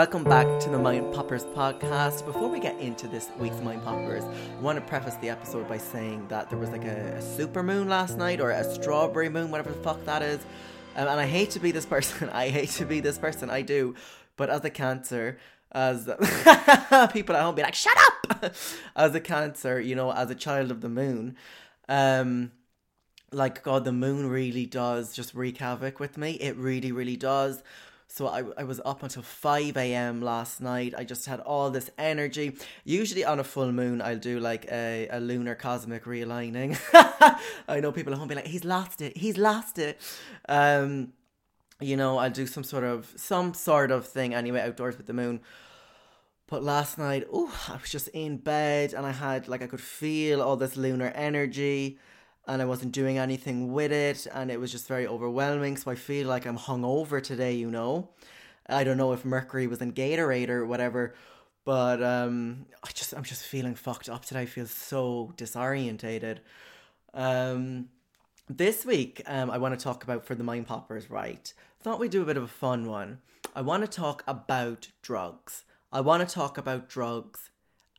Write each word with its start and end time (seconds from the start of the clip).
Welcome 0.00 0.24
back 0.24 0.58
to 0.60 0.70
the 0.70 0.78
Mind 0.78 1.12
Poppers 1.12 1.44
podcast. 1.44 2.24
Before 2.24 2.48
we 2.48 2.58
get 2.58 2.80
into 2.80 3.06
this 3.06 3.28
week's 3.38 3.60
Mind 3.60 3.84
Poppers, 3.84 4.24
I 4.24 4.60
want 4.62 4.78
to 4.78 4.84
preface 4.88 5.16
the 5.16 5.28
episode 5.28 5.68
by 5.68 5.76
saying 5.76 6.26
that 6.28 6.48
there 6.48 6.58
was 6.58 6.70
like 6.70 6.86
a, 6.86 7.16
a 7.16 7.20
super 7.20 7.62
moon 7.62 7.86
last 7.86 8.16
night 8.16 8.40
or 8.40 8.50
a 8.50 8.64
strawberry 8.64 9.28
moon, 9.28 9.50
whatever 9.50 9.68
the 9.68 9.82
fuck 9.82 10.02
that 10.06 10.22
is. 10.22 10.40
Um, 10.96 11.06
and 11.06 11.20
I 11.20 11.26
hate 11.26 11.50
to 11.50 11.60
be 11.60 11.70
this 11.70 11.84
person. 11.94 12.30
I 12.30 12.48
hate 12.48 12.70
to 12.70 12.86
be 12.86 13.00
this 13.00 13.18
person. 13.18 13.50
I 13.50 13.60
do. 13.60 13.94
But 14.38 14.48
as 14.48 14.64
a 14.64 14.70
cancer, 14.70 15.38
as 15.70 16.04
people 17.12 17.36
at 17.36 17.42
home 17.42 17.54
be 17.54 17.60
like, 17.60 17.74
shut 17.74 17.98
up! 17.98 18.54
as 18.96 19.14
a 19.14 19.20
cancer, 19.20 19.78
you 19.78 19.94
know, 19.94 20.14
as 20.14 20.30
a 20.30 20.34
child 20.34 20.70
of 20.70 20.80
the 20.80 20.88
moon, 20.88 21.36
um, 21.90 22.52
like 23.32 23.62
God, 23.62 23.84
the 23.84 23.92
moon 23.92 24.30
really 24.30 24.64
does 24.64 25.12
just 25.12 25.34
wreak 25.34 25.58
havoc 25.58 26.00
with 26.00 26.16
me. 26.16 26.38
It 26.40 26.56
really, 26.56 26.90
really 26.90 27.18
does. 27.18 27.62
So 28.12 28.26
I, 28.26 28.42
I 28.58 28.64
was 28.64 28.80
up 28.84 29.04
until 29.04 29.22
5 29.22 29.76
a.m. 29.76 30.20
last 30.20 30.60
night. 30.60 30.94
I 30.98 31.04
just 31.04 31.26
had 31.26 31.38
all 31.38 31.70
this 31.70 31.90
energy. 31.96 32.56
Usually 32.82 33.24
on 33.24 33.38
a 33.38 33.44
full 33.44 33.70
moon, 33.70 34.02
I'll 34.02 34.18
do 34.18 34.40
like 34.40 34.66
a, 34.70 35.06
a 35.12 35.20
lunar 35.20 35.54
cosmic 35.54 36.04
realigning. 36.06 36.76
I 37.68 37.78
know 37.78 37.92
people 37.92 38.12
at 38.12 38.18
home 38.18 38.26
be 38.26 38.34
like, 38.34 38.48
he's 38.48 38.64
lost 38.64 39.00
it, 39.00 39.16
he's 39.16 39.38
lost 39.38 39.78
it. 39.78 40.00
Um, 40.48 41.12
you 41.80 41.96
know, 41.96 42.18
I'll 42.18 42.30
do 42.30 42.48
some 42.48 42.64
sort 42.64 42.82
of 42.82 43.12
some 43.14 43.54
sort 43.54 43.92
of 43.92 44.06
thing 44.06 44.34
anyway 44.34 44.60
outdoors 44.62 44.96
with 44.96 45.06
the 45.06 45.12
moon. 45.12 45.40
But 46.48 46.64
last 46.64 46.98
night, 46.98 47.28
oh, 47.32 47.56
I 47.68 47.76
was 47.76 47.90
just 47.90 48.08
in 48.08 48.38
bed 48.38 48.92
and 48.92 49.06
I 49.06 49.12
had 49.12 49.46
like 49.46 49.62
I 49.62 49.68
could 49.68 49.80
feel 49.80 50.42
all 50.42 50.56
this 50.56 50.76
lunar 50.76 51.12
energy 51.14 52.00
and 52.50 52.60
I 52.60 52.64
wasn't 52.64 52.90
doing 52.90 53.16
anything 53.16 53.72
with 53.72 53.92
it, 53.92 54.26
and 54.34 54.50
it 54.50 54.58
was 54.58 54.72
just 54.72 54.88
very 54.88 55.06
overwhelming. 55.06 55.76
So 55.76 55.88
I 55.92 55.94
feel 55.94 56.26
like 56.26 56.46
I'm 56.46 56.58
hungover 56.58 57.22
today, 57.22 57.54
you 57.54 57.70
know. 57.70 58.08
I 58.68 58.82
don't 58.82 58.96
know 58.96 59.12
if 59.12 59.24
Mercury 59.24 59.68
was 59.68 59.80
in 59.80 59.92
Gatorade 59.92 60.48
or 60.48 60.66
whatever, 60.66 61.14
but 61.64 62.02
um, 62.02 62.66
I 62.82 62.90
just 62.92 63.12
I'm 63.12 63.22
just 63.22 63.44
feeling 63.44 63.76
fucked 63.76 64.08
up 64.08 64.24
today. 64.24 64.40
I 64.40 64.46
feel 64.46 64.66
so 64.66 65.32
disorientated. 65.36 66.38
Um, 67.14 67.88
this 68.48 68.84
week, 68.84 69.22
um, 69.26 69.48
I 69.48 69.58
want 69.58 69.78
to 69.78 69.82
talk 69.82 70.02
about 70.02 70.26
for 70.26 70.34
the 70.34 70.42
mind 70.42 70.66
poppers, 70.66 71.08
right? 71.08 71.54
Thought 71.84 72.00
we'd 72.00 72.10
do 72.10 72.22
a 72.22 72.26
bit 72.26 72.36
of 72.36 72.42
a 72.42 72.48
fun 72.48 72.88
one. 72.88 73.18
I 73.54 73.62
want 73.62 73.84
to 73.84 73.88
talk 73.88 74.24
about 74.26 74.88
drugs. 75.02 75.64
I 75.92 76.00
want 76.00 76.28
to 76.28 76.34
talk 76.34 76.58
about 76.58 76.88
drugs 76.88 77.50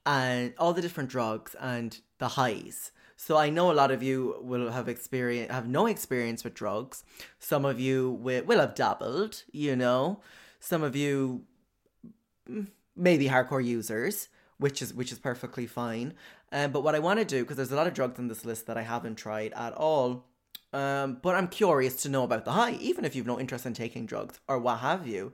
and 0.06 0.54
all 0.58 0.74
the 0.74 0.82
different 0.82 1.10
drugs 1.10 1.56
and 1.60 2.00
the 2.18 2.30
highs. 2.30 2.92
So 3.16 3.38
I 3.38 3.52
know 3.52 3.72
a 3.72 3.74
lot 3.74 3.92
of 3.92 4.02
you 4.02 4.38
will 4.42 4.72
have 4.72 4.90
experience 4.90 5.52
have 5.52 5.68
no 5.68 5.86
experience 5.86 6.44
with 6.44 6.56
drugs. 6.56 7.04
Some 7.38 7.66
of 7.66 7.80
you 7.80 8.12
will, 8.12 8.44
will 8.44 8.60
have 8.60 8.74
dabbled, 8.74 9.44
you 9.52 9.76
know. 9.76 10.22
Some 10.60 10.82
of 10.82 10.96
you 10.96 11.44
mm, 12.50 12.68
maybe 12.96 13.28
hardcore 13.28 13.64
users, 13.64 14.30
which 14.58 14.82
is 14.82 14.94
which 14.94 15.12
is 15.12 15.20
perfectly 15.20 15.68
fine. 15.68 16.14
Um, 16.52 16.72
but 16.72 16.82
what 16.82 16.96
I 16.96 17.00
want 17.00 17.20
to 17.20 17.26
do 17.26 17.44
because 17.44 17.58
there's 17.58 17.72
a 17.72 17.76
lot 17.76 17.88
of 17.88 17.94
drugs 17.94 18.18
on 18.18 18.28
this 18.28 18.44
list 18.44 18.66
that 18.66 18.78
I 18.78 18.82
haven't 18.82 19.16
tried 19.16 19.54
at 19.54 19.74
all. 19.74 20.26
Um, 20.74 21.20
but 21.22 21.36
I'm 21.36 21.50
curious 21.50 22.02
to 22.04 22.10
know 22.10 22.24
about 22.24 22.46
the 22.46 22.54
high, 22.54 22.74
even 22.80 23.04
if 23.06 23.14
you've 23.16 23.28
no 23.28 23.40
interest 23.40 23.66
in 23.66 23.74
taking 23.74 24.06
drugs 24.06 24.40
or 24.48 24.58
what 24.58 24.78
have 24.78 25.06
you 25.06 25.34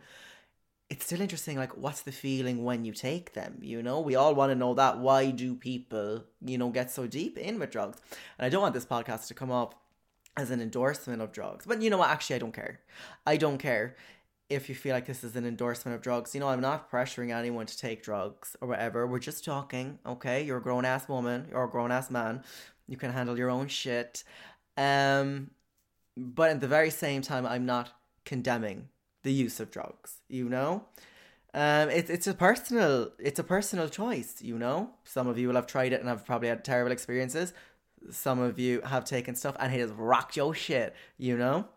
it's 0.90 1.06
still 1.06 1.20
interesting 1.20 1.58
like 1.58 1.76
what's 1.76 2.02
the 2.02 2.12
feeling 2.12 2.64
when 2.64 2.86
you 2.86 2.94
take 2.94 3.34
them 3.34 3.58
you 3.62 3.84
know? 3.84 4.00
We 4.00 4.16
all 4.16 4.34
want 4.34 4.52
to 4.52 4.56
know 4.56 4.74
that 4.76 5.00
why 5.00 5.32
do 5.32 5.56
people 5.56 6.24
you 6.42 6.58
know 6.58 6.70
get 6.70 6.92
so 6.92 7.08
deep 7.08 7.38
in 7.38 7.60
with 7.60 7.72
drugs? 7.72 8.00
And 8.38 8.46
i 8.46 8.50
don't 8.50 8.62
want 8.62 8.74
this 8.74 8.86
podcast 8.86 9.28
to 9.28 9.34
come 9.34 9.52
up 9.52 9.82
as 10.38 10.52
an 10.52 10.62
endorsement 10.62 11.22
of 11.22 11.32
drugs 11.32 11.66
but 11.66 11.82
you 11.82 11.90
know 11.90 11.98
what? 11.98 12.10
Actually 12.10 12.38
i 12.38 12.40
don't 12.40 12.54
care. 12.54 12.80
I 13.26 13.38
don't 13.38 13.58
care 13.58 13.96
if 14.50 14.70
you 14.70 14.76
feel 14.76 14.94
like 14.94 15.06
this 15.06 15.26
is 15.26 15.36
an 15.36 15.46
endorsement 15.46 15.94
of 15.96 16.02
drugs. 16.02 16.34
You 16.34 16.40
know 16.40 16.48
i'm 16.48 16.62
not 16.62 16.90
pressuring 16.90 17.36
anyone 17.36 17.66
to 17.66 17.78
take 17.78 18.02
drugs 18.04 18.56
or 18.62 18.68
whatever. 18.68 19.06
We're 19.06 19.20
just 19.20 19.44
talking 19.44 20.00
okay? 20.06 20.44
You're 20.44 20.58
a 20.58 20.64
grown-ass 20.64 21.10
woman 21.10 21.48
you're 21.52 21.66
a 21.66 21.70
grown-ass 21.70 22.10
man. 22.10 22.44
You 22.88 22.96
can 22.96 23.12
handle 23.12 23.38
your 23.38 23.50
own 23.50 23.68
shit. 23.68 24.24
Um 24.78 25.52
but 26.16 26.50
at 26.50 26.62
the 26.62 26.68
very 26.68 26.90
same 26.90 27.22
time 27.22 27.46
i'm 27.46 27.66
not 27.66 27.92
condemning 28.26 28.90
the 29.28 29.34
use 29.34 29.60
of 29.60 29.70
drugs, 29.70 30.22
you 30.30 30.48
know? 30.48 30.86
Um, 31.54 31.90
it's 31.90 32.10
it's 32.10 32.28
a 32.28 32.34
personal 32.34 33.12
it's 33.20 33.40
a 33.40 33.44
personal 33.44 33.90
choice, 33.90 34.42
you 34.42 34.58
know. 34.58 34.92
Some 35.04 35.28
of 35.28 35.38
you 35.38 35.48
will 35.48 35.56
have 35.56 35.68
tried 35.68 35.92
it 35.94 36.00
and 36.00 36.10
have 36.10 36.26
probably 36.26 36.50
had 36.50 36.64
terrible 36.64 36.92
experiences. 36.92 37.54
Some 38.10 38.40
of 38.40 38.58
you 38.60 38.82
have 38.82 39.04
taken 39.06 39.36
stuff 39.36 39.56
and 39.60 39.74
it 39.74 39.80
has 39.80 39.92
rocked 39.92 40.38
your 40.38 40.54
shit, 40.54 40.96
you 41.18 41.38
know. 41.38 41.68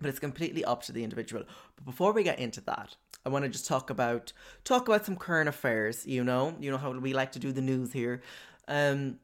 But 0.00 0.08
it's 0.10 0.18
completely 0.18 0.64
up 0.64 0.82
to 0.84 0.92
the 0.92 1.04
individual. 1.04 1.44
But 1.76 1.84
before 1.84 2.12
we 2.12 2.24
get 2.24 2.38
into 2.38 2.60
that, 2.62 2.96
I 3.24 3.28
want 3.28 3.44
to 3.44 3.48
just 3.48 3.66
talk 3.66 3.90
about 3.90 4.32
talk 4.64 4.88
about 4.88 5.06
some 5.06 5.16
current 5.16 5.48
affairs. 5.48 6.06
You 6.06 6.24
know, 6.24 6.54
you 6.60 6.70
know 6.70 6.78
how 6.78 6.90
we 6.90 7.12
like 7.14 7.32
to 7.32 7.38
do 7.38 7.52
the 7.52 7.62
news 7.62 7.92
here. 7.92 8.22
Um, 8.66 9.18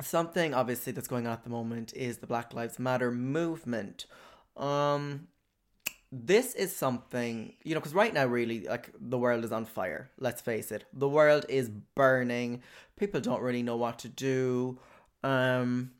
something 0.00 0.54
obviously 0.54 0.92
that's 0.92 1.08
going 1.08 1.26
on 1.26 1.32
at 1.32 1.44
the 1.44 1.50
moment 1.50 1.92
is 1.94 2.18
the 2.18 2.26
Black 2.26 2.54
Lives 2.54 2.78
Matter 2.78 3.10
movement. 3.10 4.06
Um, 4.56 5.28
this 6.12 6.54
is 6.54 6.74
something 6.74 7.54
you 7.64 7.74
know 7.74 7.80
because 7.80 7.94
right 7.94 8.14
now 8.14 8.24
really 8.24 8.60
like 8.64 8.90
the 9.00 9.18
world 9.18 9.44
is 9.44 9.52
on 9.52 9.64
fire 9.64 10.10
let's 10.18 10.40
face 10.40 10.70
it. 10.70 10.84
The 10.92 11.08
world 11.08 11.44
is 11.48 11.68
burning. 11.68 12.62
People 12.96 13.20
don't 13.20 13.42
really 13.42 13.62
know 13.62 13.76
what 13.76 13.98
to 14.00 14.08
do. 14.08 14.78
Um 15.22 15.90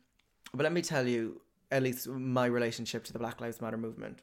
but 0.53 0.63
let 0.63 0.71
me 0.71 0.81
tell 0.81 1.07
you 1.07 1.41
at 1.71 1.83
least 1.83 2.07
my 2.07 2.45
relationship 2.45 3.03
to 3.05 3.13
the 3.13 3.19
black 3.19 3.41
lives 3.41 3.61
matter 3.61 3.77
movement. 3.77 4.21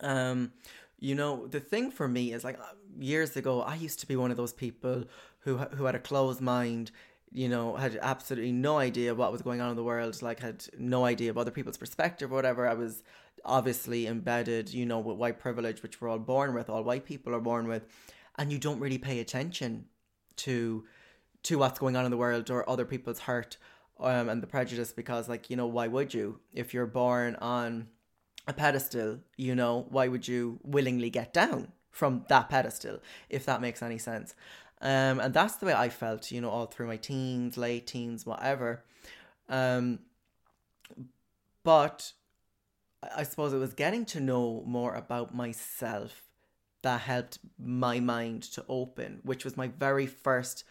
Um 0.00 0.52
you 0.98 1.14
know 1.14 1.46
the 1.46 1.60
thing 1.60 1.90
for 1.90 2.06
me 2.06 2.32
is 2.32 2.44
like 2.44 2.58
years 2.98 3.34
ago 3.34 3.62
i 3.62 3.74
used 3.74 4.00
to 4.00 4.06
be 4.06 4.16
one 4.16 4.30
of 4.30 4.36
those 4.36 4.52
people 4.52 5.04
who 5.38 5.56
who 5.56 5.84
had 5.84 5.94
a 5.94 5.98
closed 5.98 6.42
mind 6.42 6.90
you 7.32 7.48
know, 7.48 7.76
had 7.76 7.98
absolutely 8.02 8.52
no 8.52 8.78
idea 8.78 9.14
what 9.14 9.30
was 9.30 9.42
going 9.42 9.60
on 9.60 9.70
in 9.70 9.76
the 9.76 9.84
world, 9.84 10.20
like 10.20 10.40
had 10.40 10.64
no 10.78 11.04
idea 11.04 11.30
of 11.30 11.38
other 11.38 11.50
people's 11.50 11.76
perspective 11.76 12.32
or 12.32 12.34
whatever. 12.34 12.68
I 12.68 12.74
was 12.74 13.02
obviously 13.44 14.06
embedded, 14.06 14.72
you 14.72 14.86
know, 14.86 14.98
with 14.98 15.16
white 15.16 15.38
privilege, 15.38 15.82
which 15.82 16.00
we're 16.00 16.08
all 16.08 16.18
born 16.18 16.54
with, 16.54 16.68
all 16.70 16.84
white 16.84 17.04
people 17.04 17.34
are 17.34 17.40
born 17.40 17.68
with, 17.68 17.86
and 18.38 18.52
you 18.52 18.58
don't 18.58 18.80
really 18.80 18.98
pay 18.98 19.20
attention 19.20 19.86
to 20.36 20.84
to 21.42 21.58
what's 21.58 21.78
going 21.78 21.96
on 21.96 22.04
in 22.04 22.10
the 22.10 22.16
world 22.18 22.50
or 22.50 22.68
other 22.68 22.84
people's 22.84 23.20
hurt 23.20 23.56
um, 23.98 24.28
and 24.28 24.42
the 24.42 24.46
prejudice 24.46 24.92
because, 24.92 25.28
like, 25.28 25.48
you 25.48 25.56
know, 25.56 25.66
why 25.66 25.86
would 25.86 26.12
you 26.12 26.40
if 26.52 26.74
you're 26.74 26.86
born 26.86 27.36
on 27.36 27.88
a 28.46 28.52
pedestal? 28.52 29.20
You 29.36 29.54
know, 29.54 29.86
why 29.88 30.08
would 30.08 30.26
you 30.28 30.60
willingly 30.62 31.10
get 31.10 31.32
down 31.32 31.72
from 31.90 32.24
that 32.28 32.48
pedestal 32.48 32.98
if 33.28 33.46
that 33.46 33.60
makes 33.60 33.82
any 33.82 33.98
sense? 33.98 34.34
Um, 34.82 35.20
and 35.20 35.34
that's 35.34 35.56
the 35.56 35.66
way 35.66 35.74
I 35.74 35.90
felt, 35.90 36.30
you 36.30 36.40
know, 36.40 36.48
all 36.50 36.66
through 36.66 36.86
my 36.86 36.96
teens, 36.96 37.58
late 37.58 37.86
teens, 37.86 38.24
whatever. 38.24 38.84
Um, 39.48 40.00
but 41.62 42.12
I 43.02 43.22
suppose 43.22 43.52
it 43.52 43.58
was 43.58 43.74
getting 43.74 44.04
to 44.06 44.20
know 44.20 44.62
more 44.66 44.94
about 44.94 45.34
myself 45.34 46.22
that 46.82 47.02
helped 47.02 47.38
my 47.58 48.00
mind 48.00 48.42
to 48.42 48.64
open, 48.68 49.20
which 49.22 49.44
was 49.44 49.56
my 49.56 49.68
very 49.68 50.06
first 50.06 50.64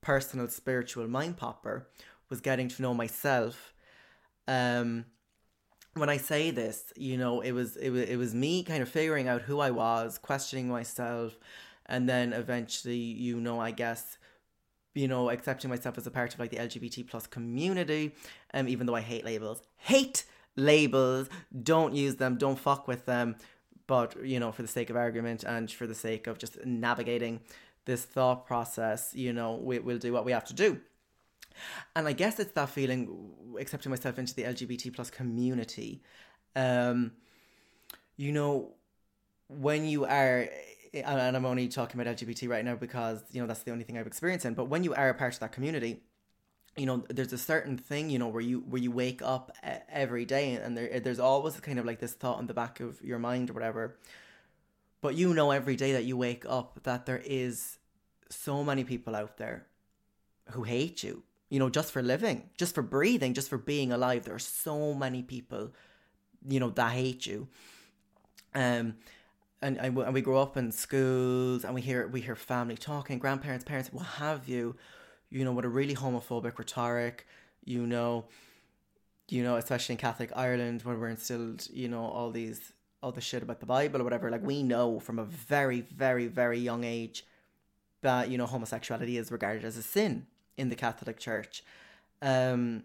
personal 0.00 0.48
spiritual 0.48 1.08
mind 1.08 1.36
popper, 1.36 1.88
was 2.30 2.40
getting 2.40 2.68
to 2.68 2.82
know 2.82 2.94
myself. 2.94 3.74
Um, 4.46 5.06
when 5.94 6.08
I 6.08 6.16
say 6.16 6.50
this, 6.50 6.92
you 6.96 7.16
know, 7.16 7.40
it 7.40 7.52
was 7.52 7.76
it 7.76 7.90
was 7.90 8.02
it 8.02 8.16
was 8.16 8.34
me 8.34 8.62
kind 8.62 8.82
of 8.82 8.88
figuring 8.88 9.28
out 9.28 9.42
who 9.42 9.60
I 9.60 9.70
was, 9.70 10.16
questioning 10.18 10.68
myself, 10.68 11.38
and 11.88 12.08
then 12.08 12.32
eventually 12.32 12.96
you 12.96 13.40
know 13.40 13.58
i 13.58 13.70
guess 13.70 14.18
you 14.94 15.08
know 15.08 15.30
accepting 15.30 15.70
myself 15.70 15.96
as 15.98 16.06
a 16.06 16.10
part 16.10 16.34
of 16.34 16.40
like 16.40 16.50
the 16.50 16.56
lgbt 16.56 17.08
plus 17.08 17.26
community 17.26 18.14
um 18.54 18.68
even 18.68 18.86
though 18.86 18.94
i 18.94 19.00
hate 19.00 19.24
labels 19.24 19.62
hate 19.76 20.24
labels. 20.58 21.28
Don't 21.62 21.94
use 21.94 22.16
them. 22.16 22.36
Don't 22.36 22.58
fuck 22.58 22.88
with 22.88 23.06
them. 23.06 23.36
But, 23.86 24.22
you 24.24 24.38
know, 24.38 24.52
for 24.52 24.62
the 24.62 24.68
sake 24.68 24.90
of 24.90 24.96
argument 24.96 25.44
and 25.44 25.70
for 25.70 25.86
the 25.86 25.94
sake 25.94 26.26
of 26.26 26.38
just 26.38 26.64
navigating 26.66 27.40
this 27.86 28.04
thought 28.04 28.46
process, 28.46 29.14
you 29.14 29.32
know, 29.32 29.54
we, 29.54 29.78
we'll 29.78 29.98
do 29.98 30.12
what 30.12 30.26
we 30.26 30.32
have 30.32 30.44
to 30.46 30.54
do. 30.54 30.78
And 31.96 32.06
I 32.06 32.12
guess 32.12 32.38
it's 32.38 32.52
that 32.52 32.68
feeling, 32.68 33.32
accepting 33.58 33.90
myself 33.90 34.18
into 34.18 34.34
the 34.34 34.42
LGBT 34.42 34.94
plus 34.94 35.10
community. 35.10 36.02
Um, 36.54 37.12
you 38.16 38.32
know, 38.32 38.74
when 39.48 39.86
you 39.86 40.04
are, 40.04 40.48
and 40.92 41.36
I'm 41.36 41.46
only 41.46 41.68
talking 41.68 42.00
about 42.00 42.14
LGBT 42.14 42.48
right 42.48 42.64
now 42.64 42.74
because, 42.74 43.22
you 43.32 43.40
know, 43.40 43.46
that's 43.46 43.62
the 43.62 43.72
only 43.72 43.84
thing 43.84 43.96
I've 43.96 44.06
experienced 44.06 44.44
in, 44.44 44.54
but 44.54 44.66
when 44.66 44.84
you 44.84 44.94
are 44.94 45.08
a 45.08 45.14
part 45.14 45.34
of 45.34 45.40
that 45.40 45.52
community, 45.52 46.02
you 46.78 46.86
know 46.86 47.04
there's 47.08 47.32
a 47.32 47.38
certain 47.38 47.76
thing 47.76 48.08
you 48.08 48.18
know 48.18 48.28
where 48.28 48.40
you 48.40 48.60
where 48.60 48.80
you 48.80 48.90
wake 48.90 49.20
up 49.20 49.52
every 49.90 50.24
day 50.24 50.54
and 50.54 50.76
there 50.76 51.00
there's 51.00 51.18
always 51.18 51.58
kind 51.60 51.78
of 51.78 51.84
like 51.84 51.98
this 51.98 52.12
thought 52.12 52.40
in 52.40 52.46
the 52.46 52.54
back 52.54 52.80
of 52.80 53.02
your 53.02 53.18
mind 53.18 53.50
or 53.50 53.52
whatever. 53.52 53.96
But 55.00 55.14
you 55.14 55.34
know 55.34 55.50
every 55.50 55.76
day 55.76 55.92
that 55.92 56.04
you 56.04 56.16
wake 56.16 56.44
up 56.48 56.80
that 56.84 57.06
there 57.06 57.22
is 57.24 57.78
so 58.30 58.62
many 58.62 58.84
people 58.84 59.16
out 59.16 59.36
there 59.38 59.66
who 60.50 60.62
hate 60.62 61.02
you 61.02 61.22
you 61.50 61.58
know 61.58 61.68
just 61.68 61.90
for 61.92 62.02
living 62.02 62.48
just 62.56 62.74
for 62.74 62.82
breathing 62.82 63.34
just 63.34 63.48
for 63.48 63.58
being 63.58 63.92
alive. 63.92 64.24
There 64.24 64.34
are 64.34 64.38
so 64.38 64.94
many 64.94 65.22
people 65.22 65.72
you 66.48 66.60
know 66.60 66.70
that 66.70 66.92
hate 66.92 67.26
you. 67.26 67.48
Um 68.54 68.94
and, 69.60 69.76
and 69.78 70.14
we 70.14 70.20
grow 70.20 70.40
up 70.40 70.56
in 70.56 70.70
schools 70.70 71.64
and 71.64 71.74
we 71.74 71.80
hear 71.80 72.06
we 72.06 72.20
hear 72.20 72.36
family 72.36 72.76
talking 72.76 73.18
grandparents 73.18 73.64
parents 73.64 73.92
what 73.92 74.06
have 74.06 74.48
you 74.48 74.76
you 75.30 75.44
know, 75.44 75.52
with 75.52 75.64
a 75.64 75.68
really 75.68 75.94
homophobic 75.94 76.58
rhetoric, 76.58 77.26
you 77.64 77.86
know, 77.86 78.24
you 79.28 79.42
know, 79.42 79.56
especially 79.56 79.94
in 79.94 79.98
Catholic 79.98 80.30
Ireland 80.34 80.82
where 80.82 80.96
we're 80.96 81.08
instilled, 81.08 81.68
you 81.72 81.88
know, 81.88 82.04
all 82.04 82.30
these 82.30 82.72
all 83.02 83.12
the 83.12 83.20
shit 83.20 83.42
about 83.42 83.60
the 83.60 83.66
Bible 83.66 84.00
or 84.00 84.04
whatever, 84.04 84.28
like 84.30 84.44
we 84.44 84.62
know 84.62 84.98
from 84.98 85.20
a 85.20 85.24
very, 85.24 85.82
very, 85.82 86.26
very 86.26 86.58
young 86.58 86.82
age 86.82 87.24
that, 88.00 88.28
you 88.28 88.36
know, 88.36 88.46
homosexuality 88.46 89.16
is 89.18 89.30
regarded 89.30 89.64
as 89.64 89.76
a 89.76 89.82
sin 89.82 90.26
in 90.56 90.68
the 90.68 90.76
Catholic 90.76 91.18
Church. 91.18 91.62
Um 92.22 92.84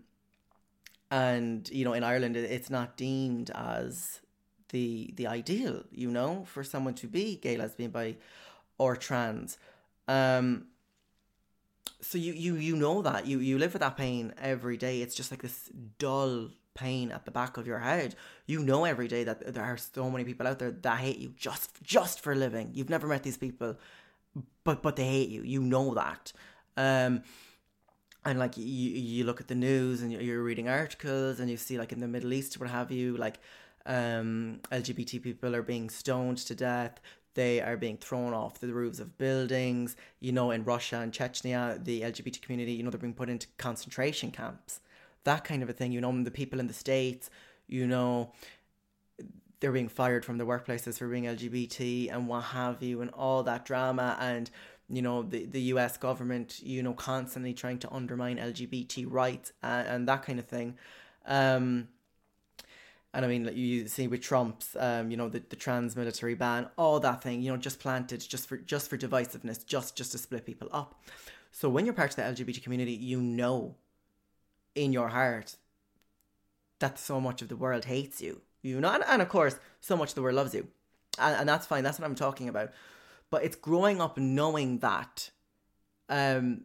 and, 1.10 1.70
you 1.70 1.86
know, 1.86 1.94
in 1.94 2.04
Ireland 2.04 2.36
it's 2.36 2.70
not 2.70 2.98
deemed 2.98 3.50
as 3.56 4.20
the 4.70 5.14
the 5.16 5.28
ideal, 5.28 5.84
you 5.92 6.12
know, 6.12 6.46
for 6.46 6.64
someone 6.64 6.96
to 6.96 7.08
be 7.08 7.38
gay, 7.38 7.58
lesbian, 7.58 7.92
bi 7.92 8.18
or 8.78 8.96
trans. 8.96 9.58
Um 10.08 10.66
so 12.02 12.18
you 12.18 12.34
you 12.34 12.56
you 12.56 12.76
know 12.76 13.02
that. 13.02 13.28
You 13.28 13.40
you 13.40 13.58
live 13.58 13.74
with 13.74 13.82
that 13.82 13.98
pain 13.98 14.34
every 14.42 14.78
day. 14.78 15.02
It's 15.02 15.16
just 15.16 15.32
like 15.32 15.42
this 15.42 15.70
dull 16.00 16.50
pain 16.76 17.12
at 17.12 17.26
the 17.26 17.32
back 17.32 17.58
of 17.58 17.68
your 17.68 17.80
head. 17.80 18.16
You 18.46 18.60
know 18.60 18.86
every 18.86 19.08
day 19.08 19.24
that 19.24 19.54
there 19.54 19.64
are 19.64 19.78
so 19.78 20.10
many 20.10 20.24
people 20.24 20.48
out 20.48 20.60
there 20.60 20.72
that 20.72 21.00
hate 21.00 21.20
you 21.20 21.34
just 21.36 21.82
just 21.84 22.20
for 22.20 22.36
living. 22.36 22.72
You've 22.74 22.90
never 22.90 23.08
met 23.08 23.24
these 23.24 23.38
people 23.38 23.78
but 24.64 24.82
but 24.82 24.96
they 24.96 25.06
hate 25.06 25.30
you. 25.30 25.44
You 25.44 25.62
know 25.62 25.94
that. 25.94 26.34
Um 26.78 27.24
and 28.26 28.40
like 28.40 28.58
you 28.58 28.64
you 28.64 29.24
look 29.24 29.42
at 29.42 29.48
the 29.48 29.56
news 29.56 30.02
and 30.02 30.12
you're 30.12 30.44
reading 30.44 30.70
articles 30.70 31.40
and 31.40 31.50
you 31.50 31.58
see 31.58 31.78
like 31.78 31.92
in 31.92 32.00
the 32.00 32.08
middle 32.08 32.34
east 32.34 32.60
what 32.60 32.70
have 32.70 32.92
you 32.92 33.18
like 33.18 33.40
um 33.86 34.62
lgbt 34.72 35.22
people 35.22 35.54
are 35.54 35.62
being 35.62 35.90
stoned 35.90 36.38
to 36.38 36.56
death 36.56 37.02
they 37.36 37.62
are 37.62 37.78
being 37.78 37.98
thrown 37.98 38.34
off 38.34 38.60
the 38.60 38.74
roofs 38.74 39.00
of 39.00 39.18
buildings. 39.18 39.96
You 40.20 40.32
know, 40.32 40.52
in 40.52 40.64
Russia 40.64 40.98
and 40.98 41.12
Chechnya, 41.12 41.84
the 41.84 42.02
LGBT 42.02 42.42
community, 42.42 42.74
you 42.74 42.84
know, 42.84 42.90
they're 42.90 43.00
being 43.00 43.14
put 43.14 43.30
into 43.30 43.48
concentration 43.58 44.32
camps. 44.32 44.80
That 45.24 45.44
kind 45.44 45.64
of 45.64 45.70
a 45.70 45.74
thing. 45.74 45.92
You 45.92 46.02
know, 46.02 46.24
the 46.24 46.32
people 46.32 46.60
in 46.60 46.68
the 46.68 46.74
States, 46.74 47.30
you 47.68 47.88
know, 47.88 48.32
they're 49.60 49.72
being 49.72 49.88
fired 49.88 50.26
from 50.26 50.38
their 50.38 50.48
workplaces 50.48 50.98
for 50.98 51.08
being 51.08 51.24
LGBT 51.24 52.14
and 52.14 52.28
what 52.28 52.42
have 52.42 52.84
you, 52.84 53.02
and 53.02 53.10
all 53.12 53.44
that 53.44 53.66
drama. 53.66 54.18
And, 54.20 54.52
you 54.90 55.02
know, 55.02 55.24
the, 55.24 55.46
the 55.46 55.62
US 55.74 55.98
government, 55.98 56.60
you 56.62 56.84
know, 56.84 56.94
constantly 56.94 57.54
trying 57.54 57.80
to 57.80 57.92
undermine 57.92 58.38
LGBT 58.38 59.06
rights 59.10 59.54
and, 59.64 59.88
and 59.88 60.08
that 60.10 60.24
kind 60.24 60.38
of 60.38 60.46
thing. 60.46 60.78
Um, 61.26 61.88
and 63.14 63.24
I 63.24 63.28
mean, 63.28 63.50
you 63.54 63.88
see 63.88 64.08
with 64.08 64.22
Trump's, 64.22 64.76
um, 64.80 65.12
you 65.12 65.18
know, 65.18 65.30
the, 65.30 65.44
the 65.48 65.56
trans 65.56 65.96
military 65.96 66.34
ban, 66.34 66.68
all 66.78 67.00
that 67.00 67.22
thing, 67.22 67.42
you 67.42 67.52
know, 67.52 67.58
just 67.58 67.80
planted 67.80 68.22
just 68.22 68.48
for 68.48 68.58
just 68.58 68.90
for 68.90 68.98
divisiveness, 68.98 69.64
just 69.66 69.96
just 69.96 70.14
to 70.14 70.18
split 70.18 70.46
people 70.46 70.68
up. 70.72 71.00
So 71.52 71.70
when 71.70 71.86
you're 71.86 71.94
part 71.94 72.10
of 72.10 72.16
the 72.16 72.24
LGBT 72.24 72.64
community, 72.64 72.94
you 72.94 73.22
know, 73.22 73.76
in 74.74 74.92
your 74.92 75.10
heart, 75.10 75.56
that 76.80 76.98
so 76.98 77.22
much 77.22 77.44
of 77.44 77.50
the 77.50 77.56
world 77.56 77.86
hates 77.86 78.20
you. 78.20 78.42
You 78.64 78.80
know, 78.80 78.90
and, 78.90 79.04
and 79.08 79.22
of 79.22 79.30
course, 79.30 79.58
so 79.80 79.96
much 79.96 80.10
of 80.10 80.16
the 80.16 80.22
world 80.22 80.36
loves 80.36 80.56
you, 80.56 80.68
and, 81.20 81.36
and 81.42 81.50
that's 81.50 81.68
fine. 81.68 81.84
That's 81.84 82.00
what 82.00 82.06
I'm 82.06 82.16
talking 82.16 82.50
about. 82.50 82.72
But 83.30 83.44
it's 83.44 83.56
growing 83.56 84.02
up 84.02 84.18
knowing 84.18 84.80
that, 84.80 85.30
um, 86.10 86.62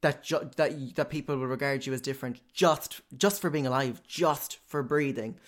that 0.00 0.22
ju- 0.22 0.50
that 0.56 0.94
that 0.96 1.10
people 1.10 1.36
will 1.36 1.46
regard 1.46 1.86
you 1.86 1.92
as 1.92 2.00
different 2.00 2.40
just 2.52 3.00
just 3.16 3.40
for 3.40 3.50
being 3.50 3.66
alive, 3.66 4.02
just 4.06 4.58
for 4.66 4.82
breathing. 4.82 5.38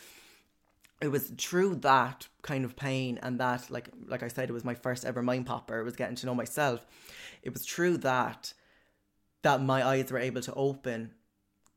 It 1.01 1.09
was 1.09 1.33
through 1.39 1.77
that 1.77 2.29
kind 2.43 2.65
of 2.65 2.77
pain 2.77 3.19
and 3.23 3.41
that 3.41 3.71
like 3.71 3.89
like 4.07 4.23
I 4.23 4.29
said, 4.29 4.49
it 4.49 4.53
was 4.53 4.65
my 4.65 4.75
first 4.75 5.05
ever 5.05 5.23
mind 5.23 5.47
popper. 5.47 5.81
It 5.81 5.85
was 5.85 5.97
getting 5.97 6.17
to 6.17 6.27
know 6.27 6.35
myself. 6.35 6.87
It 7.43 7.53
was 7.53 7.65
through 7.65 7.99
that 7.99 8.53
that 9.43 9.63
my 9.63 9.87
eyes 9.87 10.11
were 10.11 10.19
able 10.19 10.43
to 10.43 10.55
open 10.55 11.13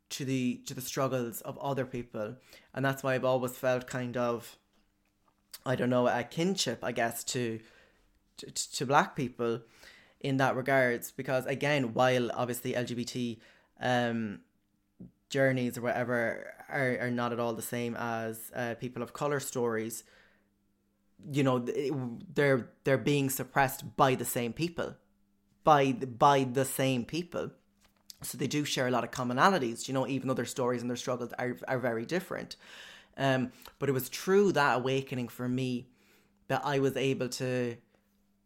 to 0.09 0.25
the 0.25 0.61
to 0.65 0.73
the 0.73 0.81
struggles 0.81 1.41
of 1.41 1.57
other 1.59 1.85
people, 1.85 2.35
and 2.73 2.83
that's 2.83 3.03
why 3.03 3.15
I've 3.15 3.25
always 3.25 3.55
felt 3.55 3.87
kind 3.87 4.17
of 4.17 4.57
I 5.65 5.75
don't 5.75 5.89
know 5.89 6.07
a 6.07 6.23
kinship, 6.23 6.79
I 6.83 6.91
guess, 6.91 7.23
to 7.25 7.59
to, 8.37 8.51
to 8.51 8.85
black 8.85 9.15
people 9.15 9.61
in 10.23 10.37
that 10.37 10.55
regards 10.55 11.11
because 11.11 11.45
again 11.45 11.93
while 11.93 12.31
obviously 12.31 12.73
lgbt 12.73 13.37
um 13.81 14.39
journeys 15.29 15.77
or 15.77 15.81
whatever 15.81 16.53
are, 16.69 16.97
are 17.01 17.11
not 17.11 17.33
at 17.33 17.39
all 17.39 17.53
the 17.53 17.61
same 17.61 17.95
as 17.95 18.51
uh, 18.55 18.73
people 18.79 19.03
of 19.03 19.13
color 19.13 19.39
stories 19.39 20.03
you 21.31 21.43
know 21.43 21.65
they're 22.33 22.69
they're 22.83 22.97
being 22.97 23.29
suppressed 23.29 23.95
by 23.95 24.15
the 24.15 24.25
same 24.25 24.53
people 24.53 24.95
by 25.63 25.95
the, 25.97 26.07
by 26.07 26.43
the 26.43 26.65
same 26.65 27.05
people. 27.05 27.51
So 28.21 28.37
they 28.37 28.47
do 28.47 28.65
share 28.65 28.87
a 28.87 28.91
lot 28.91 29.03
of 29.03 29.11
commonalities 29.11 29.87
you 29.87 29.93
know 29.93 30.07
even 30.07 30.27
though 30.27 30.33
their 30.33 30.45
stories 30.45 30.81
and 30.81 30.89
their 30.89 30.97
struggles 30.97 31.33
are, 31.37 31.57
are 31.67 31.79
very 31.79 32.05
different. 32.05 32.55
Um 33.17 33.51
but 33.79 33.89
it 33.89 33.93
was 33.93 34.09
true 34.09 34.51
that 34.53 34.77
awakening 34.77 35.27
for 35.27 35.47
me 35.47 35.87
that 36.47 36.61
i 36.65 36.77
was 36.79 36.97
able 36.97 37.29
to 37.29 37.77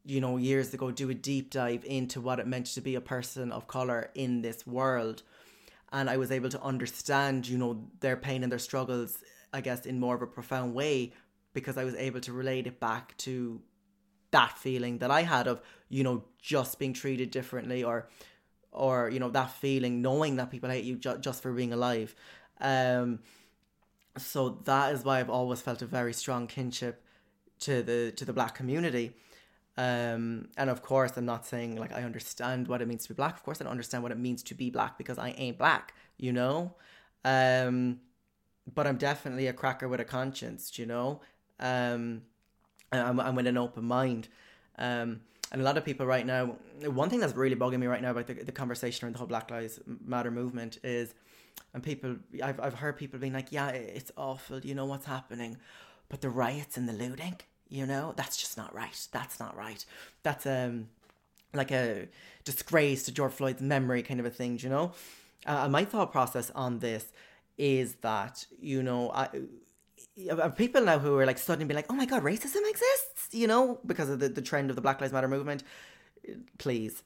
you 0.07 0.21
know, 0.21 0.37
years 0.37 0.73
ago, 0.73 0.89
do 0.89 1.09
a 1.09 1.13
deep 1.13 1.49
dive 1.49 1.83
into 1.83 2.21
what 2.21 2.39
it 2.39 2.47
meant 2.47 2.67
to 2.67 2.81
be 2.81 2.95
a 2.95 3.01
person 3.01 3.51
of 3.51 3.67
color 3.67 4.09
in 4.15 4.41
this 4.41 4.65
world. 4.65 5.21
And 5.91 6.09
I 6.09 6.15
was 6.15 6.31
able 6.31 6.49
to 6.49 6.61
understand, 6.61 7.47
you 7.47 7.57
know, 7.57 7.87
their 7.99 8.15
pain 8.15 8.41
and 8.41 8.51
their 8.51 8.59
struggles, 8.59 9.17
I 9.51 9.59
guess, 9.59 9.85
in 9.85 9.99
more 9.99 10.15
of 10.15 10.21
a 10.21 10.27
profound 10.27 10.73
way 10.73 11.13
because 11.53 11.77
I 11.77 11.83
was 11.83 11.93
able 11.95 12.21
to 12.21 12.31
relate 12.31 12.67
it 12.67 12.79
back 12.79 13.17
to 13.17 13.61
that 14.31 14.57
feeling 14.57 14.99
that 14.99 15.11
I 15.11 15.23
had 15.23 15.45
of, 15.45 15.61
you 15.89 16.03
know, 16.03 16.23
just 16.41 16.79
being 16.79 16.93
treated 16.93 17.29
differently 17.29 17.83
or, 17.83 18.07
or, 18.71 19.09
you 19.09 19.19
know, 19.19 19.29
that 19.31 19.51
feeling, 19.51 20.01
knowing 20.01 20.37
that 20.37 20.51
people 20.51 20.69
hate 20.69 20.85
you 20.85 20.95
ju- 20.95 21.17
just 21.19 21.41
for 21.41 21.51
being 21.51 21.73
alive. 21.73 22.15
Um, 22.61 23.19
so 24.17 24.61
that 24.63 24.93
is 24.93 25.03
why 25.03 25.19
I've 25.19 25.29
always 25.29 25.61
felt 25.61 25.81
a 25.81 25.85
very 25.85 26.13
strong 26.13 26.47
kinship 26.47 27.03
to 27.59 27.81
the 27.81 28.13
to 28.15 28.23
the 28.23 28.33
black 28.33 28.53
community 28.55 29.13
um, 29.77 30.49
and 30.57 30.69
of 30.69 30.81
course, 30.81 31.17
I'm 31.17 31.25
not 31.25 31.45
saying 31.45 31.75
like 31.75 31.93
I 31.93 32.03
understand 32.03 32.67
what 32.67 32.81
it 32.81 32.87
means 32.87 33.03
to 33.03 33.09
be 33.09 33.15
black. 33.15 33.35
Of 33.35 33.43
course, 33.43 33.61
I 33.61 33.63
don't 33.63 33.71
understand 33.71 34.03
what 34.03 34.11
it 34.11 34.17
means 34.17 34.41
to 34.43 34.55
be 34.55 34.69
black 34.69 34.97
because 34.97 35.19
I 35.19 35.35
ain't 35.37 35.57
black, 35.57 35.93
you 36.17 36.33
know. 36.33 36.73
Um, 37.23 37.99
but 38.73 38.87
I'm 38.87 38.97
definitely 38.97 39.47
a 39.47 39.53
cracker 39.53 39.87
with 39.87 39.99
a 39.99 40.05
conscience, 40.05 40.79
you 40.79 40.85
know. 40.85 41.21
Um, 41.59 42.23
I'm, 42.91 43.19
I'm 43.19 43.35
with 43.35 43.47
an 43.47 43.57
open 43.57 43.85
mind. 43.85 44.29
Um, 44.77 45.21
and 45.51 45.61
a 45.61 45.63
lot 45.63 45.77
of 45.77 45.85
people 45.85 46.05
right 46.05 46.25
now, 46.25 46.57
one 46.85 47.09
thing 47.09 47.19
that's 47.19 47.35
really 47.35 47.55
bugging 47.55 47.79
me 47.79 47.87
right 47.87 48.01
now 48.01 48.11
about 48.11 48.27
the, 48.27 48.33
the 48.33 48.51
conversation 48.51 49.05
around 49.05 49.13
the 49.13 49.19
whole 49.19 49.27
Black 49.27 49.49
Lives 49.49 49.79
Matter 49.85 50.31
movement 50.31 50.79
is, 50.83 51.13
and 51.73 51.81
people, 51.81 52.17
I've, 52.43 52.59
I've 52.59 52.73
heard 52.73 52.97
people 52.97 53.19
being 53.19 53.33
like, 53.33 53.51
yeah, 53.51 53.69
it's 53.69 54.11
awful, 54.17 54.59
you 54.59 54.75
know 54.75 54.85
what's 54.85 55.05
happening, 55.05 55.57
but 56.09 56.21
the 56.21 56.29
riots 56.29 56.77
and 56.77 56.87
the 56.89 56.93
looting, 56.93 57.35
you 57.69 57.85
know? 57.85 58.13
That's 58.15 58.37
just 58.37 58.57
not 58.57 58.73
right. 58.73 59.07
That's 59.11 59.39
not 59.39 59.55
right. 59.55 59.85
That's 60.23 60.45
um 60.45 60.87
like 61.53 61.71
a 61.71 62.07
disgrace 62.43 63.03
to 63.03 63.11
george 63.11 63.31
floyd's 63.31 63.61
memory 63.61 64.03
kind 64.03 64.19
of 64.19 64.25
a 64.25 64.29
thing 64.29 64.59
you 64.61 64.69
know? 64.69 64.91
Uh, 65.45 65.67
my 65.67 65.85
thought 65.85 66.11
process 66.11 66.51
on 66.53 66.79
this 66.79 67.11
is 67.57 67.95
that 68.01 68.45
you 68.59 68.83
know 68.83 69.11
I, 69.11 69.29
people 70.55 70.81
now 70.81 70.99
who 70.99 71.17
are 71.17 71.25
like 71.25 71.37
suddenly 71.37 71.67
be 71.67 71.73
like 71.73 71.85
oh 71.89 71.95
my 71.95 72.05
god 72.05 72.23
racism 72.23 72.69
exists 72.69 73.29
you 73.31 73.47
know 73.47 73.79
because 73.85 74.09
of 74.09 74.19
the, 74.19 74.29
the 74.29 74.41
trend 74.41 74.69
of 74.69 74.75
the 74.75 74.81
black 74.81 74.99
lives 75.01 75.13
matter 75.13 75.27
movement. 75.27 75.63
Please 76.57 77.03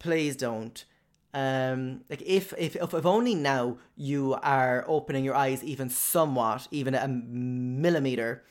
please 0.00 0.34
don't. 0.34 0.84
Um, 1.32 2.00
like 2.10 2.22
if, 2.22 2.52
if 2.58 2.74
if 2.74 2.92
if 2.92 3.06
only 3.06 3.36
now 3.36 3.78
you 3.96 4.36
are 4.42 4.84
opening 4.88 5.24
your 5.24 5.36
eyes 5.36 5.62
even 5.62 5.88
somewhat, 5.88 6.66
even 6.72 6.96
a 6.96 7.06
millimeter 7.06 8.42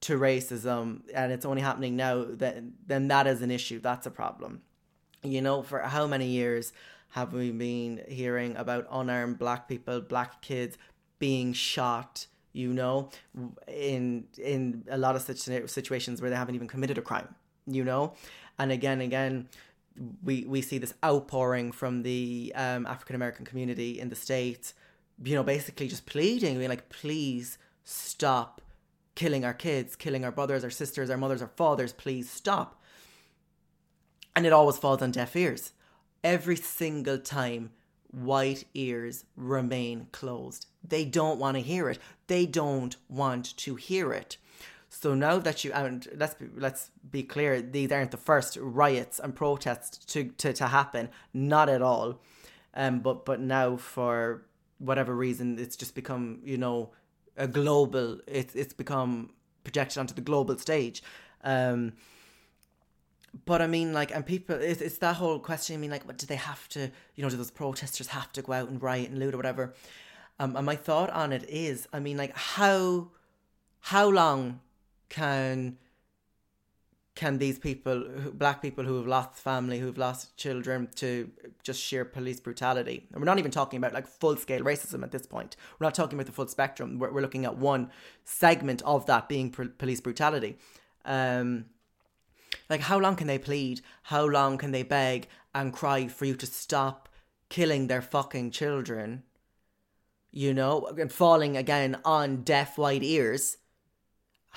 to 0.00 0.18
racism, 0.18 1.02
and 1.12 1.32
it's 1.32 1.44
only 1.44 1.62
happening 1.62 1.96
now, 1.96 2.24
then 2.28 2.74
then 2.86 3.08
that 3.08 3.26
is 3.26 3.42
an 3.42 3.50
issue. 3.50 3.80
That's 3.80 4.06
a 4.06 4.10
problem. 4.10 4.62
You 5.22 5.42
know, 5.42 5.62
for 5.62 5.80
how 5.80 6.06
many 6.06 6.26
years 6.26 6.72
have 7.10 7.32
we 7.32 7.50
been 7.50 8.02
hearing 8.06 8.56
about 8.56 8.86
unarmed 8.90 9.38
black 9.38 9.68
people, 9.68 10.00
black 10.00 10.40
kids 10.40 10.78
being 11.18 11.52
shot? 11.52 12.26
You 12.52 12.72
know, 12.72 13.10
in 13.66 14.26
in 14.38 14.84
a 14.88 14.98
lot 14.98 15.16
of 15.16 15.22
such 15.22 15.38
situations 15.38 16.20
where 16.20 16.30
they 16.30 16.36
haven't 16.36 16.54
even 16.54 16.68
committed 16.68 16.98
a 16.98 17.02
crime. 17.02 17.34
You 17.66 17.84
know, 17.84 18.14
and 18.58 18.72
again, 18.72 19.00
again, 19.00 19.48
we 20.22 20.44
we 20.44 20.62
see 20.62 20.78
this 20.78 20.94
outpouring 21.04 21.72
from 21.72 22.02
the 22.02 22.52
um, 22.54 22.86
African 22.86 23.16
American 23.16 23.44
community 23.44 23.98
in 23.98 24.08
the 24.08 24.16
states. 24.16 24.74
You 25.22 25.34
know, 25.34 25.42
basically 25.42 25.88
just 25.88 26.06
pleading, 26.06 26.56
being 26.56 26.68
like, 26.68 26.88
please 26.88 27.58
stop 27.84 28.60
killing 29.18 29.44
our 29.44 29.52
kids, 29.52 29.96
killing 29.96 30.24
our 30.24 30.30
brothers, 30.30 30.62
our 30.62 30.70
sisters, 30.70 31.10
our 31.10 31.16
mothers, 31.16 31.42
our 31.42 31.50
fathers. 31.56 31.92
Please 31.92 32.30
stop. 32.30 32.80
And 34.36 34.46
it 34.46 34.52
always 34.52 34.78
falls 34.78 35.02
on 35.02 35.10
deaf 35.10 35.34
ears. 35.34 35.72
Every 36.22 36.54
single 36.54 37.18
time, 37.18 37.72
white 38.12 38.64
ears 38.74 39.24
remain 39.34 40.06
closed. 40.12 40.66
They 40.86 41.04
don't 41.04 41.40
want 41.40 41.56
to 41.56 41.62
hear 41.64 41.88
it. 41.88 41.98
They 42.28 42.46
don't 42.46 42.96
want 43.08 43.56
to 43.56 43.74
hear 43.74 44.12
it. 44.12 44.36
So 44.88 45.14
now 45.14 45.38
that 45.40 45.64
you 45.64 45.72
and 45.72 46.06
let's 46.14 46.34
be, 46.34 46.46
let's 46.56 46.92
be 47.10 47.24
clear, 47.24 47.60
these 47.60 47.90
aren't 47.90 48.12
the 48.12 48.16
first 48.16 48.56
riots 48.60 49.18
and 49.18 49.34
protests 49.34 49.98
to, 50.12 50.28
to, 50.38 50.52
to 50.52 50.68
happen. 50.68 51.08
Not 51.34 51.68
at 51.68 51.82
all. 51.82 52.20
Um, 52.72 53.00
but 53.00 53.24
but 53.24 53.40
now 53.40 53.78
for 53.78 54.44
whatever 54.78 55.12
reason, 55.12 55.58
it's 55.58 55.74
just 55.74 55.96
become 55.96 56.38
you 56.44 56.56
know 56.56 56.90
a 57.38 57.48
global. 57.48 58.20
It's 58.26 58.54
it's 58.54 58.74
become 58.74 59.30
projected 59.64 59.98
onto 59.98 60.14
the 60.14 60.20
global 60.20 60.58
stage. 60.58 61.02
Um, 61.44 61.92
but 63.44 63.60
I 63.60 63.66
mean, 63.66 63.92
like, 63.92 64.14
and 64.14 64.24
people, 64.24 64.56
it's, 64.56 64.80
it's 64.80 64.98
that 64.98 65.16
whole 65.16 65.38
question. 65.38 65.76
I 65.76 65.78
mean, 65.78 65.90
like, 65.90 66.06
what 66.06 66.18
do 66.18 66.26
they 66.26 66.36
have 66.36 66.68
to, 66.70 66.90
you 67.14 67.22
know, 67.22 67.30
do 67.30 67.36
those 67.36 67.50
protesters 67.50 68.08
have 68.08 68.32
to 68.32 68.42
go 68.42 68.52
out 68.52 68.68
and 68.68 68.82
riot 68.82 69.10
and 69.10 69.18
loot 69.18 69.34
or 69.34 69.36
whatever? 69.36 69.74
Um, 70.38 70.56
and 70.56 70.64
my 70.64 70.76
thought 70.76 71.10
on 71.10 71.32
it 71.32 71.44
is, 71.48 71.86
I 71.92 72.00
mean, 72.00 72.16
like, 72.16 72.34
how, 72.36 73.10
how 73.80 74.08
long 74.08 74.60
can 75.08 75.76
can 77.18 77.38
these 77.38 77.58
people, 77.58 78.04
black 78.32 78.62
people 78.62 78.84
who 78.84 78.96
have 78.96 79.08
lost 79.08 79.34
family, 79.34 79.80
who've 79.80 79.98
lost 79.98 80.36
children 80.36 80.88
to 80.94 81.28
just 81.64 81.82
sheer 81.82 82.04
police 82.04 82.38
brutality? 82.38 83.08
And 83.10 83.20
we're 83.20 83.26
not 83.26 83.40
even 83.40 83.50
talking 83.50 83.76
about 83.76 83.92
like 83.92 84.06
full 84.06 84.36
scale 84.36 84.60
racism 84.60 85.02
at 85.02 85.10
this 85.10 85.26
point. 85.26 85.56
We're 85.78 85.86
not 85.86 85.96
talking 85.96 86.16
about 86.16 86.26
the 86.26 86.32
full 86.32 86.46
spectrum. 86.46 87.00
We're, 87.00 87.10
we're 87.10 87.20
looking 87.20 87.44
at 87.44 87.56
one 87.56 87.90
segment 88.24 88.82
of 88.82 89.06
that 89.06 89.28
being 89.28 89.50
pr- 89.50 89.64
police 89.64 90.00
brutality. 90.00 90.58
Um, 91.04 91.64
like, 92.70 92.82
how 92.82 93.00
long 93.00 93.16
can 93.16 93.26
they 93.26 93.38
plead? 93.38 93.80
How 94.04 94.24
long 94.24 94.56
can 94.56 94.70
they 94.70 94.84
beg 94.84 95.26
and 95.52 95.72
cry 95.72 96.06
for 96.06 96.24
you 96.24 96.36
to 96.36 96.46
stop 96.46 97.08
killing 97.48 97.88
their 97.88 98.00
fucking 98.00 98.52
children? 98.52 99.24
You 100.30 100.54
know, 100.54 100.86
and 100.96 101.10
falling 101.10 101.56
again 101.56 101.98
on 102.04 102.42
deaf 102.42 102.78
white 102.78 103.02
ears 103.02 103.56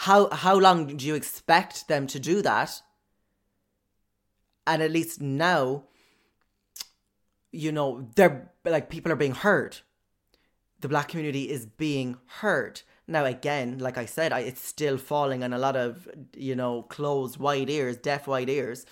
how 0.01 0.29
how 0.31 0.57
long 0.57 0.97
do 0.97 1.05
you 1.05 1.13
expect 1.13 1.87
them 1.87 2.07
to 2.07 2.19
do 2.19 2.41
that? 2.41 2.81
And 4.65 4.81
at 4.81 4.89
least 4.89 5.21
now, 5.21 5.83
you 7.51 7.71
know, 7.71 8.09
they're 8.15 8.51
like 8.65 8.89
people 8.89 9.11
are 9.11 9.23
being 9.23 9.35
heard. 9.35 9.77
The 10.79 10.87
black 10.87 11.09
community 11.09 11.51
is 11.51 11.67
being 11.67 12.17
heard. 12.41 12.81
Now, 13.07 13.25
again, 13.25 13.77
like 13.77 13.99
I 13.99 14.05
said, 14.05 14.33
I, 14.33 14.39
it's 14.39 14.65
still 14.65 14.97
falling 14.97 15.43
on 15.43 15.53
a 15.53 15.59
lot 15.59 15.75
of, 15.75 16.07
you 16.35 16.55
know, 16.55 16.81
closed 16.81 17.37
white 17.37 17.69
ears, 17.69 17.97
deaf 17.97 18.25
white 18.25 18.49
ears. 18.49 18.87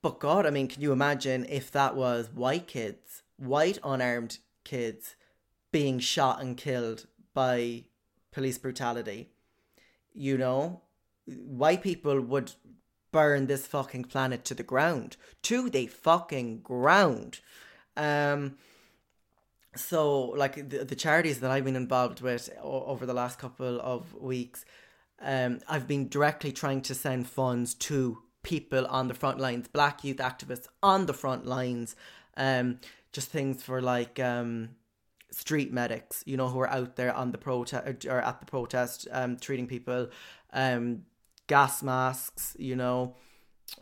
But 0.00 0.20
God, 0.20 0.46
I 0.46 0.50
mean, 0.50 0.68
can 0.68 0.80
you 0.80 0.92
imagine 0.92 1.44
if 1.48 1.72
that 1.72 1.96
was 1.96 2.30
white 2.32 2.68
kids, 2.68 3.22
white 3.36 3.78
unarmed 3.82 4.38
kids 4.62 5.16
being 5.72 5.98
shot 5.98 6.40
and 6.40 6.56
killed 6.56 7.06
by 7.34 7.86
police 8.32 8.58
brutality. 8.58 9.30
You 10.12 10.36
know, 10.36 10.82
white 11.26 11.82
people 11.82 12.20
would 12.20 12.52
burn 13.12 13.46
this 13.46 13.66
fucking 13.66 14.04
planet 14.04 14.44
to 14.46 14.54
the 14.54 14.62
ground, 14.62 15.16
to 15.42 15.70
the 15.70 15.86
fucking 15.86 16.60
ground. 16.60 17.40
Um, 17.96 18.56
so 19.76 20.30
like 20.30 20.70
the, 20.70 20.84
the 20.84 20.96
charities 20.96 21.40
that 21.40 21.50
I've 21.50 21.64
been 21.64 21.76
involved 21.76 22.20
with 22.20 22.50
over 22.60 23.06
the 23.06 23.14
last 23.14 23.38
couple 23.38 23.80
of 23.80 24.14
weeks, 24.14 24.64
um, 25.20 25.60
I've 25.68 25.86
been 25.86 26.08
directly 26.08 26.52
trying 26.52 26.80
to 26.82 26.94
send 26.94 27.28
funds 27.28 27.74
to 27.74 28.18
people 28.42 28.86
on 28.86 29.08
the 29.08 29.14
front 29.14 29.38
lines, 29.38 29.68
black 29.68 30.02
youth 30.02 30.16
activists 30.16 30.66
on 30.82 31.06
the 31.06 31.14
front 31.14 31.46
lines, 31.46 31.94
um, 32.36 32.80
just 33.12 33.28
things 33.28 33.62
for 33.62 33.80
like 33.80 34.18
um, 34.18 34.70
street 35.32 35.72
medics, 35.72 36.22
you 36.26 36.36
know, 36.36 36.48
who 36.48 36.60
are 36.60 36.68
out 36.68 36.96
there 36.96 37.12
on 37.14 37.32
the 37.32 37.38
protest 37.38 38.06
or 38.06 38.20
at 38.20 38.40
the 38.40 38.46
protest, 38.46 39.08
um, 39.10 39.36
treating 39.36 39.66
people, 39.66 40.08
um, 40.52 41.02
gas 41.46 41.82
masks, 41.82 42.54
you 42.58 42.76
know, 42.76 43.16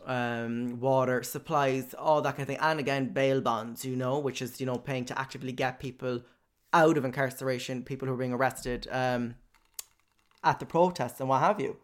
um, 0.05 0.79
water 0.79 1.21
supplies, 1.23 1.93
all 1.93 2.21
that 2.21 2.31
kind 2.31 2.41
of 2.41 2.47
thing, 2.47 2.57
and 2.59 2.79
again 2.79 3.13
bail 3.13 3.41
bonds, 3.41 3.83
you 3.85 3.95
know, 3.95 4.17
which 4.19 4.41
is 4.41 4.59
you 4.59 4.65
know 4.65 4.77
paying 4.77 5.05
to 5.05 5.19
actively 5.19 5.51
get 5.51 5.79
people 5.79 6.21
out 6.73 6.97
of 6.97 7.05
incarceration, 7.05 7.83
people 7.83 8.07
who 8.07 8.13
are 8.13 8.17
being 8.17 8.33
arrested, 8.33 8.87
um, 8.91 9.35
at 10.43 10.59
the 10.59 10.65
protests 10.65 11.19
and 11.19 11.29
what 11.29 11.41
have 11.41 11.59
you. 11.59 11.77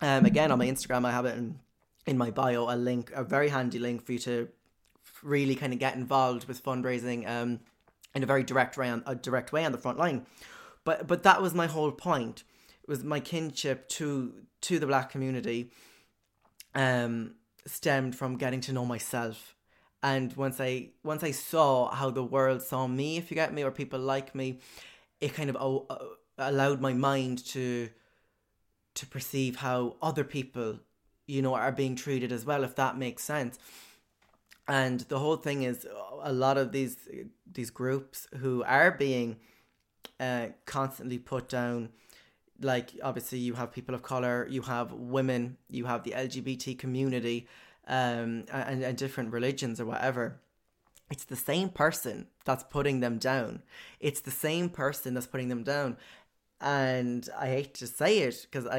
Um, 0.00 0.26
again 0.26 0.52
on 0.52 0.58
my 0.58 0.66
Instagram, 0.66 1.04
I 1.06 1.12
have 1.12 1.24
it 1.24 1.38
in 1.38 1.58
in 2.06 2.18
my 2.18 2.30
bio 2.30 2.68
a 2.68 2.76
link, 2.76 3.10
a 3.14 3.24
very 3.24 3.48
handy 3.48 3.78
link 3.78 4.04
for 4.04 4.12
you 4.12 4.18
to 4.18 4.48
really 5.24 5.54
kind 5.54 5.72
of 5.72 5.78
get 5.78 5.96
involved 5.96 6.46
with 6.46 6.62
fundraising 6.62 7.28
um, 7.28 7.60
in 8.14 8.22
a 8.22 8.26
very 8.26 8.44
direct 8.44 8.76
way 8.76 8.88
on 8.88 9.02
a 9.06 9.14
direct 9.14 9.52
way 9.52 9.64
on 9.64 9.72
the 9.72 9.78
front 9.78 9.98
line. 9.98 10.26
But 10.84 11.06
but 11.06 11.22
that 11.22 11.42
was 11.42 11.54
my 11.54 11.66
whole 11.66 11.92
point. 11.92 12.44
It 12.82 12.88
was 12.88 13.02
my 13.02 13.20
kinship 13.20 13.88
to 13.90 14.34
to 14.62 14.78
the 14.78 14.86
black 14.86 15.10
community 15.10 15.70
um, 16.74 17.34
stemmed 17.66 18.16
from 18.16 18.36
getting 18.36 18.60
to 18.62 18.72
know 18.72 18.84
myself. 18.84 19.54
And 20.02 20.34
once 20.36 20.60
I 20.60 20.90
once 21.02 21.22
I 21.22 21.30
saw 21.30 21.90
how 21.90 22.10
the 22.10 22.22
world 22.24 22.62
saw 22.62 22.86
me, 22.86 23.16
if 23.16 23.30
you 23.30 23.34
get 23.34 23.54
me, 23.54 23.62
or 23.62 23.70
people 23.70 24.00
like 24.00 24.34
me, 24.34 24.60
it 25.20 25.34
kind 25.34 25.48
of 25.48 25.56
uh, 25.56 25.96
allowed 26.38 26.80
my 26.80 26.92
mind 26.92 27.44
to 27.46 27.88
to 28.94 29.06
perceive 29.06 29.56
how 29.56 29.96
other 30.02 30.22
people, 30.22 30.78
you 31.26 31.42
know, 31.42 31.54
are 31.54 31.72
being 31.72 31.96
treated 31.96 32.30
as 32.30 32.44
well. 32.44 32.62
If 32.62 32.76
that 32.76 32.98
makes 32.98 33.24
sense 33.24 33.58
and 34.66 35.00
the 35.00 35.18
whole 35.18 35.36
thing 35.36 35.62
is 35.62 35.86
a 36.22 36.32
lot 36.32 36.56
of 36.56 36.72
these 36.72 37.08
these 37.50 37.70
groups 37.70 38.26
who 38.38 38.62
are 38.64 38.90
being 38.90 39.36
uh, 40.20 40.46
constantly 40.64 41.18
put 41.18 41.48
down 41.48 41.90
like 42.60 42.90
obviously 43.02 43.38
you 43.38 43.54
have 43.54 43.72
people 43.72 43.94
of 43.94 44.02
color 44.02 44.46
you 44.48 44.62
have 44.62 44.92
women 44.92 45.56
you 45.68 45.86
have 45.86 46.04
the 46.04 46.12
lgbt 46.12 46.78
community 46.78 47.48
um, 47.86 48.44
and, 48.52 48.82
and 48.82 48.96
different 48.96 49.32
religions 49.32 49.80
or 49.80 49.86
whatever. 49.86 50.40
It's 51.10 51.24
the 51.24 51.36
same 51.36 51.68
person 51.68 52.28
that's 52.44 52.64
putting 52.64 53.00
them 53.00 53.18
down. 53.18 53.62
It's 54.00 54.20
the 54.20 54.30
same 54.30 54.70
person 54.70 55.14
that's 55.14 55.26
putting 55.26 55.48
them 55.48 55.62
down. 55.62 55.96
And 56.60 57.28
I 57.38 57.48
hate 57.48 57.74
to 57.74 57.86
say 57.86 58.20
it 58.20 58.46
because 58.50 58.66
I, 58.66 58.78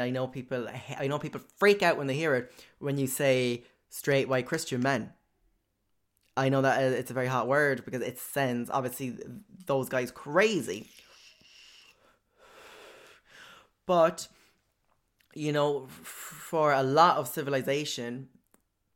I 0.00 0.04
I 0.04 0.10
know 0.10 0.26
people 0.26 0.68
I 0.98 1.06
know 1.06 1.18
people 1.18 1.40
freak 1.58 1.82
out 1.82 1.98
when 1.98 2.06
they 2.06 2.14
hear 2.14 2.34
it 2.34 2.52
when 2.78 2.96
you 2.96 3.06
say 3.06 3.64
straight 3.90 4.28
white 4.28 4.46
Christian 4.46 4.80
men 4.80 5.12
I 6.36 6.48
know 6.48 6.62
that 6.62 6.82
it's 6.82 7.10
a 7.10 7.14
very 7.14 7.28
hot 7.28 7.48
word 7.48 7.84
because 7.84 8.02
it 8.02 8.18
sends 8.18 8.70
obviously 8.70 9.16
those 9.66 9.88
guys 9.88 10.10
crazy. 10.10 10.88
But 13.86 14.28
you 15.34 15.52
know, 15.52 15.86
for 16.02 16.72
a 16.72 16.82
lot 16.82 17.18
of 17.18 17.28
civilization, 17.28 18.28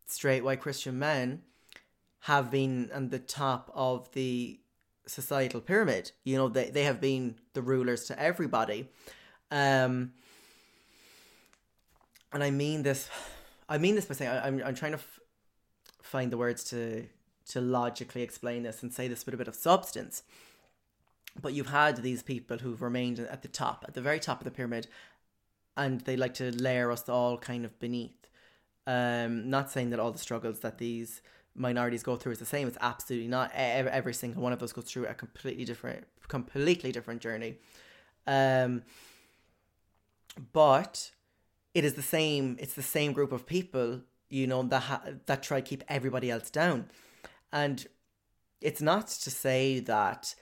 straight 0.07 0.43
white 0.43 0.61
Christian 0.61 0.99
men 0.99 1.43
have 2.21 2.51
been 2.51 2.91
on 2.95 3.11
the 3.11 3.19
top 3.19 3.71
of 3.75 4.11
the 4.13 4.59
societal 5.07 5.61
pyramid. 5.61 6.13
You 6.25 6.37
know, 6.37 6.49
they, 6.49 6.71
they 6.71 6.85
have 6.85 7.01
been 7.01 7.37
the 7.53 7.63
rulers 7.63 8.05
to 8.07 8.19
everybody. 8.19 8.89
Um, 9.51 10.13
and 12.33 12.43
I 12.43 12.51
mean 12.51 12.83
this, 12.83 13.09
I 13.69 13.79
mean 13.79 13.95
this 13.95 14.07
by 14.07 14.15
saying 14.15 14.31
I, 14.31 14.47
I'm, 14.47 14.63
I'm 14.65 14.75
trying 14.75 14.93
to 14.93 14.99
f- 14.99 15.21
find 16.03 16.31
the 16.31 16.39
words 16.39 16.65
to 16.65 17.07
to 17.51 17.61
logically 17.61 18.23
explain 18.23 18.63
this 18.63 18.83
and 18.83 18.93
say 18.93 19.09
this 19.09 19.25
with 19.25 19.35
a 19.35 19.39
bit 19.39 19.49
of 19.49 19.55
substance. 19.55 20.23
But 21.41 21.53
you've 21.53 21.69
had 21.69 21.99
these 21.99 22.23
people 22.23 22.59
who've 22.59 22.83
remained 22.83 23.21
at 23.21 23.43
the 23.43 23.49
top, 23.49 23.85
at 23.87 23.95
the 23.95 24.01
very 24.01 24.19
top 24.19 24.41
of 24.41 24.45
the 24.45 24.51
pyramid, 24.51 24.89
and 25.77 26.01
they 26.03 26.17
like 26.17 26.35
to 26.35 26.51
layer 26.51 26.91
us 26.91 27.09
all 27.09 27.39
kind 27.39 27.65
of 27.65 27.79
beneath. 27.79 28.27
Um, 28.87 29.49
not 29.49 29.71
saying 29.71 29.91
that 29.91 30.01
all 30.01 30.11
the 30.11 30.19
struggles 30.19 30.61
that 30.61 30.79
these 30.79 31.23
minorities 31.55 32.03
go 32.03 32.17
through 32.17 32.33
is 32.33 32.39
the 32.39 32.47
same. 32.47 32.67
It's 32.67 32.79
absolutely 32.81 33.29
not. 33.29 33.53
Every, 33.55 34.15
single 34.15 34.43
one 34.43 34.53
of 34.53 34.63
us 34.63 34.73
goes 34.73 34.85
through 34.85 35.07
a 35.07 35.15
completely 35.15 35.65
different, 35.65 36.05
completely 36.29 36.93
different 36.93 37.21
journey. 37.21 37.57
Um, 38.27 38.83
but 40.53 41.11
it 41.75 41.85
is 41.85 41.95
the 41.95 42.03
same. 42.03 42.57
It's 42.61 42.75
the 42.75 42.83
same 42.83 43.13
group 43.13 43.33
of 43.33 43.47
people, 43.47 44.01
you 44.29 44.47
know, 44.47 44.63
that 44.65 44.81
ha- 44.81 45.03
that 45.27 45.43
try 45.43 45.61
to 45.61 45.67
keep 45.67 45.85
everybody 45.89 46.31
else 46.31 46.51
down, 46.51 46.87
and 47.53 47.87
it's 48.61 48.83
not 48.83 49.09
to 49.09 49.31
say 49.31 49.81
that 49.81 50.35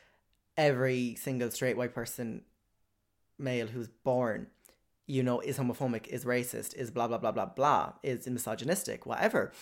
every 0.57 1.15
single 1.15 1.51
straight 1.51 1.77
white 1.77 1.95
person, 1.95 2.43
male 3.39 3.69
who's 3.69 3.89
born, 3.89 4.49
you 5.07 5.23
know, 5.23 5.41
is 5.41 5.59
homophobic, 5.59 6.07
is 6.09 6.25
racist, 6.25 6.75
is 6.75 6.91
blah 6.91 7.09
blah 7.09 7.19
blah 7.19 7.33
blah 7.33 7.47
blah, 7.47 7.93
is 8.03 8.27
misogynistic, 8.27 9.07
whatever. 9.07 9.53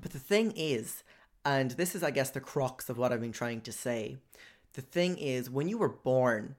But 0.00 0.12
the 0.12 0.18
thing 0.18 0.52
is, 0.56 1.02
and 1.44 1.72
this 1.72 1.94
is, 1.94 2.02
I 2.02 2.10
guess, 2.10 2.30
the 2.30 2.40
crux 2.40 2.88
of 2.88 2.98
what 2.98 3.12
I've 3.12 3.20
been 3.20 3.32
trying 3.32 3.60
to 3.62 3.72
say. 3.72 4.16
The 4.72 4.82
thing 4.82 5.16
is, 5.16 5.48
when 5.48 5.68
you 5.68 5.78
were 5.78 5.88
born 5.88 6.56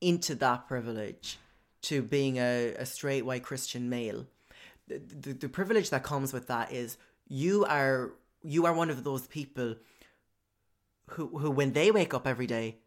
into 0.00 0.34
that 0.36 0.68
privilege 0.68 1.38
to 1.82 2.02
being 2.02 2.38
a, 2.38 2.74
a 2.78 2.86
straight 2.86 3.26
white 3.26 3.42
Christian 3.42 3.90
male, 3.90 4.26
the, 4.86 4.98
the, 4.98 5.32
the 5.32 5.48
privilege 5.48 5.90
that 5.90 6.02
comes 6.02 6.32
with 6.32 6.46
that 6.46 6.72
is 6.72 6.96
you 7.26 7.64
are 7.64 8.12
you 8.44 8.66
are 8.66 8.74
one 8.74 8.90
of 8.90 9.02
those 9.02 9.26
people 9.26 9.76
who 11.10 11.38
who 11.38 11.50
when 11.50 11.72
they 11.72 11.90
wake 11.90 12.14
up 12.14 12.26
every 12.26 12.46
day 12.46 12.78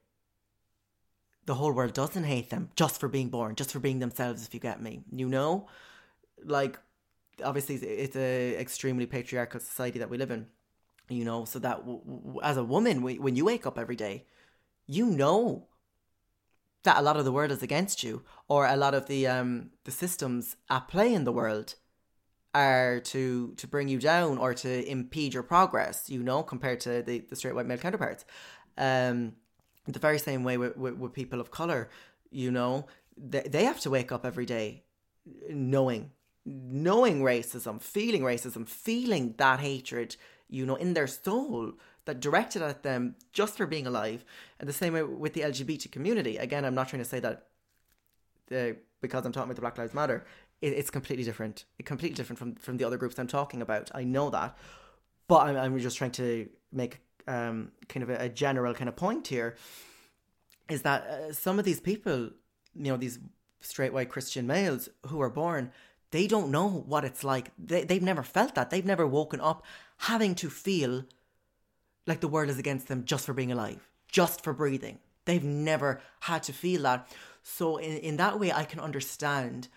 the 1.46 1.56
whole 1.56 1.72
world 1.72 1.94
doesn't 1.94 2.26
hate 2.26 2.50
them 2.50 2.70
just 2.76 3.00
for 3.00 3.08
being 3.08 3.30
born 3.30 3.56
just 3.56 3.72
for 3.72 3.80
being 3.80 4.00
themselves 4.00 4.46
if 4.46 4.54
you 4.54 4.60
get 4.60 4.82
me. 4.82 5.04
You 5.12 5.28
know? 5.28 5.68
Like 6.44 6.78
obviously 7.44 7.76
it's 7.76 8.16
a 8.16 8.56
extremely 8.60 9.06
patriarchal 9.06 9.60
society 9.60 10.00
that 10.00 10.10
we 10.10 10.18
live 10.18 10.32
in 10.32 10.48
you 11.10 11.24
know? 11.24 11.46
So 11.46 11.60
that 11.60 11.80
w- 11.80 12.02
w- 12.06 12.40
as 12.44 12.58
a 12.58 12.64
woman 12.64 13.02
when 13.02 13.36
you 13.36 13.46
wake 13.46 13.66
up 13.66 13.80
every 13.80 13.96
day 13.96 14.26
you 14.86 15.06
know 15.06 15.68
that 16.84 16.98
a 16.98 17.02
lot 17.02 17.18
of 17.18 17.26
the 17.26 17.32
world 17.32 17.52
is 17.52 17.64
against 17.64 18.04
you 18.04 18.24
or 18.48 18.66
a 18.66 18.78
lot 18.78 18.94
of 18.94 19.08
the 19.08 19.28
um 19.28 19.72
the 19.84 19.92
systems 19.92 20.56
at 20.70 20.88
play 20.88 21.14
in 21.14 21.24
the 21.24 21.32
world 21.32 21.76
are 22.66 23.00
to 23.14 23.54
to 23.62 23.66
bring 23.74 23.88
you 23.88 24.00
down 24.00 24.38
or 24.38 24.52
to 24.54 24.72
impede 24.96 25.34
your 25.34 25.44
progress 25.44 26.10
you 26.10 26.22
know 26.22 26.40
compared 26.54 26.80
to 26.80 27.02
the, 27.08 27.16
the 27.30 27.36
straight 27.36 27.56
white 27.56 27.68
male 27.70 27.84
counterparts 27.86 28.24
um 28.78 29.18
the 29.96 30.00
very 30.08 30.20
same 30.20 30.44
way 30.44 30.58
with, 30.58 30.76
with, 30.76 30.96
with 31.02 31.14
people 31.14 31.40
of 31.40 31.48
color 31.52 31.90
you 32.44 32.52
know 32.58 32.72
they, 33.34 33.42
they 33.42 33.64
have 33.64 33.80
to 33.80 33.90
wake 33.90 34.12
up 34.12 34.26
every 34.26 34.46
day 34.46 34.84
knowing 35.50 36.12
knowing 36.48 37.22
racism, 37.22 37.82
feeling 37.82 38.22
racism, 38.22 38.68
feeling 38.68 39.36
that 39.38 39.60
hatred, 39.60 40.16
you 40.50 40.66
know, 40.66 40.76
in 40.76 40.94
their 40.94 41.08
soul 41.08 41.74
that 42.06 42.22
directed 42.22 42.62
at 42.62 42.84
them 42.84 43.16
just 43.34 43.58
for 43.58 43.66
being 43.66 43.86
alive. 43.86 44.24
And 44.60 44.70
the 44.70 44.74
same 44.74 44.94
way 44.94 45.04
with 45.04 45.34
the 45.34 45.42
LGBT 45.42 45.92
community. 45.92 46.38
Again, 46.38 46.64
I'm 46.64 46.76
not 46.76 46.88
trying 46.88 47.04
to 47.04 47.10
say 47.10 47.20
that 47.20 47.48
the, 48.48 48.78
because 49.02 49.26
I'm 49.26 49.34
talking 49.34 49.50
about 49.50 49.56
the 49.56 49.62
Black 49.62 49.78
Lives 49.78 49.94
Matter, 49.94 50.26
it, 50.62 50.74
it's 50.74 50.90
completely 50.90 51.24
different. 51.24 51.66
It's 51.78 51.88
completely 51.88 52.16
different 52.16 52.40
from, 52.40 52.56
from 52.56 52.78
the 52.78 52.86
other 52.86 52.98
groups 52.98 53.18
I'm 53.20 53.28
talking 53.28 53.62
about. 53.62 53.92
I 53.94 54.04
know 54.04 54.30
that. 54.30 54.58
But 55.28 55.48
I'm, 55.48 55.58
I'm 55.58 55.80
just 55.80 55.98
trying 55.98 56.12
to 56.12 56.50
make 56.72 57.00
um, 57.28 57.72
kind 57.90 58.04
of 58.04 58.10
a, 58.10 58.26
a 58.26 58.30
general 58.30 58.74
kind 58.74 58.88
of 58.88 58.96
point 58.96 59.28
here 59.28 59.56
is 60.70 60.82
that 60.84 61.04
uh, 61.04 61.34
some 61.34 61.60
of 61.60 61.66
these 61.66 61.80
people, 61.80 62.30
you 62.76 62.92
know, 62.92 62.98
these 62.98 63.20
straight 63.60 63.94
white 63.94 64.10
Christian 64.10 64.48
males 64.48 64.90
who 65.08 65.22
are 65.22 65.30
born 65.30 65.72
they 66.12 66.28
don't 66.28 66.52
know 66.52 66.70
what 66.70 67.04
it's 67.04 67.24
like. 67.24 67.52
They, 67.58 67.84
they've 67.84 68.02
never 68.02 68.24
felt 68.24 68.56
that. 68.56 68.70
They've 68.70 68.86
never 68.86 69.06
woken 69.06 69.42
up 69.42 69.66
having 69.98 70.36
to 70.36 70.50
feel 70.50 71.06
like 72.06 72.22
the 72.22 72.28
world 72.28 72.50
is 72.50 72.58
against 72.58 72.88
them 72.88 73.04
just 73.04 73.26
for 73.26 73.34
being 73.34 73.52
alive, 73.52 73.90
just 74.08 74.44
for 74.44 74.54
breathing. 74.54 75.00
They've 75.26 75.44
never 75.44 76.02
had 76.22 76.44
to 76.44 76.54
feel 76.54 76.84
that. 76.84 77.10
So 77.44 77.78
in, 77.78 77.98
in 77.98 78.18
that 78.18 78.40
way, 78.40 78.52
I 78.52 78.64
can 78.64 78.80
understand 78.80 79.68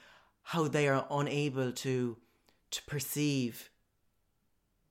how 0.51 0.67
they 0.67 0.89
are 0.89 1.07
unable 1.13 1.71
to 1.71 2.17
to 2.73 2.83
perceive 2.83 3.71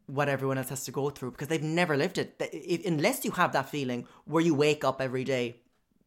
what 0.05 0.29
everyone 0.29 0.57
else 0.57 0.69
has 0.69 0.85
to 0.85 0.91
go 0.91 1.09
through 1.09 1.31
because 1.31 1.49
they've 1.49 1.61
never 1.61 1.97
lived 1.97 2.17
it. 2.17 2.81
Unless 2.85 3.25
you 3.25 3.31
have 3.31 3.51
that 3.51 3.67
feeling 3.69 4.07
where 4.23 4.41
you 4.41 4.55
wake 4.55 4.85
up 4.85 5.01
every 5.01 5.25
day 5.25 5.57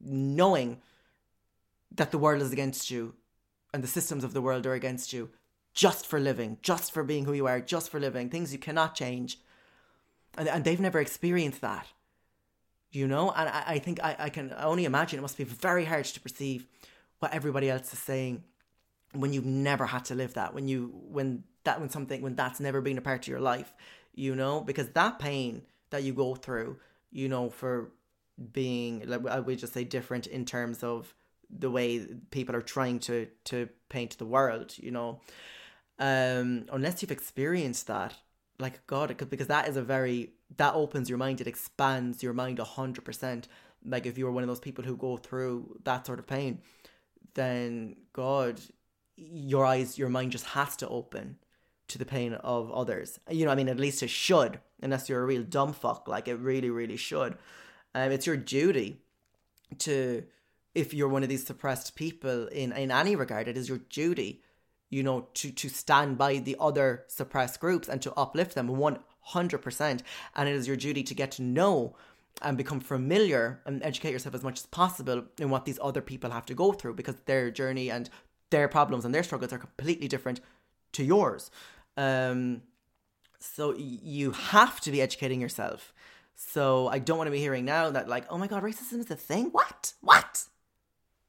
knowing 0.00 0.80
that 1.94 2.10
the 2.10 2.18
world 2.18 2.40
is 2.40 2.50
against 2.50 2.90
you 2.90 3.14
and 3.74 3.84
the 3.84 3.88
systems 3.88 4.24
of 4.24 4.32
the 4.32 4.40
world 4.40 4.66
are 4.66 4.72
against 4.72 5.12
you 5.12 5.28
just 5.74 6.06
for 6.06 6.18
living, 6.18 6.56
just 6.62 6.90
for 6.90 7.04
being 7.04 7.26
who 7.26 7.34
you 7.34 7.46
are, 7.46 7.60
just 7.60 7.90
for 7.90 8.00
living, 8.00 8.30
things 8.30 8.54
you 8.54 8.58
cannot 8.58 8.94
change. 8.94 9.38
And, 10.38 10.48
and 10.48 10.64
they've 10.64 10.80
never 10.80 10.98
experienced 10.98 11.60
that, 11.60 11.88
you 12.90 13.06
know? 13.06 13.30
And 13.36 13.50
I, 13.50 13.64
I 13.66 13.78
think 13.78 14.02
I, 14.02 14.16
I 14.18 14.28
can 14.30 14.54
only 14.56 14.86
imagine 14.86 15.18
it 15.18 15.22
must 15.22 15.36
be 15.36 15.44
very 15.44 15.84
hard 15.84 16.06
to 16.06 16.20
perceive 16.20 16.66
what 17.18 17.34
everybody 17.34 17.68
else 17.68 17.92
is 17.92 17.98
saying 17.98 18.44
when 19.12 19.32
you've 19.32 19.46
never 19.46 19.86
had 19.86 20.04
to 20.06 20.14
live 20.14 20.34
that, 20.34 20.54
when 20.54 20.68
you, 20.68 20.92
when 21.08 21.44
that, 21.64 21.80
when 21.80 21.90
something, 21.90 22.22
when 22.22 22.34
that's 22.34 22.60
never 22.60 22.80
been 22.80 22.98
a 22.98 23.02
part 23.02 23.24
of 23.24 23.28
your 23.28 23.40
life, 23.40 23.74
you 24.14 24.34
know? 24.34 24.60
Because 24.60 24.88
that 24.90 25.18
pain 25.18 25.62
that 25.90 26.02
you 26.02 26.12
go 26.12 26.34
through, 26.34 26.78
you 27.10 27.28
know, 27.28 27.50
for 27.50 27.90
being, 28.52 29.04
like 29.06 29.26
I 29.26 29.40
would 29.40 29.58
just 29.58 29.74
say 29.74 29.84
different 29.84 30.26
in 30.26 30.44
terms 30.44 30.82
of 30.82 31.14
the 31.58 31.70
way 31.70 32.06
people 32.30 32.56
are 32.56 32.62
trying 32.62 32.98
to 32.98 33.26
to 33.44 33.68
paint 33.88 34.16
the 34.18 34.24
world 34.24 34.74
you 34.78 34.90
know 34.90 35.20
um 35.98 36.64
unless 36.72 37.02
you've 37.02 37.10
experienced 37.10 37.86
that 37.86 38.14
like 38.58 38.86
god 38.86 39.14
because 39.28 39.48
that 39.48 39.68
is 39.68 39.76
a 39.76 39.82
very 39.82 40.30
that 40.56 40.74
opens 40.74 41.08
your 41.08 41.18
mind 41.18 41.40
it 41.40 41.46
expands 41.46 42.22
your 42.22 42.32
mind 42.32 42.58
a 42.58 42.64
100% 42.64 43.44
like 43.84 44.06
if 44.06 44.16
you 44.16 44.24
were 44.24 44.32
one 44.32 44.42
of 44.42 44.48
those 44.48 44.60
people 44.60 44.84
who 44.84 44.96
go 44.96 45.16
through 45.16 45.78
that 45.84 46.06
sort 46.06 46.18
of 46.18 46.26
pain 46.26 46.60
then 47.34 47.96
god 48.12 48.60
your 49.16 49.64
eyes 49.64 49.98
your 49.98 50.08
mind 50.08 50.32
just 50.32 50.46
has 50.46 50.76
to 50.76 50.88
open 50.88 51.36
to 51.88 51.98
the 51.98 52.04
pain 52.04 52.34
of 52.34 52.70
others. 52.72 53.20
You 53.30 53.44
know 53.44 53.52
i 53.52 53.54
mean 53.54 53.68
at 53.68 53.78
least 53.78 54.02
it 54.02 54.10
should 54.10 54.60
unless 54.82 55.08
you're 55.08 55.22
a 55.22 55.26
real 55.26 55.42
dumb 55.42 55.72
fuck 55.72 56.08
like 56.08 56.28
it 56.28 56.36
really 56.36 56.70
really 56.70 56.96
should. 56.96 57.36
Um 57.94 58.10
it's 58.12 58.26
your 58.26 58.36
duty 58.36 58.98
to 59.78 60.24
if 60.74 60.94
you're 60.94 61.08
one 61.08 61.22
of 61.22 61.28
these 61.28 61.46
suppressed 61.46 61.94
people 61.94 62.46
in 62.48 62.72
in 62.72 62.90
any 62.90 63.16
regard 63.16 63.48
it 63.48 63.56
is 63.56 63.68
your 63.68 63.78
duty 63.78 64.42
you 64.92 65.02
know 65.02 65.28
to 65.34 65.50
to 65.50 65.68
stand 65.68 66.18
by 66.18 66.36
the 66.36 66.56
other 66.60 67.04
suppressed 67.08 67.58
groups 67.60 67.88
and 67.88 68.00
to 68.02 68.12
uplift 68.14 68.54
them 68.54 68.68
100% 68.68 70.00
and 70.36 70.48
it 70.48 70.54
is 70.54 70.68
your 70.68 70.76
duty 70.76 71.02
to 71.02 71.14
get 71.14 71.32
to 71.32 71.42
know 71.42 71.96
and 72.40 72.56
become 72.56 72.80
familiar 72.80 73.60
and 73.66 73.82
educate 73.82 74.12
yourself 74.12 74.34
as 74.34 74.42
much 74.42 74.60
as 74.60 74.66
possible 74.66 75.24
in 75.38 75.50
what 75.50 75.64
these 75.64 75.78
other 75.82 76.00
people 76.00 76.30
have 76.30 76.46
to 76.46 76.54
go 76.54 76.72
through 76.72 76.94
because 76.94 77.16
their 77.26 77.50
journey 77.50 77.90
and 77.90 78.10
their 78.52 78.68
problems 78.68 79.04
and 79.04 79.12
their 79.14 79.24
struggles 79.24 79.52
are 79.52 79.58
completely 79.58 80.06
different 80.06 80.40
to 80.92 81.02
yours 81.02 81.50
um 81.96 82.62
so 83.40 83.74
you 83.76 84.30
have 84.30 84.80
to 84.80 84.92
be 84.92 85.02
educating 85.02 85.40
yourself 85.40 85.92
so 86.34 86.88
I 86.88 86.98
don't 86.98 87.18
want 87.18 87.28
to 87.28 87.32
be 87.32 87.38
hearing 87.38 87.64
now 87.64 87.90
that 87.90 88.08
like, 88.08 88.24
oh 88.30 88.38
my 88.38 88.46
god, 88.46 88.62
racism 88.62 88.98
is 88.98 89.10
a 89.10 89.16
thing. 89.16 89.50
What? 89.52 89.94
What? 90.00 90.44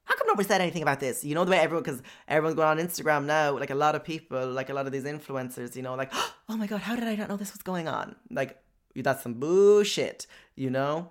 how 0.05 0.15
come 0.17 0.27
nobody 0.27 0.47
said 0.47 0.59
anything 0.59 0.81
about 0.81 0.99
this? 0.99 1.23
You 1.23 1.33
know 1.33 1.45
the 1.45 1.51
way 1.51 1.59
everyone, 1.59 1.83
because 1.83 2.01
everyone's 2.27 2.55
going 2.55 2.67
on 2.67 2.77
Instagram 2.77 3.25
now. 3.25 3.57
Like 3.57 3.69
a 3.69 3.75
lot 3.75 3.95
of 3.95 4.03
people, 4.03 4.47
like 4.51 4.69
a 4.69 4.73
lot 4.73 4.85
of 4.85 4.91
these 4.91 5.05
influencers, 5.05 5.75
you 5.75 5.81
know, 5.81 5.95
like, 5.95 6.11
oh 6.49 6.57
my 6.57 6.67
god, 6.67 6.81
how 6.81 6.95
did 6.95 7.05
I 7.05 7.15
not 7.15 7.29
know 7.29 7.37
this 7.37 7.53
was 7.53 7.61
going 7.61 7.87
on? 7.87 8.15
Like 8.29 8.57
that's 8.95 9.23
some 9.23 9.35
bullshit, 9.35 10.27
you 10.55 10.69
know. 10.69 11.09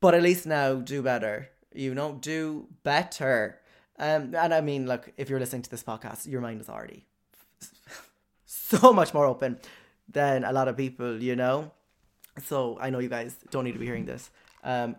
But 0.00 0.14
at 0.14 0.22
least 0.22 0.46
now, 0.46 0.74
do 0.74 1.02
better. 1.02 1.48
You 1.72 1.94
know, 1.94 2.18
do 2.20 2.68
better. 2.82 3.58
Um, 3.98 4.34
and 4.34 4.52
I 4.52 4.60
mean, 4.60 4.86
look, 4.86 5.10
if 5.16 5.30
you're 5.30 5.40
listening 5.40 5.62
to 5.62 5.70
this 5.70 5.82
podcast, 5.82 6.26
your 6.26 6.40
mind 6.40 6.60
is 6.60 6.68
already 6.68 7.06
so 8.44 8.92
much 8.92 9.14
more 9.14 9.24
open 9.24 9.58
than 10.08 10.44
a 10.44 10.52
lot 10.52 10.68
of 10.68 10.76
people, 10.76 11.22
you 11.22 11.34
know. 11.34 11.72
So 12.44 12.78
I 12.80 12.90
know 12.90 12.98
you 12.98 13.08
guys 13.08 13.36
don't 13.50 13.64
need 13.64 13.72
to 13.72 13.78
be 13.78 13.86
hearing 13.86 14.04
this. 14.04 14.30
Um, 14.62 14.96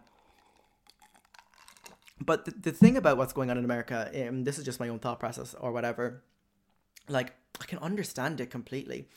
but 2.20 2.46
the, 2.46 2.52
the 2.52 2.72
thing 2.72 2.98
about 2.98 3.18
what's 3.18 3.34
going 3.34 3.52
on 3.52 3.58
in 3.58 3.66
America, 3.66 4.10
and 4.14 4.30
um, 4.30 4.44
this 4.44 4.58
is 4.58 4.66
just 4.66 4.80
my 4.80 4.90
own 4.90 5.00
thought 5.00 5.20
process 5.20 5.54
or 5.60 5.72
whatever, 5.72 6.24
like 7.08 7.34
I 7.62 7.66
can 7.66 7.78
understand 7.80 8.42
it 8.42 8.50
completely. 8.50 9.08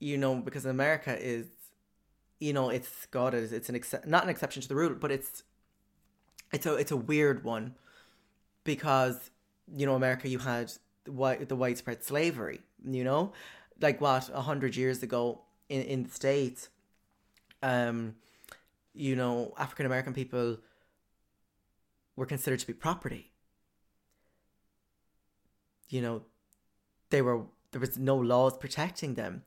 You 0.00 0.18
know, 0.18 0.36
because 0.36 0.64
America 0.64 1.16
is, 1.16 1.46
you 2.40 2.52
know, 2.52 2.70
it's 2.70 3.06
God 3.10 3.34
is 3.34 3.52
it's 3.52 3.68
an 3.68 3.76
ex- 3.76 3.94
not 4.06 4.24
an 4.24 4.30
exception 4.30 4.62
to 4.62 4.68
the 4.68 4.74
rule, 4.74 4.94
but 4.94 5.12
it's 5.12 5.44
it's 6.52 6.66
a 6.66 6.74
it's 6.74 6.90
a 6.90 6.96
weird 6.96 7.44
one 7.44 7.74
because 8.74 9.30
you 9.76 9.84
know 9.84 9.96
America 9.96 10.28
you 10.28 10.38
had 10.38 10.72
the, 11.04 11.12
white, 11.12 11.48
the 11.48 11.56
widespread 11.56 12.04
slavery. 12.04 12.60
You 12.84 13.04
know, 13.04 13.32
like 13.80 14.00
what 14.00 14.30
a 14.32 14.42
hundred 14.42 14.76
years 14.76 15.02
ago 15.02 15.42
in 15.68 15.82
in 15.82 16.02
the 16.04 16.10
states, 16.10 16.68
um, 17.62 18.14
you 18.94 19.16
know, 19.16 19.52
African 19.58 19.86
American 19.86 20.14
people 20.14 20.58
were 22.16 22.26
considered 22.26 22.60
to 22.60 22.66
be 22.66 22.72
property. 22.72 23.32
You 25.88 26.02
know, 26.02 26.22
they 27.10 27.22
were 27.22 27.42
there 27.72 27.80
was 27.80 27.98
no 27.98 28.16
laws 28.16 28.56
protecting 28.56 29.14
them. 29.14 29.42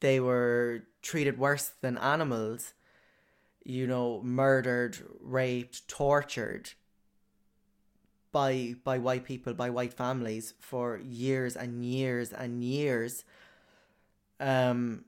They 0.00 0.18
were 0.18 0.84
treated 1.02 1.38
worse 1.38 1.72
than 1.82 1.98
animals, 1.98 2.74
you 3.64 3.86
know, 3.86 4.22
murdered, 4.22 4.98
raped, 5.20 5.88
tortured 5.88 6.70
by 8.36 8.74
by 8.84 8.98
white 8.98 9.24
people, 9.24 9.54
by 9.54 9.70
white 9.70 9.94
families 9.94 10.52
for 10.60 10.86
years 10.98 11.56
and 11.56 11.72
years 11.82 12.28
and 12.42 12.62
years. 12.62 13.24
Um 14.38 15.06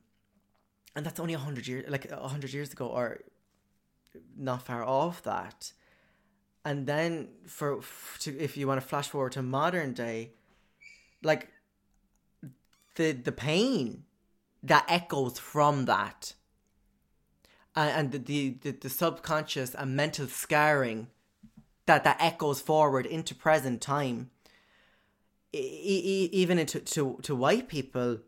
and 0.94 1.04
that's 1.04 1.20
only 1.20 1.34
a 1.34 1.44
hundred 1.46 1.66
years 1.70 1.84
like 1.94 2.06
a 2.10 2.28
hundred 2.34 2.54
years 2.54 2.72
ago 2.72 2.86
or 2.86 3.20
not 4.48 4.62
far 4.62 4.82
off 4.82 5.22
that. 5.24 5.74
And 6.64 6.86
then 6.86 7.28
for 7.46 7.80
to 8.20 8.28
if 8.46 8.56
you 8.56 8.66
want 8.66 8.80
to 8.80 8.86
flash 8.86 9.08
forward 9.08 9.32
to 9.32 9.42
modern 9.42 9.92
day, 9.92 10.32
like 11.22 11.42
the 12.94 13.12
the 13.12 13.32
pain 13.50 14.04
that 14.62 14.84
echoes 14.88 15.38
from 15.38 15.84
that 15.84 16.32
and, 17.76 17.90
and 17.98 18.26
the, 18.26 18.56
the, 18.62 18.70
the 18.72 18.88
subconscious 18.88 19.74
and 19.74 19.94
mental 19.94 20.26
scarring 20.26 21.08
that 21.88 22.04
that 22.04 22.16
echoes 22.20 22.60
forward 22.60 23.06
into 23.06 23.34
present 23.34 23.80
time. 23.80 24.30
E- 25.52 25.58
e- 25.58 26.30
even 26.32 26.58
into 26.58 26.78
to, 26.78 27.18
to 27.22 27.34
white 27.34 27.68
people 27.68 28.18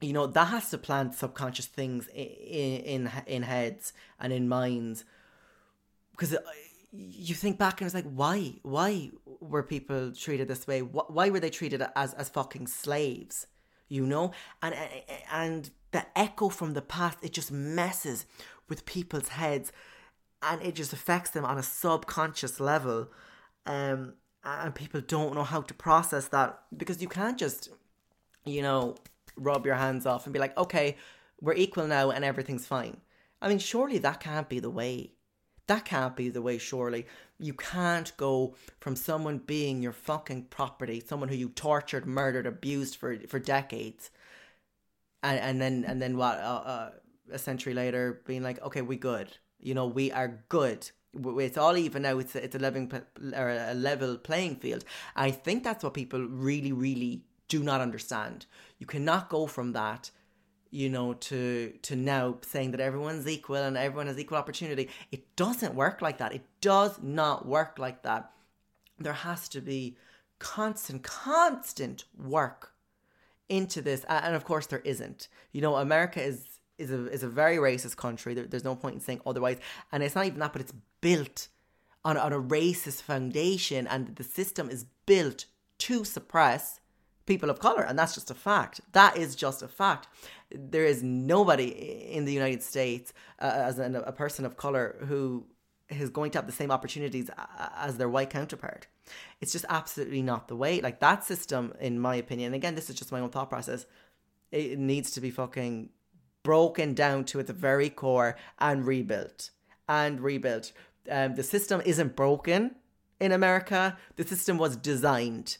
you 0.00 0.12
know 0.12 0.26
that 0.26 0.48
has 0.48 0.70
to 0.70 0.78
plant 0.78 1.14
subconscious 1.14 1.66
things 1.66 2.06
in 2.08 3.06
in 3.06 3.10
in 3.26 3.42
heads 3.42 3.92
and 4.20 4.32
in 4.32 4.48
minds. 4.48 5.04
Because 6.12 6.34
uh, 6.34 6.38
you 6.92 7.34
think 7.34 7.58
back 7.58 7.80
and 7.80 7.86
it's 7.86 7.94
like 7.94 8.10
why 8.10 8.54
why 8.62 9.10
were 9.40 9.62
people 9.62 10.12
treated 10.12 10.48
this 10.48 10.66
way? 10.66 10.80
Why 10.80 11.30
were 11.30 11.40
they 11.40 11.50
treated 11.50 11.82
as 11.94 12.14
as 12.14 12.28
fucking 12.28 12.66
slaves 12.66 13.46
you 13.88 14.06
know? 14.06 14.32
And 14.62 14.74
and 15.30 15.70
the 15.92 16.06
echo 16.18 16.48
from 16.48 16.74
the 16.74 16.82
past 16.82 17.18
it 17.22 17.32
just 17.32 17.50
messes 17.50 18.26
with 18.68 18.84
people's 18.86 19.28
heads 19.28 19.72
and 20.42 20.62
it 20.62 20.74
just 20.74 20.92
affects 20.92 21.30
them 21.30 21.44
on 21.44 21.58
a 21.58 21.62
subconscious 21.62 22.60
level 22.60 23.08
um 23.66 24.14
and 24.44 24.74
people 24.74 25.00
don't 25.00 25.34
know 25.34 25.42
how 25.42 25.60
to 25.60 25.74
process 25.74 26.28
that 26.28 26.60
because 26.76 27.02
you 27.02 27.08
can't 27.08 27.38
just 27.38 27.68
you 28.44 28.62
know 28.62 28.94
rub 29.36 29.66
your 29.66 29.74
hands 29.74 30.06
off 30.06 30.26
and 30.26 30.32
be 30.32 30.38
like 30.38 30.56
okay 30.56 30.96
we're 31.40 31.54
equal 31.54 31.86
now 31.86 32.10
and 32.10 32.24
everything's 32.24 32.66
fine 32.66 32.96
i 33.42 33.48
mean 33.48 33.58
surely 33.58 33.98
that 33.98 34.20
can't 34.20 34.48
be 34.48 34.60
the 34.60 34.70
way 34.70 35.10
that 35.66 35.84
can't 35.84 36.14
be 36.14 36.28
the 36.28 36.42
way, 36.42 36.58
surely. 36.58 37.06
You 37.38 37.52
can't 37.52 38.16
go 38.16 38.54
from 38.80 38.94
someone 38.94 39.38
being 39.38 39.82
your 39.82 39.92
fucking 39.92 40.44
property, 40.44 41.02
someone 41.04 41.28
who 41.28 41.34
you 41.34 41.48
tortured, 41.48 42.06
murdered, 42.06 42.46
abused 42.46 42.96
for, 42.96 43.18
for 43.28 43.38
decades, 43.38 44.10
and, 45.22 45.38
and 45.40 45.60
then 45.60 45.84
and 45.86 46.00
then 46.00 46.16
what? 46.16 46.38
Uh, 46.38 46.62
uh, 46.64 46.90
a 47.32 47.38
century 47.38 47.74
later, 47.74 48.22
being 48.26 48.42
like, 48.42 48.62
okay, 48.62 48.82
we 48.82 48.96
good. 48.96 49.36
You 49.66 49.74
know, 49.74 49.86
we 49.86 50.12
are 50.12 50.44
good. 50.48 50.88
It's 51.12 51.58
all 51.58 51.76
even 51.76 52.02
now. 52.02 52.18
It's 52.18 52.36
a, 52.36 52.44
it's 52.44 52.54
a 52.54 52.60
living 52.60 52.92
or 53.34 53.48
a 53.50 53.74
level 53.74 54.16
playing 54.16 54.56
field. 54.56 54.84
I 55.16 55.32
think 55.32 55.64
that's 55.64 55.82
what 55.82 55.92
people 55.92 56.20
really, 56.20 56.70
really 56.70 57.24
do 57.48 57.64
not 57.64 57.80
understand. 57.80 58.46
You 58.78 58.86
cannot 58.86 59.28
go 59.28 59.48
from 59.48 59.72
that 59.72 60.12
you 60.70 60.88
know 60.88 61.14
to 61.14 61.72
to 61.82 61.94
now 61.94 62.36
saying 62.42 62.72
that 62.72 62.80
everyone's 62.80 63.26
equal 63.26 63.56
and 63.56 63.76
everyone 63.76 64.08
has 64.08 64.18
equal 64.18 64.36
opportunity 64.36 64.90
it 65.12 65.36
doesn't 65.36 65.76
work 65.76 66.02
like 66.02 66.18
that 66.18 66.34
it 66.34 66.44
does 66.60 66.98
not 67.00 67.46
work 67.46 67.78
like 67.78 68.02
that 68.02 68.32
there 68.98 69.12
has 69.12 69.48
to 69.48 69.60
be 69.60 69.96
constant 70.40 71.04
constant 71.04 72.04
work 72.18 72.72
into 73.48 73.80
this 73.80 74.04
and 74.08 74.34
of 74.34 74.44
course 74.44 74.66
there 74.66 74.80
isn't 74.80 75.28
you 75.52 75.60
know 75.60 75.76
america 75.76 76.20
is 76.20 76.55
is 76.78 76.90
a 76.90 77.10
is 77.10 77.22
a 77.22 77.28
very 77.28 77.56
racist 77.56 77.96
country. 77.96 78.34
There, 78.34 78.44
there's 78.44 78.64
no 78.64 78.74
point 78.74 78.94
in 78.94 79.00
saying 79.00 79.20
otherwise. 79.26 79.58
And 79.92 80.02
it's 80.02 80.14
not 80.14 80.26
even 80.26 80.40
that 80.40 80.52
but 80.52 80.62
it's 80.62 80.74
built 81.00 81.48
on, 82.04 82.16
on 82.16 82.32
a 82.32 82.40
racist 82.40 83.02
foundation. 83.02 83.86
And 83.86 84.16
the 84.16 84.24
system 84.24 84.70
is 84.70 84.84
built 85.06 85.46
to 85.78 86.04
suppress 86.04 86.80
people 87.26 87.50
of 87.50 87.58
color. 87.58 87.82
And 87.82 87.98
that's 87.98 88.14
just 88.14 88.30
a 88.30 88.34
fact. 88.34 88.80
That 88.92 89.16
is 89.16 89.34
just 89.34 89.62
a 89.62 89.68
fact. 89.68 90.08
There 90.50 90.84
is 90.84 91.02
nobody 91.02 91.68
in 91.68 92.24
the 92.24 92.32
united 92.32 92.62
states 92.62 93.12
uh, 93.40 93.52
as 93.54 93.78
an, 93.78 93.96
a 93.96 94.12
person 94.12 94.44
of 94.44 94.56
color 94.56 94.96
who 95.08 95.46
is 95.88 96.10
going 96.10 96.30
to 96.32 96.38
have 96.38 96.46
the 96.46 96.52
same 96.52 96.70
opportunities 96.70 97.30
as 97.76 97.96
their 97.96 98.08
white 98.08 98.30
counterpart. 98.30 98.86
It's 99.40 99.52
just 99.52 99.64
absolutely 99.68 100.22
not 100.22 100.48
the 100.48 100.56
way. 100.56 100.80
Like 100.80 101.00
that 101.00 101.24
system 101.24 101.74
in 101.80 101.98
my 101.98 102.14
opinion 102.16 102.54
again 102.54 102.74
this 102.76 102.88
is 102.90 102.96
just 102.96 103.12
my 103.12 103.20
own 103.20 103.30
thought 103.30 103.50
process 103.50 103.86
it 104.52 104.78
needs 104.78 105.10
to 105.12 105.20
be 105.20 105.30
fucking 105.30 105.90
broken 106.50 106.94
down 106.94 107.24
to 107.24 107.40
its 107.40 107.50
very 107.50 107.90
core 107.90 108.36
and 108.58 108.86
rebuilt 108.86 109.50
and 109.88 110.20
rebuilt 110.20 110.72
um, 111.10 111.34
the 111.34 111.42
system 111.42 111.82
isn't 111.84 112.16
broken 112.16 112.76
in 113.20 113.32
america 113.32 113.96
the 114.16 114.26
system 114.26 114.58
was 114.58 114.76
designed 114.76 115.58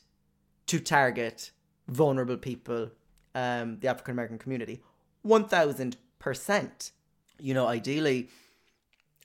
to 0.67 0.81
target 0.81 1.51
vulnerable 1.89 2.37
people, 2.37 2.91
um, 3.35 3.79
the 3.81 3.89
African 3.89 4.13
American 4.13 4.39
community. 4.39 4.83
1000%. 5.25 6.91
You 7.39 7.55
know, 7.55 7.67
ideally, 7.67 8.29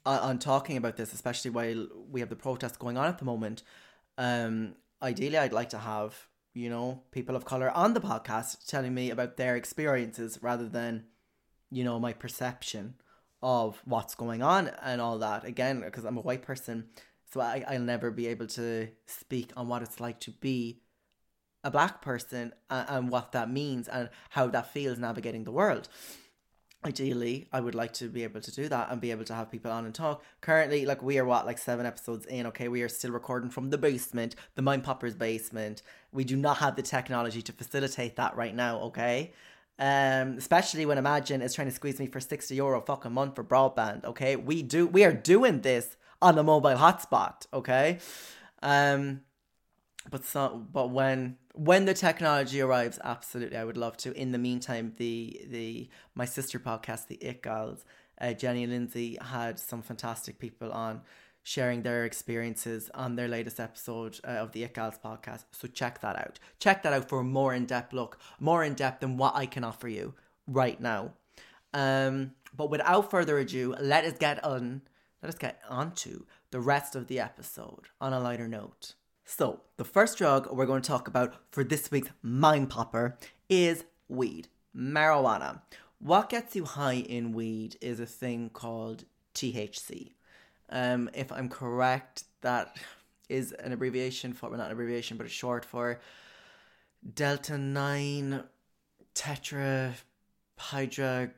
on 0.06 0.40
talking 0.40 0.78
about 0.78 0.98
this, 0.98 1.14
especially 1.14 1.52
while 1.52 1.88
we 2.10 2.20
have 2.20 2.30
the 2.30 2.36
protests 2.36 2.78
going 2.78 2.98
on 2.98 3.06
at 3.08 3.20
the 3.20 3.26
moment, 3.26 3.64
um, 4.18 4.76
ideally, 5.02 5.38
I'd 5.38 5.54
like 5.54 5.70
to 5.70 5.78
have, 5.78 6.28
you 6.54 6.70
know, 6.70 7.04
people 7.12 7.36
of 7.36 7.46
color 7.46 7.72
on 7.72 7.94
the 7.94 8.02
podcast 8.02 8.68
telling 8.68 8.94
me 8.94 9.10
about 9.10 9.38
their 9.38 9.56
experiences 9.56 10.40
rather 10.42 10.68
than, 10.68 11.06
you 11.72 11.84
know, 11.84 12.00
my 12.00 12.14
perception 12.14 12.96
of 13.42 13.82
what's 13.86 14.14
going 14.14 14.44
on 14.44 14.72
and 14.84 15.02
all 15.02 15.18
that. 15.20 15.46
Again, 15.46 15.82
because 15.82 16.06
I'm 16.06 16.18
a 16.18 16.22
white 16.22 16.44
person, 16.44 16.86
so 17.32 17.42
I, 17.42 17.64
I'll 17.68 17.80
never 17.80 18.12
be 18.12 18.28
able 18.28 18.48
to 18.48 18.90
speak 19.08 19.52
on 19.58 19.68
what 19.68 19.82
it's 19.82 20.00
like 20.00 20.20
to 20.22 20.32
be 20.32 20.82
a 21.64 21.72
black 21.72 22.02
person 22.02 22.54
and, 22.70 22.90
and 22.90 23.10
what 23.10 23.32
that 23.32 23.50
means 23.50 23.88
and 23.88 24.10
how 24.32 24.48
that 24.48 24.72
feels 24.72 24.98
navigating 24.98 25.44
the 25.44 25.52
world. 25.52 25.88
Ideally 26.84 27.48
i 27.54 27.60
would 27.60 27.76
like 27.76 27.94
to 27.94 28.08
be 28.10 28.24
able 28.24 28.42
to 28.42 28.52
do 28.52 28.68
that 28.68 28.90
and 28.90 29.00
be 29.00 29.12
able 29.12 29.24
to 29.26 29.36
have 29.36 29.52
people 29.52 29.72
on 29.72 29.86
and 29.86 29.94
talk. 29.94 30.24
Currently 30.42 30.88
like 30.88 31.04
we 31.04 31.20
are 31.20 31.26
what 31.26 31.46
like 31.46 31.60
seven 31.60 31.86
episodes 31.86 32.26
in 32.26 32.48
okay 32.48 32.68
we 32.68 32.82
are 32.82 32.90
still 32.90 33.12
recording 33.12 33.52
from 33.52 33.70
the 33.70 33.78
basement 33.78 34.36
the 34.56 34.64
mind 34.64 34.84
poppers 34.84 35.14
basement. 35.16 35.84
We 36.12 36.24
do 36.24 36.36
not 36.36 36.58
have 36.58 36.76
the 36.76 36.82
technology 36.82 37.44
to 37.44 37.54
facilitate 37.54 38.16
that 38.16 38.36
right 38.36 38.56
now 38.56 38.80
okay 38.80 39.32
um 39.82 40.38
especially 40.38 40.86
when 40.86 40.98
Imagine 40.98 41.42
is 41.42 41.54
trying 41.54 41.68
to 41.68 41.74
squeeze 41.74 42.00
me 42.00 42.06
for 42.06 42.22
60 42.22 42.56
euro 42.56 42.80
fucking 42.82 43.12
month 43.12 43.36
for 43.36 43.44
broadband 43.44 44.06
okay? 44.06 44.38
We 44.38 44.64
do 44.64 44.88
we 44.88 45.04
are 45.04 45.12
doing 45.12 45.62
this 45.62 45.98
on 46.22 46.38
a 46.38 46.44
mobile 46.44 46.78
hotspot 46.78 47.48
okay? 47.54 48.00
Um 48.62 49.22
but 50.10 50.24
so 50.24 50.66
but 50.72 50.90
when 50.90 51.38
when 51.54 51.86
the 51.86 51.94
technology 51.94 52.62
arrives, 52.62 53.00
absolutely, 53.04 53.58
I 53.58 53.66
would 53.66 53.78
love 53.78 53.98
to. 53.98 54.14
In 54.14 54.32
the 54.32 54.38
meantime, 54.38 54.94
the 54.98 55.42
the 55.50 55.90
my 56.16 56.26
sister 56.26 56.60
podcast, 56.60 57.08
the 57.08 57.16
It 57.16 57.42
Girls, 57.42 57.84
uh, 58.20 58.34
Jenny 58.34 58.64
and 58.64 58.72
Lindsay 58.72 59.18
had 59.22 59.60
some 59.60 59.82
fantastic 59.82 60.40
people 60.40 60.72
on 60.72 61.02
sharing 61.44 61.82
their 61.82 62.06
experiences 62.06 62.90
on 62.94 63.16
their 63.16 63.28
latest 63.28 63.60
episode 63.60 64.20
uh, 64.24 64.32
of 64.32 64.52
the 64.52 64.64
It 64.64 64.74
Gals 64.74 65.00
podcast. 65.04 65.46
So 65.52 65.68
check 65.68 66.02
that 66.02 66.16
out. 66.16 66.40
Check 66.60 66.84
that 66.84 66.94
out 66.94 67.10
for 67.10 67.20
a 67.20 67.24
more 67.24 67.54
in 67.54 67.66
depth 67.66 67.94
look, 67.94 68.20
more 68.40 68.64
in 68.64 68.74
depth 68.74 69.02
than 69.02 69.18
what 69.18 69.36
I 69.36 69.46
can 69.46 69.64
offer 69.64 69.88
you 69.88 70.14
right 70.48 70.80
now. 70.80 71.14
Um, 71.74 72.32
but 72.56 72.70
without 72.70 73.10
further 73.10 73.38
ado, 73.38 73.76
let 73.80 74.06
us 74.06 74.18
get 74.18 74.44
on. 74.44 74.82
Let 75.22 75.30
us 75.30 75.38
get 75.38 75.62
onto 75.70 76.26
the 76.50 76.60
rest 76.60 76.96
of 76.96 77.08
the 77.08 77.20
episode 77.20 77.88
on 78.00 78.12
a 78.12 78.20
lighter 78.20 78.48
note. 78.48 78.96
So, 79.24 79.62
the 79.78 79.86
first 79.86 80.18
drug 80.18 80.52
we're 80.52 80.66
going 80.66 80.82
to 80.82 80.88
talk 80.88 81.08
about 81.08 81.36
for 81.52 81.64
this 81.64 81.90
week's 81.92 82.10
Mind 82.22 82.70
Popper 82.70 83.18
is 83.48 83.86
weed, 84.10 84.50
marijuana. 84.76 85.62
What 86.00 86.30
gets 86.30 86.56
you 86.56 86.66
high 86.66 86.96
in 86.96 87.32
weed 87.32 87.78
is 87.80 88.00
a 88.00 88.06
thing 88.06 88.50
called 88.50 89.06
THC. 89.36 90.14
Um, 90.72 91.10
if 91.14 91.32
I'm 91.32 91.50
correct, 91.50 92.24
that 92.42 92.78
is 93.30 93.52
an 93.54 93.72
abbreviation 93.72 94.34
for, 94.34 94.50
well, 94.50 94.58
not 94.58 94.68
an 94.68 94.72
abbreviation, 94.74 95.18
but 95.18 95.26
it's 95.26 95.36
short 95.36 95.66
for 95.66 96.00
Delta 97.14 97.58
9 97.58 98.44
Tetra 99.16 99.94
Hydra 100.58 101.32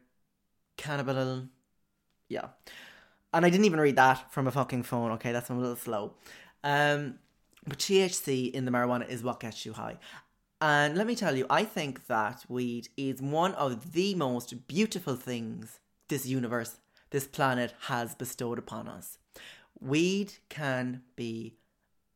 Cannabinol. 0.78 1.48
Yeah. 2.28 2.48
And 3.34 3.46
I 3.46 3.50
didn't 3.50 3.66
even 3.66 3.80
read 3.80 3.96
that 3.96 4.32
from 4.32 4.48
a 4.48 4.52
fucking 4.52 4.84
phone, 4.84 5.12
okay? 5.14 5.32
That's 5.32 5.50
a 5.50 5.54
little 5.54 5.76
slow. 5.76 6.14
Um, 6.64 7.16
but 7.66 7.80
THC 7.80 8.52
in 8.52 8.66
the 8.66 8.72
marijuana 8.72 9.08
is 9.08 9.24
what 9.24 9.40
gets 9.40 9.66
you 9.66 9.74
high. 9.74 9.98
And 10.62 10.98
let 10.98 11.08
me 11.08 11.16
tell 11.16 11.36
you, 11.36 11.46
I 11.50 11.64
think 11.64 12.08
that 12.08 12.46
weed 12.48 12.90
is 12.96 13.22
one 13.22 13.54
of 13.56 13.94
the 13.94 14.16
most 14.16 14.68
beautiful 14.68 15.16
things 15.16 15.80
this 16.10 16.26
universe, 16.26 16.78
this 17.10 17.28
planet 17.28 17.74
has 17.88 18.16
bestowed 18.16 18.60
upon 18.60 18.88
us. 18.88 19.18
Weed 19.80 20.34
can 20.50 21.04
be 21.16 21.58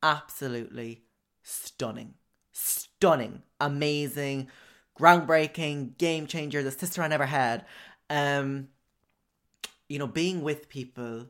absolutely 0.01 1.03
stunning, 1.43 2.13
stunning, 2.51 3.43
amazing, 3.59 4.49
groundbreaking, 4.97 5.97
game 5.97 6.27
changer, 6.27 6.63
the 6.63 6.71
sister 6.71 7.01
I 7.01 7.07
never 7.07 7.25
had. 7.25 7.65
Um, 8.09 8.69
you 9.89 9.99
know, 9.99 10.07
being 10.07 10.41
with 10.41 10.69
people 10.69 11.27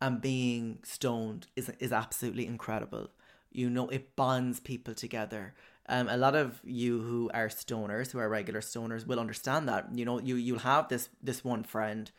and 0.00 0.20
being 0.20 0.78
stoned 0.82 1.46
is 1.56 1.70
is 1.78 1.92
absolutely 1.92 2.46
incredible. 2.46 3.10
You 3.50 3.70
know, 3.70 3.88
it 3.88 4.16
bonds 4.16 4.60
people 4.60 4.94
together. 4.94 5.54
Um, 5.88 6.08
a 6.08 6.16
lot 6.16 6.34
of 6.34 6.60
you 6.64 7.00
who 7.00 7.30
are 7.32 7.48
stoners, 7.48 8.10
who 8.10 8.18
are 8.18 8.28
regular 8.28 8.60
stoners, 8.60 9.06
will 9.06 9.20
understand 9.20 9.68
that. 9.68 9.88
You 9.94 10.04
know, 10.04 10.20
you 10.20 10.36
you'll 10.36 10.58
have 10.58 10.88
this 10.88 11.08
this 11.22 11.44
one 11.44 11.62
friend 11.64 12.10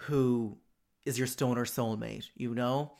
who 0.00 0.58
is 1.06 1.18
your 1.18 1.26
stoner 1.26 1.64
soulmate. 1.64 2.28
You 2.36 2.54
know, 2.54 2.92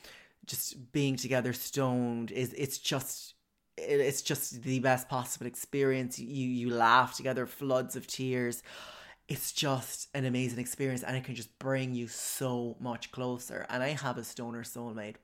just 0.46 0.92
being 0.92 1.16
together 1.16 1.52
stoned 1.52 2.30
is 2.30 2.54
it's 2.54 2.78
just 2.78 3.34
it's 3.76 4.22
just 4.22 4.62
the 4.62 4.78
best 4.78 5.08
possible 5.08 5.46
experience. 5.46 6.18
You 6.18 6.48
you 6.48 6.70
laugh 6.70 7.16
together, 7.16 7.46
floods 7.46 7.96
of 7.96 8.06
tears. 8.06 8.62
It's 9.28 9.52
just 9.52 10.08
an 10.14 10.24
amazing 10.24 10.60
experience, 10.60 11.02
and 11.02 11.16
it 11.16 11.24
can 11.24 11.34
just 11.34 11.58
bring 11.58 11.94
you 11.94 12.06
so 12.06 12.76
much 12.80 13.10
closer. 13.10 13.66
And 13.68 13.82
I 13.82 13.88
have 13.88 14.18
a 14.18 14.24
stoner 14.24 14.62
soulmate. 14.62 15.16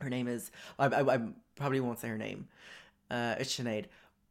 Her 0.00 0.10
name 0.10 0.28
is 0.28 0.50
I 0.78 0.86
I, 0.86 1.14
I 1.14 1.20
probably 1.54 1.80
won't 1.80 2.00
say 2.00 2.08
her 2.08 2.18
name. 2.18 2.48
Uh, 3.10 3.36
it's 3.38 3.56
Sinead, 3.56 3.86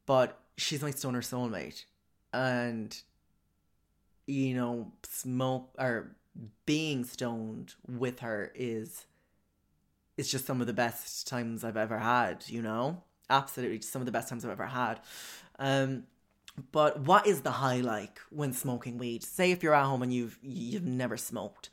but 0.06 0.40
she's 0.58 0.84
my 0.84 0.92
stoner 0.92 1.22
soulmate, 1.22 1.86
and 2.34 2.96
you 4.28 4.54
know, 4.54 4.92
smoke 5.04 5.70
or 5.80 6.16
being 6.66 7.04
stoned 7.04 7.76
with 7.88 8.20
her 8.20 8.52
is 8.56 9.06
it's 10.18 10.30
just 10.30 10.46
some 10.46 10.62
of 10.62 10.68
the 10.68 10.74
best 10.74 11.28
times 11.28 11.64
I've 11.64 11.78
ever 11.78 12.00
had, 12.00 12.44
you 12.48 12.62
know? 12.62 13.04
Absolutely 13.30 13.82
some 13.82 14.02
of 14.02 14.06
the 14.06 14.12
best 14.12 14.30
times 14.30 14.46
I've 14.46 14.52
ever 14.52 14.66
had. 14.66 15.00
Um 15.60 16.04
but 16.72 17.02
what 17.02 17.28
is 17.28 17.42
the 17.42 17.52
high 17.52 17.82
like 17.82 18.20
when 18.30 18.52
smoking 18.52 18.98
weed? 18.98 19.24
Say 19.24 19.52
if 19.52 19.62
you're 19.62 19.76
at 19.76 19.86
home 19.86 20.02
and 20.02 20.14
you've 20.14 20.40
you've 20.42 20.86
never 20.86 21.18
smoked. 21.18 21.70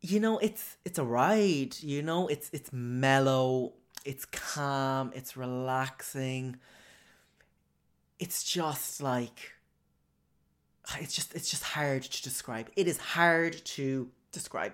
You 0.00 0.20
know, 0.20 0.38
it's 0.38 0.76
it's 0.84 0.98
a 0.98 1.04
ride, 1.04 1.76
you 1.80 2.02
know, 2.02 2.28
it's 2.28 2.50
it's 2.52 2.72
mellow, 2.72 3.72
it's 4.04 4.24
calm, 4.26 5.12
it's 5.14 5.36
relaxing. 5.36 6.56
It's 8.20 8.44
just 8.44 9.02
like 9.02 9.53
it's 11.00 11.14
just 11.14 11.34
it's 11.34 11.50
just 11.50 11.62
hard 11.62 12.02
to 12.02 12.22
describe. 12.22 12.70
It 12.76 12.88
is 12.88 12.98
hard 12.98 13.64
to 13.64 14.08
describe. 14.32 14.72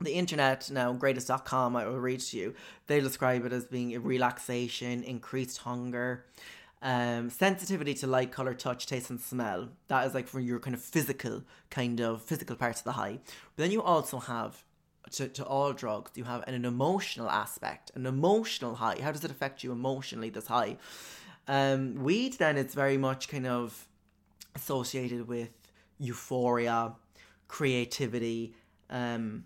The 0.00 0.12
internet 0.12 0.70
now, 0.70 0.92
greatist.com, 0.92 1.74
I 1.74 1.84
will 1.84 1.98
read 1.98 2.20
to 2.20 2.36
you. 2.36 2.54
They 2.86 3.00
describe 3.00 3.44
it 3.44 3.52
as 3.52 3.64
being 3.64 3.96
a 3.96 4.00
relaxation, 4.00 5.02
increased 5.02 5.58
hunger, 5.58 6.24
um, 6.82 7.30
sensitivity 7.30 7.94
to 7.94 8.06
light, 8.06 8.30
color, 8.30 8.54
touch, 8.54 8.86
taste, 8.86 9.10
and 9.10 9.20
smell. 9.20 9.70
That 9.88 10.06
is 10.06 10.14
like 10.14 10.28
for 10.28 10.38
your 10.38 10.60
kind 10.60 10.74
of 10.74 10.80
physical, 10.80 11.42
kind 11.70 12.00
of 12.00 12.22
physical 12.22 12.54
parts 12.54 12.80
of 12.80 12.84
the 12.84 12.92
high. 12.92 13.18
But 13.56 13.64
then 13.64 13.72
you 13.72 13.82
also 13.82 14.20
have 14.20 14.64
to, 15.12 15.26
to 15.26 15.44
all 15.44 15.72
drugs, 15.72 16.12
you 16.14 16.24
have 16.24 16.44
an, 16.46 16.54
an 16.54 16.64
emotional 16.64 17.28
aspect, 17.28 17.90
an 17.96 18.06
emotional 18.06 18.76
high. 18.76 18.98
How 19.02 19.10
does 19.10 19.24
it 19.24 19.32
affect 19.32 19.64
you 19.64 19.72
emotionally, 19.72 20.30
this 20.30 20.46
high? 20.46 20.76
Um, 21.48 21.96
weed, 21.96 22.34
then, 22.34 22.56
it's 22.56 22.74
very 22.74 22.98
much 22.98 23.28
kind 23.28 23.46
of 23.48 23.88
associated 24.58 25.26
with 25.28 25.50
euphoria, 25.98 26.94
creativity, 27.46 28.54
um, 28.90 29.44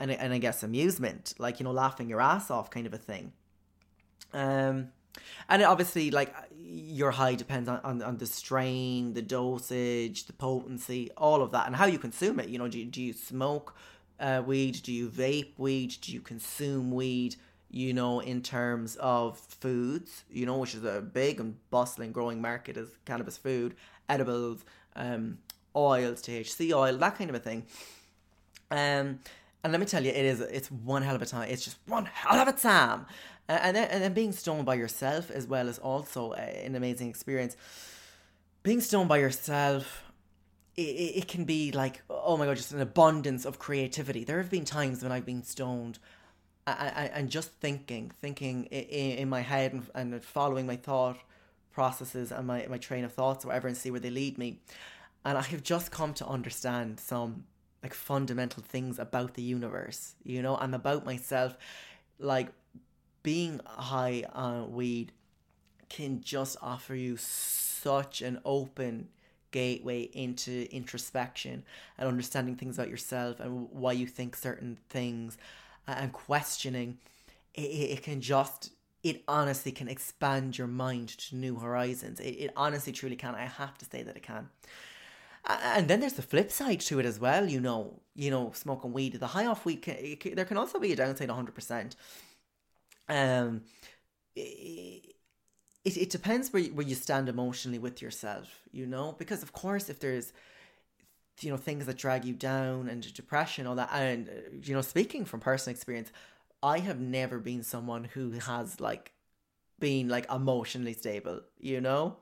and 0.00 0.10
and 0.10 0.32
I 0.32 0.38
guess 0.38 0.62
amusement, 0.62 1.34
like 1.38 1.60
you 1.60 1.64
know, 1.64 1.72
laughing 1.72 2.08
your 2.08 2.20
ass 2.20 2.50
off, 2.50 2.70
kind 2.70 2.86
of 2.86 2.94
a 2.94 2.98
thing. 2.98 3.32
Um, 4.32 4.88
and 5.48 5.62
obviously, 5.62 6.10
like 6.10 6.34
your 6.56 7.10
high 7.10 7.34
depends 7.34 7.68
on, 7.68 7.80
on, 7.82 8.02
on 8.02 8.18
the 8.18 8.26
strain, 8.26 9.14
the 9.14 9.22
dosage, 9.22 10.26
the 10.26 10.32
potency, 10.32 11.10
all 11.16 11.42
of 11.42 11.50
that, 11.52 11.66
and 11.66 11.74
how 11.74 11.86
you 11.86 11.98
consume 11.98 12.38
it. 12.40 12.48
You 12.48 12.58
know, 12.58 12.68
do 12.68 12.78
you, 12.78 12.84
do 12.84 13.02
you 13.02 13.12
smoke 13.12 13.74
uh, 14.20 14.42
weed? 14.44 14.80
Do 14.82 14.92
you 14.92 15.08
vape 15.08 15.52
weed? 15.56 15.96
Do 16.00 16.12
you 16.12 16.20
consume 16.20 16.92
weed? 16.92 17.36
You 17.70 17.92
know, 17.92 18.20
in 18.20 18.40
terms 18.40 18.96
of 18.96 19.38
foods, 19.38 20.24
you 20.30 20.46
know, 20.46 20.56
which 20.56 20.74
is 20.74 20.84
a 20.84 21.02
big 21.02 21.38
and 21.38 21.56
bustling 21.70 22.12
growing 22.12 22.40
market 22.40 22.78
as 22.78 22.88
cannabis 23.04 23.36
food, 23.36 23.74
edibles, 24.08 24.64
um, 24.96 25.38
oils, 25.74 26.22
THC 26.22 26.72
oil, 26.72 26.96
that 26.96 27.16
kind 27.16 27.30
of 27.30 27.36
a 27.36 27.40
thing. 27.40 27.64
Um, 28.70 29.20
and 29.64 29.72
let 29.72 29.80
me 29.80 29.86
tell 29.86 30.04
you, 30.04 30.10
it 30.10 30.24
is 30.24 30.40
it's 30.40 30.70
one 30.70 31.02
hell 31.02 31.16
of 31.16 31.22
a 31.22 31.26
time. 31.26 31.48
It's 31.50 31.64
just 31.64 31.78
one 31.86 32.06
hell 32.06 32.38
of 32.38 32.48
a 32.48 32.52
time. 32.52 33.06
Uh, 33.48 33.58
and 33.62 33.76
then 33.76 33.88
and 33.90 34.02
then 34.02 34.12
being 34.12 34.32
stoned 34.32 34.66
by 34.66 34.74
yourself 34.74 35.30
as 35.30 35.46
well 35.46 35.68
is 35.68 35.78
also 35.78 36.32
an 36.32 36.74
amazing 36.74 37.08
experience. 37.08 37.56
Being 38.62 38.80
stoned 38.80 39.08
by 39.08 39.18
yourself, 39.18 40.04
it, 40.76 40.80
it 40.80 41.28
can 41.28 41.44
be 41.44 41.72
like 41.72 42.02
oh 42.08 42.36
my 42.36 42.46
god, 42.46 42.56
just 42.56 42.72
an 42.72 42.80
abundance 42.80 43.44
of 43.44 43.58
creativity. 43.58 44.24
There 44.24 44.38
have 44.38 44.50
been 44.50 44.64
times 44.64 45.02
when 45.02 45.12
I've 45.12 45.26
been 45.26 45.42
stoned 45.42 45.98
I, 46.68 46.92
I, 46.94 47.04
and 47.14 47.30
just 47.30 47.52
thinking, 47.60 48.12
thinking 48.20 48.64
in 48.64 49.28
my 49.28 49.40
head 49.40 49.72
and, 49.72 49.86
and 49.94 50.24
following 50.24 50.66
my 50.66 50.76
thought 50.76 51.18
processes 51.72 52.32
and 52.32 52.46
my, 52.46 52.66
my 52.68 52.78
train 52.78 53.04
of 53.04 53.12
thoughts 53.12 53.44
or 53.44 53.48
whatever 53.48 53.68
and 53.68 53.76
see 53.76 53.90
where 53.90 54.00
they 54.00 54.10
lead 54.10 54.38
me. 54.38 54.60
And 55.24 55.36
I 55.36 55.42
have 55.42 55.62
just 55.62 55.90
come 55.90 56.14
to 56.14 56.26
understand 56.26 57.00
some 57.00 57.44
like 57.82 57.94
fundamental 57.94 58.62
things 58.62 58.98
about 58.98 59.34
the 59.34 59.42
universe, 59.42 60.14
you 60.24 60.42
know, 60.42 60.56
and 60.56 60.74
about 60.74 61.04
myself. 61.04 61.56
Like 62.18 62.48
being 63.22 63.60
high 63.64 64.24
on 64.32 64.72
weed 64.72 65.12
can 65.88 66.20
just 66.20 66.56
offer 66.60 66.94
you 66.94 67.16
such 67.16 68.22
an 68.22 68.40
open 68.44 69.08
gateway 69.50 70.02
into 70.12 70.68
introspection 70.74 71.64
and 71.96 72.08
understanding 72.08 72.54
things 72.54 72.78
about 72.78 72.90
yourself 72.90 73.40
and 73.40 73.70
why 73.70 73.92
you 73.92 74.06
think 74.06 74.36
certain 74.36 74.78
things 74.88 75.38
and 75.86 76.12
questioning. 76.12 76.98
It, 77.54 77.60
it 77.60 78.02
can 78.02 78.20
just 78.20 78.72
it 79.02 79.22
honestly 79.28 79.72
can 79.72 79.88
expand 79.88 80.58
your 80.58 80.66
mind 80.66 81.08
to 81.08 81.36
new 81.36 81.56
horizons. 81.56 82.20
It, 82.20 82.30
it 82.30 82.52
honestly, 82.56 82.92
truly 82.92 83.16
can. 83.16 83.34
I 83.34 83.44
have 83.44 83.78
to 83.78 83.84
say 83.84 84.02
that 84.02 84.16
it 84.16 84.22
can. 84.22 84.48
And 85.46 85.88
then 85.88 86.00
there's 86.00 86.14
the 86.14 86.22
flip 86.22 86.50
side 86.50 86.80
to 86.80 86.98
it 86.98 87.06
as 87.06 87.18
well. 87.18 87.48
You 87.48 87.60
know, 87.60 88.00
you 88.14 88.30
know, 88.30 88.52
smoking 88.54 88.92
weed. 88.92 89.14
The 89.14 89.28
high 89.28 89.46
off 89.46 89.64
weed, 89.64 89.82
there 90.34 90.44
can 90.44 90.58
also 90.58 90.78
be 90.78 90.92
a 90.92 90.96
downside. 90.96 91.30
hundred 91.30 91.54
percent. 91.54 91.96
Um, 93.08 93.62
it, 94.36 95.14
it 95.84 96.10
depends 96.10 96.52
where 96.52 96.62
you, 96.62 96.74
where 96.74 96.86
you 96.86 96.94
stand 96.94 97.28
emotionally 97.28 97.78
with 97.78 98.02
yourself. 98.02 98.60
You 98.72 98.86
know, 98.86 99.14
because 99.18 99.42
of 99.42 99.52
course, 99.52 99.88
if 99.88 100.00
there's 100.00 100.32
you 101.40 101.50
know 101.50 101.56
things 101.56 101.86
that 101.86 101.96
drag 101.96 102.24
you 102.24 102.34
down 102.34 102.88
and 102.88 103.14
depression, 103.14 103.66
all 103.66 103.76
that, 103.76 103.90
and 103.92 104.28
you 104.64 104.74
know, 104.74 104.82
speaking 104.82 105.24
from 105.24 105.40
personal 105.40 105.74
experience, 105.74 106.12
I 106.62 106.78
have 106.80 107.00
never 107.00 107.38
been 107.38 107.62
someone 107.62 108.04
who 108.04 108.32
has 108.32 108.80
like 108.80 109.12
been 109.78 110.08
like 110.08 110.30
emotionally 110.32 110.94
stable, 110.94 111.42
you 111.58 111.80
know? 111.80 112.16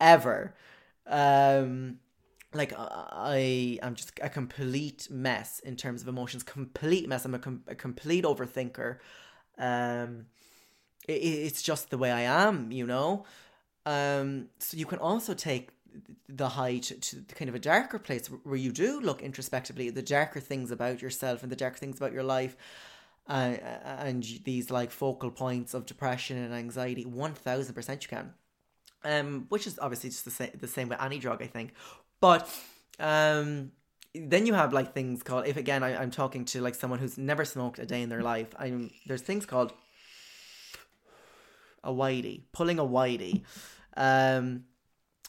Ever. 0.00 0.54
Um 1.06 1.98
like 2.54 2.72
I 2.76 3.78
I'm 3.82 3.94
just 3.94 4.12
a 4.22 4.28
complete 4.28 5.08
mess 5.10 5.60
in 5.60 5.76
terms 5.76 6.02
of 6.02 6.08
emotions, 6.08 6.42
complete 6.42 7.08
mess. 7.08 7.24
I'm 7.24 7.34
a, 7.34 7.38
com- 7.38 7.64
a 7.68 7.74
complete 7.74 8.24
overthinker. 8.24 8.98
Um 9.58 10.26
it, 11.08 11.12
it's 11.22 11.62
just 11.62 11.90
the 11.90 11.98
way 11.98 12.10
I 12.10 12.22
am, 12.22 12.72
you 12.72 12.86
know? 12.86 13.24
Um 13.86 14.48
so 14.58 14.76
you 14.76 14.86
can 14.86 14.98
also 14.98 15.34
take 15.34 15.70
the 16.28 16.50
height 16.50 16.92
to, 17.00 17.22
kind 17.34 17.48
of 17.48 17.54
a 17.54 17.58
darker 17.58 17.98
place 17.98 18.28
where 18.28 18.56
you 18.56 18.72
do 18.72 19.00
look 19.00 19.22
introspectively 19.22 19.88
at 19.88 19.94
the 19.94 20.02
darker 20.02 20.40
things 20.40 20.70
about 20.70 21.02
yourself 21.02 21.42
and 21.42 21.50
the 21.50 21.56
darker 21.56 21.78
things 21.78 21.96
about 21.96 22.12
your 22.12 22.22
life 22.22 22.56
uh, 23.28 23.32
and 23.32 24.22
these 24.44 24.70
like 24.70 24.90
focal 24.90 25.30
points 25.30 25.74
of 25.74 25.86
depression 25.86 26.38
and 26.38 26.54
anxiety, 26.54 27.04
one 27.04 27.34
thousand 27.34 27.74
percent 27.74 28.02
you 28.02 28.08
can. 28.08 28.34
Um, 29.04 29.46
which 29.48 29.66
is 29.66 29.78
obviously 29.78 30.10
just 30.10 30.24
the 30.24 30.30
same 30.30 30.50
the 30.58 30.66
same 30.68 30.88
with 30.88 31.00
any 31.00 31.18
drug, 31.18 31.42
I 31.42 31.46
think. 31.46 31.72
But 32.20 32.48
um, 32.98 33.72
then 34.14 34.46
you 34.46 34.54
have 34.54 34.72
like 34.72 34.92
things 34.94 35.22
called 35.22 35.46
if 35.46 35.56
again 35.56 35.82
I, 35.82 36.00
I'm 36.00 36.10
talking 36.10 36.44
to 36.46 36.60
like 36.60 36.74
someone 36.74 36.98
who's 36.98 37.18
never 37.18 37.44
smoked 37.44 37.78
a 37.78 37.86
day 37.86 38.02
in 38.02 38.08
their 38.08 38.22
life. 38.22 38.48
I'm 38.58 38.90
there's 39.06 39.22
things 39.22 39.46
called 39.46 39.72
a 41.84 41.92
whitey, 41.92 42.42
pulling 42.52 42.78
a 42.78 42.84
whitey. 42.84 43.42
Um, 43.96 44.64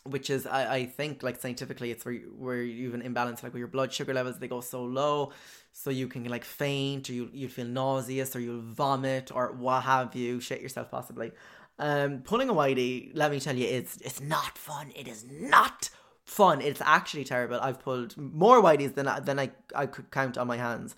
which 0.04 0.30
is 0.30 0.46
I, 0.46 0.76
I 0.76 0.86
think 0.86 1.24
like 1.24 1.40
scientifically 1.40 1.92
it's 1.92 2.06
where 2.06 2.14
you, 2.14 2.34
where 2.38 2.62
you 2.62 2.86
have 2.86 2.94
an 2.94 3.02
imbalance 3.02 3.44
like 3.44 3.54
where 3.54 3.60
your 3.60 3.68
blood 3.68 3.92
sugar 3.92 4.14
levels 4.14 4.40
they 4.40 4.48
go 4.48 4.62
so 4.62 4.84
low 4.84 5.32
so 5.72 5.90
you 5.90 6.08
can 6.08 6.24
like 6.26 6.46
faint 6.46 7.10
or 7.10 7.14
you 7.14 7.30
you 7.34 7.48
feel 7.48 7.66
nauseous 7.66 8.36
or 8.36 8.40
you'll 8.40 8.62
vomit 8.62 9.32
or 9.34 9.52
what 9.54 9.84
have 9.84 10.16
you. 10.16 10.40
Shit 10.40 10.62
yourself 10.62 10.90
possibly. 10.90 11.32
Um 11.78 12.20
pulling 12.20 12.50
a 12.50 12.54
whitey 12.54 13.12
let 13.14 13.32
me 13.32 13.40
tell 13.40 13.56
you 13.56 13.68
it's 13.68 13.98
it's 13.98 14.22
not 14.22 14.58
fun. 14.58 14.92
It 14.96 15.08
is 15.08 15.26
not 15.30 15.90
fun. 16.26 16.62
It's 16.62 16.82
actually 16.82 17.24
terrible. 17.26 17.60
I've 17.60 17.80
pulled 17.80 18.16
more 18.18 18.62
whiteys 18.62 18.96
than 18.96 19.08
I, 19.08 19.20
than 19.20 19.40
I 19.40 19.52
I 19.76 19.86
could 19.86 20.12
count 20.12 20.38
on 20.38 20.48
my 20.48 20.58
hands. 20.58 20.96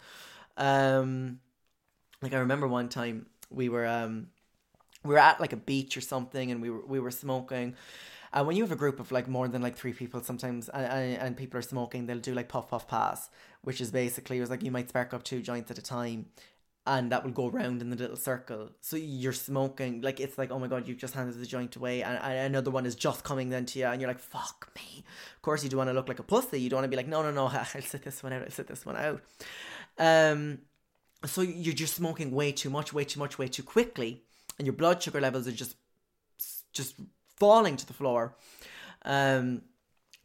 Um 0.57 1.39
like 2.21 2.33
I 2.33 2.39
remember 2.39 2.67
one 2.67 2.89
time 2.89 3.25
we 3.49 3.67
were 3.67 3.87
um 3.87 4.27
we 5.03 5.13
were 5.13 5.19
at 5.19 5.41
like 5.41 5.53
a 5.53 5.57
beach 5.57 5.97
or 5.97 6.01
something 6.01 6.51
and 6.51 6.61
we 6.61 6.69
were 6.69 6.85
we 6.85 6.99
were 6.99 7.11
smoking 7.11 7.75
And 8.33 8.47
when 8.47 8.55
you 8.55 8.63
have 8.63 8.71
a 8.71 8.77
group 8.77 8.99
of 8.99 9.11
like 9.11 9.27
more 9.27 9.47
than 9.47 9.61
like 9.61 9.75
three 9.75 9.93
people, 9.93 10.23
sometimes 10.23 10.69
and, 10.69 10.85
and, 10.85 11.17
and 11.17 11.37
people 11.37 11.59
are 11.59 11.63
smoking, 11.63 12.05
they'll 12.05 12.19
do 12.19 12.33
like 12.33 12.47
puff 12.47 12.69
puff 12.69 12.87
pass, 12.87 13.29
which 13.61 13.81
is 13.81 13.91
basically 13.91 14.37
it 14.37 14.41
was 14.41 14.49
like 14.49 14.63
you 14.63 14.71
might 14.71 14.89
spark 14.89 15.13
up 15.13 15.23
two 15.23 15.41
joints 15.41 15.69
at 15.69 15.77
a 15.77 15.81
time, 15.81 16.27
and 16.87 17.11
that 17.11 17.25
will 17.25 17.31
go 17.31 17.49
round 17.49 17.81
in 17.81 17.89
the 17.89 17.95
little 17.97 18.15
circle. 18.15 18.69
So 18.79 18.95
you're 18.95 19.33
smoking 19.33 20.01
like 20.01 20.21
it's 20.21 20.37
like 20.37 20.49
oh 20.49 20.59
my 20.59 20.67
god, 20.67 20.87
you've 20.87 20.97
just 20.97 21.13
handed 21.13 21.39
the 21.39 21.45
joint 21.45 21.75
away, 21.75 22.03
and, 22.03 22.17
and 22.23 22.37
another 22.55 22.71
one 22.71 22.85
is 22.85 22.95
just 22.95 23.25
coming 23.25 23.49
then 23.49 23.65
to 23.67 23.79
you, 23.79 23.85
and 23.85 23.99
you're 23.99 24.09
like 24.09 24.19
fuck 24.19 24.71
me. 24.75 25.03
Of 25.35 25.41
course, 25.41 25.63
you 25.63 25.69
do 25.69 25.77
want 25.77 25.89
to 25.89 25.93
look 25.93 26.07
like 26.07 26.19
a 26.19 26.23
pussy. 26.23 26.61
You 26.61 26.69
don't 26.69 26.77
want 26.77 26.85
to 26.85 26.89
be 26.89 26.97
like 26.97 27.07
no 27.07 27.21
no 27.21 27.31
no, 27.31 27.47
I'll 27.53 27.65
sit 27.65 28.03
this 28.03 28.23
one 28.23 28.31
out. 28.31 28.43
I'll 28.43 28.49
sit 28.49 28.67
this 28.67 28.85
one 28.85 28.95
out. 28.95 29.21
Um, 29.97 30.59
so 31.25 31.41
you're 31.41 31.73
just 31.73 31.95
smoking 31.95 32.31
way 32.31 32.53
too 32.53 32.69
much, 32.69 32.93
way 32.93 33.03
too 33.03 33.19
much, 33.19 33.37
way 33.37 33.49
too 33.49 33.63
quickly, 33.63 34.23
and 34.57 34.65
your 34.65 34.73
blood 34.73 35.03
sugar 35.03 35.19
levels 35.19 35.49
are 35.49 35.51
just 35.51 35.75
just 36.71 36.95
falling 37.41 37.75
to 37.75 37.87
the 37.87 37.93
floor. 37.93 38.35
Um, 39.03 39.63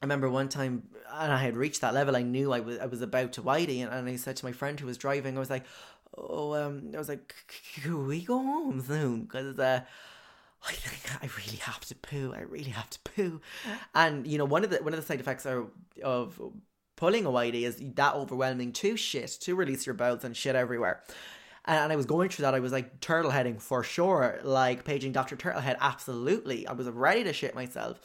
I 0.02 0.05
remember 0.05 0.29
one 0.29 0.50
time, 0.50 0.83
and 1.11 1.33
I 1.33 1.38
had 1.38 1.57
reached 1.57 1.81
that 1.81 1.94
level. 1.94 2.14
I 2.14 2.20
knew 2.20 2.52
I 2.52 2.61
was 2.61 2.79
I 2.79 2.85
was 2.85 3.00
about 3.00 3.33
to 3.33 3.42
whitey, 3.42 3.79
and, 3.83 3.90
and 3.90 4.07
I 4.07 4.16
said 4.16 4.37
to 4.37 4.44
my 4.44 4.52
friend 4.52 4.79
who 4.79 4.87
was 4.87 4.98
driving, 4.98 5.35
I 5.35 5.40
was 5.40 5.48
like, 5.48 5.64
"Oh, 6.18 6.52
um, 6.55 6.90
I 6.94 6.98
was 6.98 7.09
like, 7.09 7.35
can 7.74 8.07
we 8.07 8.22
go 8.22 8.37
home 8.37 8.83
soon? 8.83 9.22
Because 9.22 9.59
uh, 9.59 9.81
I 10.68 10.72
think 10.72 11.24
I 11.24 11.26
really 11.38 11.57
have 11.61 11.83
to 11.87 11.94
poo. 11.94 12.35
I 12.37 12.42
really 12.42 12.74
have 12.81 12.90
to 12.90 12.98
poo." 13.11 13.40
And 13.94 14.26
you 14.26 14.37
know, 14.37 14.44
one 14.44 14.62
of 14.62 14.68
the 14.68 14.76
one 14.83 14.92
of 14.92 15.00
the 15.00 15.07
side 15.07 15.20
effects 15.20 15.46
are, 15.46 15.64
of 16.05 16.38
pulling 16.96 17.24
a 17.24 17.31
whitey 17.31 17.62
is 17.62 17.83
that 17.94 18.14
overwhelming 18.14 18.72
to 18.72 18.94
shit 18.98 19.31
to 19.40 19.55
release 19.55 19.87
your 19.87 19.94
bowels 19.94 20.22
and 20.22 20.37
shit 20.37 20.55
everywhere 20.55 21.02
and 21.66 21.92
I 21.92 21.96
was 21.96 22.07
going 22.07 22.29
through 22.29 22.44
that. 22.44 22.55
I 22.55 22.61
was 22.61 22.72
like 22.72 23.00
turtle 23.00 23.31
heading 23.31 23.59
for 23.59 23.83
sure, 23.83 24.38
like 24.44 24.85
paging 24.85 25.12
Doctor 25.12 25.37
Turtlehead. 25.37 25.76
Absolutely, 25.81 26.66
I 26.66 26.72
was 26.72 26.88
ready 26.88 27.24
to 27.24 27.33
shit 27.33 27.55
myself. 27.55 27.98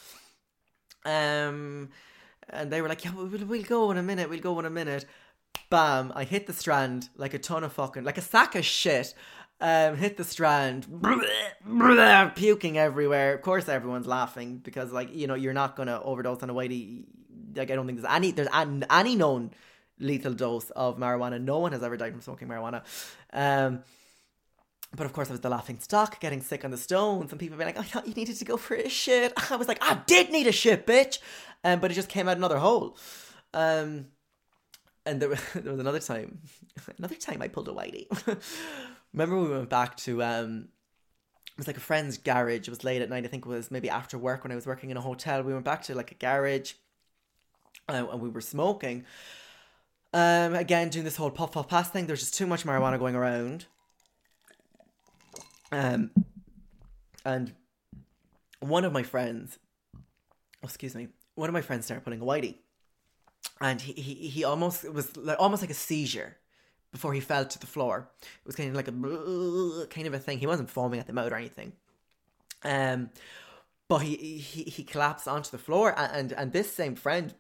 Um, 1.06 1.90
and 2.50 2.72
they 2.72 2.82
were 2.82 2.90
like, 2.90 3.06
"Yeah, 3.06 3.14
we'll, 3.14 3.28
we'll 3.28 3.64
go 3.64 3.92
in 3.92 3.98
a 3.98 4.04
minute. 4.04 4.30
We'll 4.30 4.40
go 4.40 4.60
in 4.60 4.66
a 4.66 4.70
minute." 4.70 5.06
Bam! 5.70 6.12
I 6.16 6.24
hit 6.24 6.48
the 6.48 6.54
strand 6.54 7.10
like 7.16 7.34
a 7.34 7.40
ton 7.40 7.64
of 7.64 7.74
fucking 7.74 8.04
like 8.04 8.18
a 8.18 8.22
sack 8.22 8.56
of 8.56 8.66
shit. 8.66 9.14
Um, 9.60 9.96
hit 9.96 10.18
the 10.18 10.24
strand, 10.24 10.88
puking 12.36 12.80
everywhere. 12.80 13.36
Of 13.36 13.44
course, 13.44 13.70
everyone's 13.70 14.08
laughing 14.08 14.58
because, 14.58 14.92
like, 14.92 15.14
you 15.14 15.28
know, 15.28 15.36
you're 15.36 15.54
not 15.54 15.76
gonna 15.76 16.02
overdose 16.02 16.42
on 16.42 16.50
a 16.50 16.54
whitey. 16.54 17.06
Like, 17.56 17.70
I 17.70 17.76
don't 17.76 17.86
think 17.86 18.02
there's 18.02 18.12
any 18.12 18.32
there's 18.32 18.48
any 18.90 19.16
known 19.16 19.52
lethal 20.02 20.34
dose 20.34 20.70
of 20.72 20.98
marijuana. 20.98 21.42
No 21.42 21.60
one 21.60 21.72
has 21.72 21.84
ever 21.84 21.98
died 21.98 22.14
from 22.14 22.22
smoking 22.22 22.48
marijuana. 22.48 22.84
Um, 23.32 23.84
but 24.96 25.06
of 25.06 25.14
course, 25.14 25.30
I 25.30 25.32
was 25.32 25.40
the 25.40 25.50
laughing 25.50 25.80
stock, 25.80 26.20
getting 26.20 26.42
sick 26.42 26.66
on 26.66 26.72
the 26.72 26.78
stones, 26.78 27.32
and 27.32 27.40
people 27.40 27.58
being 27.58 27.68
like, 27.68 27.80
"I 27.80 27.84
thought 27.84 28.08
you 28.08 28.14
needed 28.14 28.38
to 28.38 28.46
go 28.46 28.58
for 28.58 28.76
a 28.76 28.90
shit." 28.90 29.34
I 29.52 29.56
was 29.56 29.68
like, 29.68 29.80
"I 29.82 30.02
did 30.06 30.32
need 30.32 30.48
a 30.48 30.52
shit, 30.52 30.86
bitch," 30.86 31.20
um, 31.64 31.80
but 31.80 31.92
it 31.92 31.94
just 31.94 32.10
came 32.10 32.28
out 32.28 32.38
another 32.38 32.58
hole. 32.58 32.98
Um, 33.54 34.08
and 35.06 35.22
there, 35.22 35.30
there 35.56 35.72
was 35.72 35.80
another 35.80 36.00
time, 36.00 36.40
another 36.98 37.16
time 37.16 37.42
I 37.42 37.48
pulled 37.48 37.70
a 37.70 37.72
whitey. 37.72 38.08
Remember 39.14 39.40
we 39.40 39.50
went 39.50 39.70
back 39.70 39.98
to 39.98 40.24
um, 40.24 40.68
it 41.48 41.58
was 41.58 41.68
like 41.68 41.78
a 41.78 41.82
friend's 41.82 42.18
garage. 42.18 42.68
It 42.68 42.70
was 42.70 42.84
late 42.84 43.02
at 43.02 43.10
night. 43.10 43.26
I 43.26 43.28
think 43.28 43.46
it 43.46 43.50
was 43.50 43.72
maybe 43.72 43.90
after 43.90 44.18
work 44.18 44.44
when 44.44 44.52
I 44.52 44.56
was 44.56 44.66
working 44.66 44.90
in 44.90 44.98
a 44.98 45.02
hotel. 45.02 45.42
We 45.42 45.54
went 45.54 45.66
back 45.66 45.84
to 45.84 45.96
like 45.96 46.12
a 46.12 46.16
garage, 46.16 46.74
uh, 47.88 48.08
and 48.12 48.22
we 48.22 48.30
were 48.30 48.42
smoking. 48.42 49.06
Um, 50.14 50.56
again, 50.56 50.90
doing 50.90 51.06
this 51.06 51.16
whole 51.16 51.32
puff 51.32 51.54
puff 51.54 51.70
pass 51.70 51.90
thing. 51.90 52.06
There's 52.06 52.20
just 52.20 52.34
too 52.34 52.46
much 52.46 52.66
marijuana 52.66 53.00
going 53.00 53.16
around. 53.16 53.66
Um, 55.72 56.12
and 57.24 57.54
one 58.60 58.84
of 58.84 58.92
my 58.92 59.04
friends, 59.04 59.58
oh, 59.96 60.00
excuse 60.64 60.96
me, 60.96 61.08
one 61.36 61.50
of 61.50 61.54
my 61.54 61.62
friends 61.62 61.86
started 61.86 62.04
putting 62.04 62.22
a 62.22 62.26
whitey, 62.26 62.58
and 63.62 63.80
he 63.80 63.94
he, 63.94 64.14
he 64.28 64.44
almost 64.44 64.84
it 64.84 64.94
was 64.94 65.16
like, 65.16 65.38
almost 65.40 65.64
like 65.64 65.70
a 65.70 65.76
seizure 65.76 66.38
before 66.92 67.14
he 67.14 67.22
fell 67.22 67.46
to 67.46 67.60
the 67.60 67.68
floor. 67.68 68.10
It 68.22 68.46
was 68.46 68.56
kind 68.56 68.70
of 68.70 68.76
like 68.76 68.90
a 68.90 69.88
kind 69.88 70.08
of 70.08 70.14
a 70.14 70.20
thing. 70.20 70.40
He 70.40 70.48
wasn't 70.48 70.70
foaming 70.70 71.00
at 71.00 71.08
the 71.08 71.14
mouth 71.14 71.32
or 71.32 71.36
anything. 71.36 71.72
Um, 72.64 73.12
but 73.88 74.00
he 74.00 74.16
he 74.16 74.64
he 74.64 74.84
collapsed 74.84 75.28
onto 75.28 75.52
the 75.52 75.58
floor, 75.58 75.94
and 75.98 76.12
and, 76.14 76.34
and 76.34 76.52
this 76.52 76.72
same 76.74 76.96
friend 76.96 77.34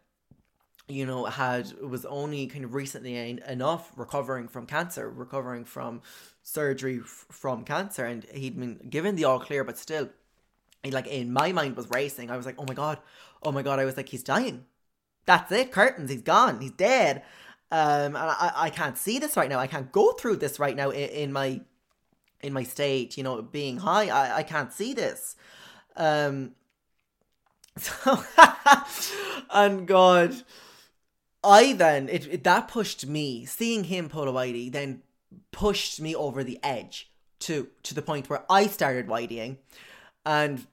you 0.91 1.06
know, 1.06 1.25
had 1.25 1.73
was 1.82 2.06
only 2.06 2.47
kind 2.47 2.65
of 2.65 2.73
recently 2.73 3.15
enough 3.47 3.91
recovering 3.95 4.47
from 4.47 4.65
cancer, 4.65 5.10
recovering 5.10 5.65
from 5.65 6.01
surgery 6.43 6.99
f- 7.04 7.25
from 7.30 7.63
cancer, 7.63 8.06
and 8.06 8.25
he'd 8.34 8.60
been 8.60 8.88
given 8.89 9.15
the 9.15 9.25
all 9.25 9.39
clear, 9.39 9.63
but 9.63 9.77
still, 9.77 10.10
he, 10.84 10.91
like 10.91 11.08
in 11.08 11.32
my 11.32 11.51
mind 11.51 11.75
was 11.75 11.89
racing. 11.89 12.30
I 12.32 12.38
was 12.38 12.45
like, 12.45 12.56
oh 12.58 12.65
my 12.67 12.73
god, 12.73 12.99
oh 13.43 13.51
my 13.51 13.62
god. 13.62 13.80
I 13.80 13.86
was 13.86 13.97
like, 13.97 14.10
he's 14.10 14.23
dying. 14.23 14.65
That's 15.25 15.51
it. 15.51 15.71
Curtains. 15.71 16.10
He's 16.10 16.21
gone. 16.21 16.62
He's 16.62 16.71
dead. 16.71 17.23
Um, 17.71 18.15
and 18.15 18.17
I, 18.17 18.51
I 18.56 18.69
can't 18.69 18.97
see 18.97 19.19
this 19.19 19.38
right 19.38 19.49
now. 19.49 19.60
I 19.60 19.67
can't 19.67 19.91
go 19.91 20.12
through 20.13 20.38
this 20.38 20.60
right 20.60 20.75
now 20.75 20.89
in, 20.89 21.10
in 21.10 21.32
my 21.32 21.62
in 22.41 22.54
my 22.54 22.63
state. 22.63 23.17
You 23.17 23.23
know, 23.23 23.41
being 23.41 23.77
high. 23.77 24.10
I, 24.10 24.38
I 24.38 24.43
can't 24.43 24.73
see 24.73 24.93
this. 24.93 25.36
Um. 25.95 26.51
So, 27.77 28.21
and 29.49 29.88
God 29.88 30.36
I 31.43 31.73
then 31.73 32.10
it, 32.10 32.27
it, 32.27 32.43
that 32.43 32.67
pushed 32.67 33.06
me 33.06 33.45
seeing 33.45 33.86
him 33.86 34.10
pull 34.10 34.30
a 34.30 34.32
whitey 34.32 34.71
then 34.71 35.01
pushed 35.51 35.99
me 35.99 36.15
over 36.15 36.43
the 36.43 36.60
edge 36.63 37.12
to 37.41 37.67
to 37.84 37.93
the 37.93 38.01
point 38.01 38.30
where 38.30 38.43
I 38.49 38.67
started 38.67 39.08
whiteying, 39.08 39.58
and 40.25 40.65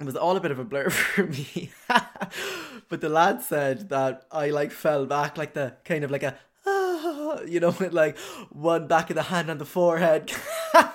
it 0.00 0.04
was 0.04 0.16
all 0.16 0.36
a 0.36 0.40
bit 0.40 0.50
of 0.50 0.58
a 0.58 0.64
blur 0.64 0.90
for 0.90 1.24
me. 1.24 1.70
but 2.88 3.00
the 3.00 3.08
lad 3.08 3.42
said 3.42 3.90
that 3.90 4.26
I 4.32 4.50
like 4.50 4.72
fell 4.72 5.06
back 5.06 5.36
like 5.36 5.54
the 5.54 5.74
kind 5.84 6.04
of 6.04 6.10
like 6.10 6.22
a 6.22 6.36
you 7.46 7.60
know 7.60 7.74
with 7.78 7.92
like 7.92 8.18
one 8.50 8.86
back 8.86 9.10
of 9.10 9.16
the 9.16 9.24
hand 9.24 9.50
on 9.50 9.58
the 9.58 9.64
forehead. 9.64 10.32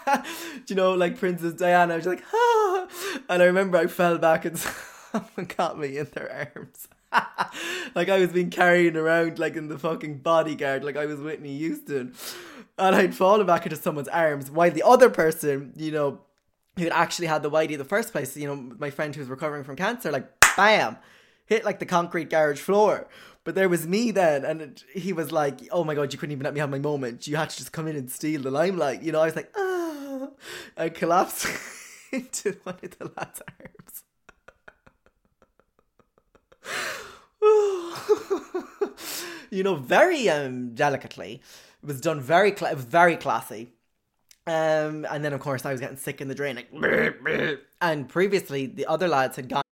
you 0.68 0.76
know 0.76 0.94
like 0.94 1.20
Princess 1.20 1.54
Diana? 1.54 1.96
Was 1.96 2.06
like 2.06 2.24
ah, 2.34 2.88
and 3.30 3.42
I 3.42 3.46
remember 3.46 3.78
I 3.78 3.88
fell 3.88 4.18
back 4.18 4.46
and 4.46 4.58
someone 4.58 5.52
got 5.58 5.78
me 5.78 5.98
in 5.98 6.08
their 6.14 6.52
arms. 6.56 6.88
like 7.96 8.10
I 8.10 8.20
was 8.20 8.32
being 8.32 8.50
carried 8.50 8.96
around 8.96 9.40
like 9.40 9.56
in 9.56 9.68
the 9.68 9.78
fucking 9.78 10.20
bodyguard, 10.20 10.84
like 10.84 10.98
I 10.98 11.06
was 11.06 11.20
Whitney 11.20 11.58
Houston. 11.58 12.14
And 12.78 12.96
I'd 12.96 13.16
fallen 13.16 13.46
back 13.46 13.66
into 13.66 13.76
someone's 13.76 14.08
arms 14.08 14.50
while 14.50 14.72
the 14.72 14.84
other 14.84 15.10
person, 15.10 15.74
you 15.76 15.92
know, 15.92 16.22
who 16.78 16.84
had 16.84 16.94
actually 16.94 17.28
had 17.28 17.44
the 17.44 17.52
whitey 17.52 17.72
in 17.72 17.78
the 17.78 17.86
first 17.86 18.12
place, 18.12 18.36
you 18.36 18.48
know, 18.48 18.56
my 18.56 18.90
friend 18.90 19.14
who 19.14 19.22
was 19.22 19.30
recovering 19.30 19.64
from 19.64 19.76
cancer, 19.76 20.12
like 20.12 20.28
bam, 20.56 20.98
hit 21.46 21.64
like 21.64 21.80
the 21.80 21.86
concrete 21.86 22.30
garage 22.30 22.60
floor. 22.60 23.08
But 23.44 23.56
there 23.56 23.68
was 23.68 23.86
me 23.86 24.12
then, 24.12 24.46
and 24.46 24.62
it, 24.62 24.84
he 24.94 25.12
was 25.12 25.32
like, 25.34 25.68
"Oh 25.70 25.84
my 25.84 25.96
god, 25.96 26.14
you 26.14 26.20
couldn't 26.20 26.32
even 26.32 26.46
let 26.46 26.54
me 26.54 26.62
have 26.62 26.70
my 26.70 26.80
moment. 26.80 27.28
You 27.28 27.36
had 27.36 27.50
to 27.50 27.58
just 27.58 27.74
come 27.74 27.88
in 27.88 27.98
and 27.98 28.10
steal 28.10 28.42
the 28.42 28.50
limelight." 28.52 29.04
You 29.04 29.12
know, 29.12 29.20
I 29.20 29.26
was 29.26 29.36
like, 29.36 29.52
"Ah," 29.58 30.30
I 30.78 30.88
collapsed 30.88 31.48
into 32.14 32.54
one 32.64 32.78
of 32.82 32.98
the 32.98 33.12
lad's 33.18 33.42
arms. 33.60 34.04
you 39.50 39.64
know, 39.64 39.76
very 39.76 40.30
um, 40.30 40.74
delicately. 40.74 41.42
It 41.82 41.86
was 41.86 42.02
done 42.02 42.22
very, 42.22 42.56
cl- 42.56 42.76
very 42.76 43.18
classy. 43.18 43.74
Um, 44.46 45.06
and 45.10 45.24
then 45.24 45.34
of 45.34 45.40
course 45.40 45.66
I 45.66 45.72
was 45.72 45.80
getting 45.80 45.98
sick 45.98 46.20
in 46.20 46.28
the 46.28 46.36
drain, 46.36 46.56
like, 46.56 47.60
and 47.82 48.10
previously 48.10 48.66
the 48.66 48.86
other 48.88 49.08
lads 49.08 49.38
had 49.38 49.50
gone. 49.50 49.64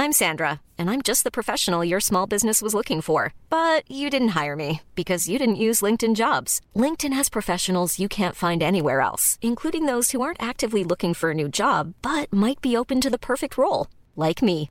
I'm 0.00 0.12
Sandra, 0.12 0.60
and 0.78 0.88
I'm 0.88 1.02
just 1.02 1.24
the 1.24 1.30
professional 1.32 1.84
your 1.84 1.98
small 1.98 2.28
business 2.28 2.62
was 2.62 2.72
looking 2.72 3.00
for. 3.00 3.34
But 3.50 3.82
you 3.90 4.10
didn't 4.10 4.36
hire 4.40 4.54
me 4.54 4.82
because 4.94 5.28
you 5.28 5.40
didn't 5.40 5.64
use 5.66 5.80
LinkedIn 5.80 6.14
jobs. 6.14 6.60
LinkedIn 6.76 7.12
has 7.12 7.28
professionals 7.28 7.98
you 7.98 8.08
can't 8.08 8.36
find 8.36 8.62
anywhere 8.62 9.00
else, 9.00 9.40
including 9.42 9.86
those 9.86 10.12
who 10.12 10.20
aren't 10.20 10.42
actively 10.42 10.84
looking 10.84 11.14
for 11.14 11.32
a 11.32 11.34
new 11.34 11.48
job, 11.48 11.94
but 12.00 12.32
might 12.32 12.60
be 12.60 12.76
open 12.76 13.00
to 13.00 13.10
the 13.10 13.18
perfect 13.18 13.58
role, 13.58 13.88
like 14.14 14.40
me. 14.40 14.70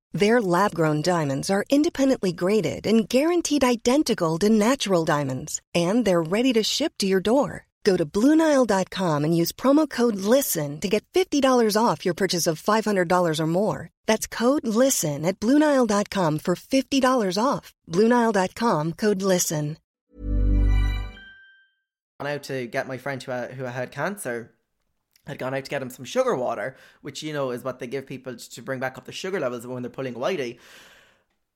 Their 0.13 0.41
lab 0.41 0.75
grown 0.75 1.01
diamonds 1.01 1.49
are 1.49 1.63
independently 1.69 2.33
graded 2.33 2.85
and 2.85 3.07
guaranteed 3.07 3.63
identical 3.63 4.37
to 4.39 4.49
natural 4.49 5.05
diamonds, 5.05 5.61
and 5.73 6.03
they're 6.05 6.21
ready 6.21 6.51
to 6.53 6.63
ship 6.63 6.93
to 6.99 7.07
your 7.07 7.21
door. 7.21 7.67
Go 7.83 7.95
to 7.97 8.05
Bluenile.com 8.05 9.23
and 9.23 9.35
use 9.35 9.51
promo 9.53 9.89
code 9.89 10.15
LISTEN 10.15 10.79
to 10.81 10.87
get 10.89 11.03
$50 11.13 11.77
off 11.81 12.05
your 12.05 12.13
purchase 12.13 12.45
of 12.45 12.61
$500 12.61 13.39
or 13.39 13.47
more. 13.47 13.89
That's 14.05 14.27
code 14.27 14.67
LISTEN 14.67 15.25
at 15.25 15.39
Bluenile.com 15.39 16.39
for 16.39 16.55
$50 16.55 17.37
off. 17.43 17.73
Bluenile.com 17.89 18.93
code 18.93 19.21
LISTEN. 19.23 19.77
Gone 22.19 22.27
out 22.27 22.43
to 22.43 22.67
get 22.67 22.87
my 22.87 22.97
friend 22.99 23.23
who, 23.23 23.31
had- 23.31 23.51
who 23.53 23.63
had 23.63 23.91
cancer. 23.91 24.51
Had 25.27 25.37
gone 25.37 25.53
out 25.53 25.63
to 25.63 25.69
get 25.69 25.81
him 25.81 25.89
some 25.89 26.05
sugar 26.05 26.35
water, 26.35 26.75
which 27.01 27.21
you 27.21 27.31
know 27.31 27.51
is 27.51 27.63
what 27.63 27.79
they 27.79 27.87
give 27.87 28.07
people 28.07 28.35
to 28.35 28.61
bring 28.61 28.79
back 28.79 28.97
up 28.97 29.05
the 29.05 29.11
sugar 29.11 29.39
levels 29.39 29.67
when 29.67 29.83
they're 29.83 29.89
pulling 29.89 30.15
whitey. 30.15 30.57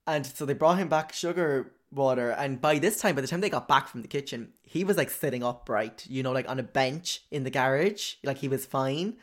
And 0.07 0.25
so 0.25 0.45
they 0.45 0.53
brought 0.53 0.77
him 0.77 0.87
back 0.87 1.13
sugar 1.13 1.71
water. 1.91 2.31
And 2.31 2.61
by 2.61 2.79
this 2.79 2.99
time, 2.99 3.15
by 3.15 3.21
the 3.21 3.27
time 3.27 3.41
they 3.41 3.49
got 3.49 3.67
back 3.67 3.87
from 3.87 4.01
the 4.01 4.07
kitchen, 4.07 4.49
he 4.63 4.83
was 4.83 4.97
like 4.97 5.09
sitting 5.09 5.43
upright, 5.43 6.05
you 6.09 6.21
know, 6.21 6.31
like 6.31 6.49
on 6.49 6.59
a 6.59 6.63
bench 6.63 7.23
in 7.31 7.43
the 7.43 7.49
garage. 7.49 8.15
Like 8.23 8.37
he 8.37 8.47
was 8.47 8.65
fine. 8.65 9.15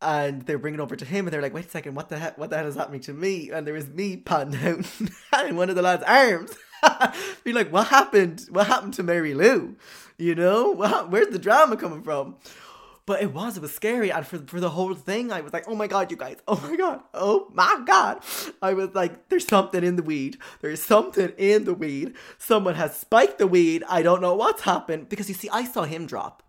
And 0.00 0.42
they're 0.42 0.58
bringing 0.58 0.80
over 0.80 0.96
to 0.96 1.04
him, 1.04 1.26
and 1.26 1.32
they're 1.32 1.40
like, 1.40 1.54
"Wait 1.54 1.66
a 1.66 1.70
second, 1.70 1.94
what 1.94 2.08
the 2.08 2.18
heck? 2.18 2.36
What 2.36 2.50
the 2.50 2.56
hell 2.56 2.66
is 2.66 2.74
happening 2.74 3.02
to 3.02 3.12
me?" 3.12 3.50
And 3.50 3.64
there 3.64 3.74
was 3.74 3.88
me 3.88 4.16
patting 4.16 4.54
down 4.54 4.84
in 5.46 5.54
one 5.54 5.70
of 5.70 5.76
the 5.76 5.82
lads' 5.82 6.02
arms, 6.02 6.56
be 7.44 7.52
like, 7.52 7.70
"What 7.70 7.86
happened? 7.86 8.44
What 8.50 8.66
happened 8.66 8.94
to 8.94 9.04
Mary 9.04 9.32
Lou? 9.32 9.76
You 10.18 10.34
know, 10.34 10.72
what, 10.72 11.12
where's 11.12 11.28
the 11.28 11.38
drama 11.38 11.76
coming 11.76 12.02
from?" 12.02 12.34
But 13.04 13.20
it 13.20 13.34
was, 13.34 13.56
it 13.56 13.62
was 13.62 13.74
scary. 13.74 14.12
And 14.12 14.24
for, 14.24 14.38
for 14.38 14.60
the 14.60 14.70
whole 14.70 14.94
thing, 14.94 15.32
I 15.32 15.40
was 15.40 15.52
like, 15.52 15.64
oh 15.66 15.74
my 15.74 15.88
God, 15.88 16.10
you 16.10 16.16
guys. 16.16 16.36
Oh 16.46 16.60
my 16.60 16.76
God. 16.76 17.00
Oh 17.12 17.48
my 17.52 17.82
God. 17.84 18.22
I 18.62 18.74
was 18.74 18.94
like, 18.94 19.28
there's 19.28 19.46
something 19.46 19.82
in 19.82 19.96
the 19.96 20.04
weed. 20.04 20.38
There's 20.60 20.82
something 20.82 21.32
in 21.36 21.64
the 21.64 21.74
weed. 21.74 22.14
Someone 22.38 22.76
has 22.76 22.96
spiked 22.96 23.38
the 23.38 23.48
weed. 23.48 23.82
I 23.88 24.02
don't 24.02 24.20
know 24.20 24.34
what's 24.34 24.62
happened. 24.62 25.08
Because 25.08 25.28
you 25.28 25.34
see, 25.34 25.48
I 25.50 25.64
saw 25.64 25.82
him 25.82 26.06
drop. 26.06 26.44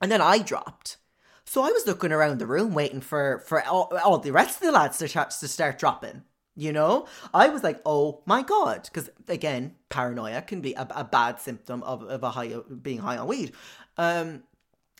And 0.00 0.12
then 0.12 0.20
I 0.20 0.38
dropped. 0.38 0.98
So 1.44 1.62
I 1.62 1.70
was 1.70 1.86
looking 1.86 2.12
around 2.12 2.38
the 2.38 2.46
room 2.46 2.74
waiting 2.74 3.00
for, 3.00 3.42
for 3.46 3.64
all, 3.64 3.90
all 4.04 4.18
the 4.18 4.32
rest 4.32 4.56
of 4.56 4.66
the 4.66 4.72
lads 4.72 4.98
to, 4.98 5.08
to 5.08 5.48
start 5.48 5.78
dropping. 5.78 6.22
You 6.54 6.72
know, 6.72 7.06
I 7.32 7.48
was 7.48 7.62
like, 7.62 7.80
oh 7.86 8.20
my 8.26 8.42
god, 8.42 8.82
because 8.82 9.08
again, 9.28 9.76
paranoia 9.90 10.42
can 10.42 10.60
be 10.60 10.74
a, 10.74 10.88
a 10.90 11.04
bad 11.04 11.40
symptom 11.40 11.84
of, 11.84 12.02
of 12.02 12.24
a 12.24 12.30
high 12.30 12.52
being 12.82 12.98
high 12.98 13.16
on 13.16 13.28
weed. 13.28 13.52
Um, 13.96 14.42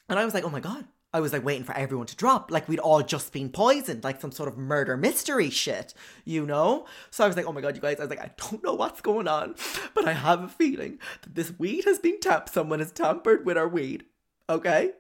and 0.09 0.19
I 0.19 0.25
was 0.25 0.35
like, 0.35 0.45
oh 0.45 0.51
my 0.51 0.61
God. 0.61 0.85
I 1.13 1.21
was 1.21 1.33
like 1.33 1.45
waiting 1.45 1.65
for 1.65 1.75
everyone 1.75 2.07
to 2.09 2.17
drop, 2.17 2.51
like 2.51 2.69
we'd 2.69 2.81
all 2.81 3.03
just 3.03 3.33
been 3.33 3.49
poisoned, 3.49 4.05
like 4.05 4.21
some 4.21 4.31
sort 4.31 4.47
of 4.47 4.59
murder 4.59 4.95
mystery 4.95 5.49
shit, 5.49 5.95
you 6.27 6.45
know? 6.45 6.87
So 7.11 7.25
I 7.25 7.27
was 7.27 7.35
like, 7.35 7.47
oh 7.47 7.53
my 7.53 7.63
god, 7.63 7.75
you 7.75 7.81
guys, 7.81 7.99
I 7.99 8.03
was 8.03 8.11
like, 8.11 8.21
I 8.21 8.31
don't 8.37 8.63
know 8.63 8.75
what's 8.75 9.01
going 9.01 9.27
on, 9.27 9.55
but 9.95 10.07
I 10.07 10.13
have 10.13 10.43
a 10.43 10.49
feeling 10.49 10.99
that 11.23 11.35
this 11.35 11.59
weed 11.59 11.87
has 11.87 11.99
been 11.99 12.21
tapped. 12.21 12.51
Someone 12.51 12.81
has 12.81 12.93
tampered 12.93 13.47
with 13.47 13.57
our 13.57 13.67
weed, 13.69 14.05
okay? 14.51 14.93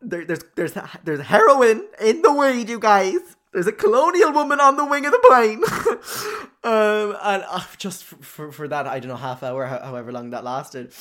There, 0.00 0.24
there's 0.24 0.44
there's 0.56 0.76
there's 1.04 1.20
heroin 1.20 1.86
in 2.00 2.22
the 2.22 2.32
weed, 2.32 2.68
you 2.70 2.80
guys. 2.80 3.20
There's 3.52 3.66
a 3.66 3.72
colonial 3.72 4.32
woman 4.32 4.60
on 4.60 4.76
the 4.76 4.84
wing 4.86 5.04
of 5.04 5.12
the 5.12 5.18
plane. 5.28 5.62
um, 6.64 7.16
and 7.22 7.44
uh, 7.46 7.62
just 7.76 8.02
for, 8.04 8.16
for, 8.16 8.52
for 8.52 8.68
that, 8.68 8.86
I 8.86 8.98
don't 8.98 9.10
know, 9.10 9.16
half 9.16 9.42
hour, 9.42 9.66
however 9.66 10.10
long 10.10 10.30
that 10.30 10.42
lasted, 10.42 10.94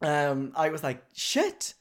um, 0.00 0.52
I 0.54 0.68
was 0.68 0.84
like, 0.84 1.02
shit 1.14 1.74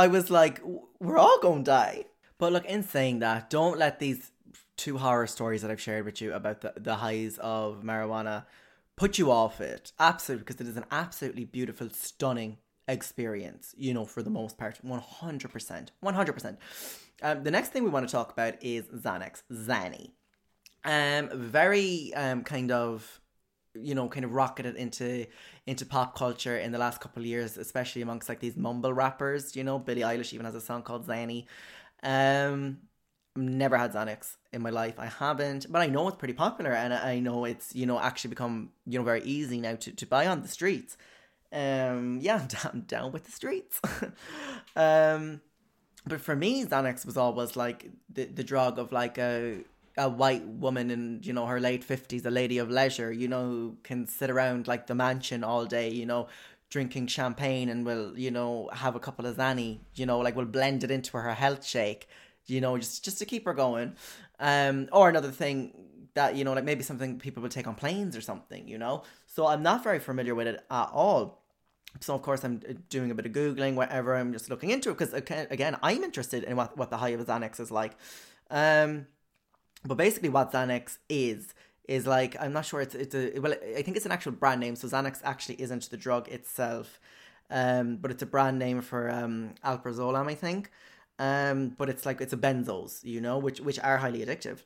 I 0.00 0.06
was 0.06 0.30
like, 0.30 0.62
we're 0.98 1.18
all 1.18 1.38
to 1.42 1.62
die. 1.62 2.06
But 2.38 2.54
look, 2.54 2.64
in 2.64 2.82
saying 2.82 3.18
that, 3.18 3.50
don't 3.50 3.78
let 3.78 3.98
these 3.98 4.32
two 4.78 4.96
horror 4.96 5.26
stories 5.26 5.60
that 5.60 5.70
I've 5.70 5.80
shared 5.80 6.06
with 6.06 6.22
you 6.22 6.32
about 6.32 6.62
the, 6.62 6.72
the 6.74 6.94
highs 6.94 7.36
of 7.36 7.82
marijuana 7.82 8.46
put 8.96 9.18
you 9.18 9.30
off 9.30 9.60
it. 9.60 9.92
Absolutely, 9.98 10.44
because 10.44 10.58
it 10.58 10.68
is 10.68 10.78
an 10.78 10.86
absolutely 10.90 11.44
beautiful, 11.44 11.90
stunning 11.90 12.56
experience, 12.88 13.74
you 13.76 13.92
know, 13.92 14.06
for 14.06 14.22
the 14.22 14.30
most 14.30 14.56
part. 14.56 14.78
100%. 14.82 15.88
100%. 16.02 16.56
Um, 17.22 17.44
the 17.44 17.50
next 17.50 17.68
thing 17.68 17.84
we 17.84 17.90
want 17.90 18.08
to 18.08 18.12
talk 18.12 18.32
about 18.32 18.54
is 18.62 18.86
Xanax, 18.86 19.42
Xanny. 19.52 20.12
Um, 20.82 21.28
very 21.38 22.14
um, 22.14 22.42
kind 22.42 22.70
of 22.72 23.20
you 23.74 23.94
know 23.94 24.08
kind 24.08 24.24
of 24.24 24.32
rocketed 24.32 24.76
into 24.76 25.26
into 25.66 25.86
pop 25.86 26.16
culture 26.16 26.56
in 26.58 26.72
the 26.72 26.78
last 26.78 27.00
couple 27.00 27.22
of 27.22 27.26
years 27.26 27.56
especially 27.56 28.02
amongst 28.02 28.28
like 28.28 28.40
these 28.40 28.56
mumble 28.56 28.92
rappers 28.92 29.54
you 29.54 29.62
know 29.62 29.78
Billie 29.78 30.02
Eilish 30.02 30.32
even 30.32 30.44
has 30.46 30.54
a 30.54 30.60
song 30.60 30.82
called 30.82 31.06
Xanny 31.06 31.46
um 32.02 32.78
never 33.36 33.76
had 33.76 33.92
Xanax 33.92 34.36
in 34.52 34.60
my 34.60 34.70
life. 34.70 34.98
I 34.98 35.06
haven't 35.06 35.70
but 35.70 35.80
I 35.80 35.86
know 35.86 36.08
it's 36.08 36.16
pretty 36.16 36.34
popular 36.34 36.72
and 36.72 36.92
I 36.92 37.20
know 37.20 37.44
it's 37.44 37.74
you 37.74 37.86
know 37.86 38.00
actually 38.00 38.30
become 38.30 38.70
you 38.86 38.98
know 38.98 39.04
very 39.04 39.22
easy 39.22 39.60
now 39.60 39.76
to, 39.76 39.92
to 39.92 40.06
buy 40.06 40.26
on 40.26 40.42
the 40.42 40.48
streets. 40.48 40.96
Um 41.52 42.18
yeah 42.20 42.46
I'm 42.64 42.82
down 42.82 43.12
with 43.12 43.24
the 43.24 43.32
streets. 43.32 43.80
Um 44.76 45.40
but 46.06 46.20
for 46.20 46.34
me 46.34 46.64
Xanax 46.64 47.04
was 47.04 47.16
always 47.16 47.56
like 47.56 47.90
the, 48.12 48.24
the 48.24 48.44
drug 48.44 48.78
of 48.78 48.90
like 48.92 49.18
a 49.18 49.58
a 49.96 50.08
white 50.08 50.46
woman 50.46 50.90
in 50.90 51.20
you 51.22 51.32
know 51.32 51.46
her 51.46 51.60
late 51.60 51.86
50s 51.86 52.24
a 52.24 52.30
lady 52.30 52.58
of 52.58 52.70
leisure 52.70 53.12
you 53.12 53.28
know 53.28 53.44
who 53.44 53.76
can 53.82 54.06
sit 54.06 54.30
around 54.30 54.68
like 54.68 54.86
the 54.86 54.94
mansion 54.94 55.42
all 55.42 55.66
day 55.66 55.90
you 55.90 56.06
know 56.06 56.28
drinking 56.70 57.08
champagne 57.08 57.68
and 57.68 57.84
will 57.84 58.16
you 58.16 58.30
know 58.30 58.70
have 58.72 58.94
a 58.94 59.00
couple 59.00 59.26
of 59.26 59.36
Xanny 59.36 59.80
you 59.94 60.06
know 60.06 60.20
like 60.20 60.36
will 60.36 60.44
blend 60.44 60.84
it 60.84 60.90
into 60.90 61.16
her 61.16 61.34
health 61.34 61.66
shake 61.66 62.08
you 62.46 62.60
know 62.60 62.78
just 62.78 63.04
just 63.04 63.18
to 63.18 63.24
keep 63.24 63.44
her 63.44 63.54
going. 63.54 63.94
Um 64.38 64.88
or 64.92 65.08
another 65.08 65.30
thing 65.30 65.72
that 66.14 66.36
you 66.36 66.44
know 66.44 66.52
like 66.52 66.64
maybe 66.64 66.82
something 66.82 67.18
people 67.18 67.42
would 67.42 67.52
take 67.52 67.66
on 67.66 67.74
planes 67.74 68.16
or 68.16 68.20
something 68.20 68.68
you 68.68 68.78
know? 68.78 69.02
So 69.26 69.46
i'm 69.46 69.62
not 69.62 69.84
very 69.84 69.98
familiar 69.98 70.34
with 70.34 70.46
it 70.46 70.64
at 70.70 70.88
all. 70.92 71.42
So 71.98 72.14
of 72.14 72.22
course 72.22 72.44
I'm 72.44 72.60
doing 72.88 73.10
a 73.10 73.14
bit 73.16 73.26
of 73.26 73.32
googling 73.32 73.74
whatever 73.74 74.14
I'm 74.16 74.32
just 74.32 74.48
looking 74.48 74.70
into 74.70 74.90
it 74.90 74.98
because 74.98 75.12
again 75.12 75.76
I'm 75.82 76.04
interested 76.04 76.44
in 76.44 76.56
what, 76.56 76.76
what 76.76 76.90
the 76.90 76.98
high 76.98 77.10
of 77.10 77.20
Xanax 77.26 77.58
is 77.58 77.72
like. 77.72 77.96
Um 78.50 79.06
but 79.84 79.96
basically, 79.96 80.28
what 80.28 80.52
Xanax 80.52 80.98
is 81.08 81.54
is 81.88 82.06
like 82.06 82.36
I'm 82.40 82.52
not 82.52 82.64
sure 82.66 82.80
it's 82.80 82.94
it's 82.94 83.14
a 83.14 83.38
well 83.40 83.54
I 83.76 83.82
think 83.82 83.96
it's 83.96 84.06
an 84.06 84.12
actual 84.12 84.32
brand 84.32 84.60
name. 84.60 84.76
So 84.76 84.88
Xanax 84.88 85.20
actually 85.24 85.60
isn't 85.60 85.90
the 85.90 85.96
drug 85.96 86.28
itself, 86.28 87.00
um, 87.50 87.96
but 87.96 88.10
it's 88.10 88.22
a 88.22 88.26
brand 88.26 88.58
name 88.58 88.80
for 88.80 89.10
um 89.10 89.54
alprazolam, 89.64 90.28
I 90.28 90.34
think. 90.34 90.70
Um, 91.18 91.70
but 91.76 91.90
it's 91.90 92.06
like 92.06 92.20
it's 92.20 92.32
a 92.32 92.36
benzos, 92.36 93.04
you 93.04 93.20
know, 93.20 93.38
which 93.38 93.60
which 93.60 93.78
are 93.80 93.98
highly 93.98 94.24
addictive. 94.24 94.60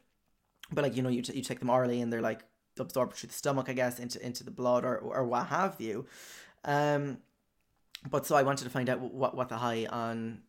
But 0.73 0.85
like 0.85 0.97
you 0.97 1.03
know, 1.03 1.09
you 1.09 1.23
t- 1.23 1.35
you 1.35 1.43
take 1.43 1.61
them 1.61 1.71
orally 1.71 2.01
and 2.01 2.13
they're 2.13 2.21
like 2.21 2.45
absorbed 2.79 3.15
through 3.15 3.29
the 3.29 3.35
stomach, 3.35 3.69
I 3.69 3.73
guess, 3.73 3.99
into 3.99 4.25
into 4.25 4.45
the 4.45 4.51
blood 4.51 4.85
or 4.85 4.99
or 4.99 5.25
what 5.25 5.47
have 5.49 5.77
you. 5.81 6.07
Um, 6.65 7.19
but 8.09 8.27
so 8.27 8.37
I 8.37 8.43
wanted 8.43 8.65
to 8.65 8.71
find 8.71 8.89
out 8.89 9.01
what 9.01 9.37
what 9.37 9.49
the 9.49 9.57
high 9.57 9.87
on 9.87 10.43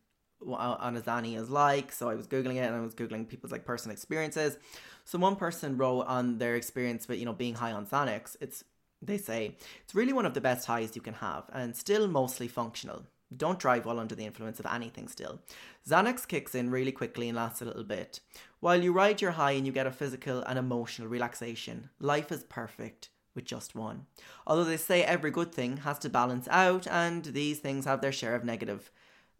on 0.44 0.96
a 0.96 1.00
Xanny 1.00 1.38
is 1.38 1.50
like. 1.50 1.92
So 1.92 2.08
I 2.08 2.14
was 2.14 2.26
googling 2.26 2.56
it 2.56 2.66
and 2.66 2.74
I 2.74 2.80
was 2.80 2.94
googling 2.94 3.28
people's 3.28 3.52
like 3.52 3.64
personal 3.64 3.92
experiences. 3.92 4.58
So 5.04 5.18
one 5.18 5.36
person 5.36 5.76
wrote 5.76 6.02
on 6.02 6.38
their 6.38 6.56
experience 6.56 7.08
with 7.08 7.18
you 7.18 7.24
know 7.24 7.32
being 7.32 7.54
high 7.54 7.72
on 7.72 7.86
Xanax. 7.86 8.36
It's 8.40 8.64
they 9.02 9.18
say 9.18 9.56
it's 9.84 9.94
really 9.94 10.12
one 10.12 10.26
of 10.26 10.34
the 10.34 10.40
best 10.40 10.66
highs 10.66 10.96
you 10.96 11.02
can 11.02 11.14
have 11.14 11.44
and 11.52 11.76
still 11.76 12.06
mostly 12.08 12.48
functional. 12.48 13.04
Don't 13.36 13.58
drive 13.58 13.84
while 13.84 13.98
under 13.98 14.14
the 14.14 14.24
influence 14.24 14.60
of 14.60 14.66
anything 14.66 15.08
still. 15.08 15.40
Xanax 15.88 16.26
kicks 16.26 16.54
in 16.54 16.70
really 16.70 16.92
quickly 16.92 17.28
and 17.28 17.36
lasts 17.36 17.60
a 17.60 17.64
little 17.64 17.84
bit. 17.84 18.20
While 18.60 18.82
you 18.82 18.92
ride 18.92 19.20
your 19.20 19.32
high 19.32 19.52
and 19.52 19.66
you 19.66 19.72
get 19.72 19.86
a 19.86 19.90
physical 19.90 20.42
and 20.42 20.58
emotional 20.58 21.08
relaxation, 21.08 21.90
life 21.98 22.30
is 22.30 22.44
perfect 22.44 23.10
with 23.34 23.44
just 23.44 23.74
one. 23.74 24.06
Although 24.46 24.64
they 24.64 24.76
say 24.76 25.02
every 25.02 25.30
good 25.30 25.52
thing 25.52 25.78
has 25.78 25.98
to 26.00 26.08
balance 26.08 26.48
out, 26.50 26.86
and 26.86 27.24
these 27.24 27.58
things 27.58 27.84
have 27.84 28.00
their 28.00 28.12
share 28.12 28.34
of 28.34 28.44
negative 28.44 28.90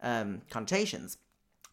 um, 0.01 0.41
connotations. 0.49 1.17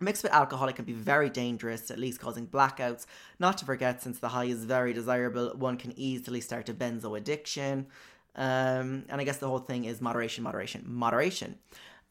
Mixed 0.00 0.24
with 0.24 0.32
alcohol, 0.32 0.68
it 0.68 0.76
can 0.76 0.84
be 0.84 0.92
very 0.92 1.30
dangerous, 1.30 1.90
at 1.90 1.98
least 1.98 2.20
causing 2.20 2.46
blackouts. 2.48 3.06
Not 3.38 3.58
to 3.58 3.64
forget, 3.64 4.02
since 4.02 4.18
the 4.18 4.30
high 4.30 4.46
is 4.46 4.64
very 4.64 4.92
desirable, 4.92 5.52
one 5.56 5.76
can 5.76 5.92
easily 5.96 6.40
start 6.40 6.68
a 6.68 6.74
benzo 6.74 7.16
addiction. 7.16 7.86
Um, 8.34 9.04
and 9.08 9.20
I 9.20 9.24
guess 9.24 9.38
the 9.38 9.48
whole 9.48 9.60
thing 9.60 9.84
is 9.84 10.00
moderation, 10.00 10.42
moderation, 10.42 10.82
moderation. 10.86 11.58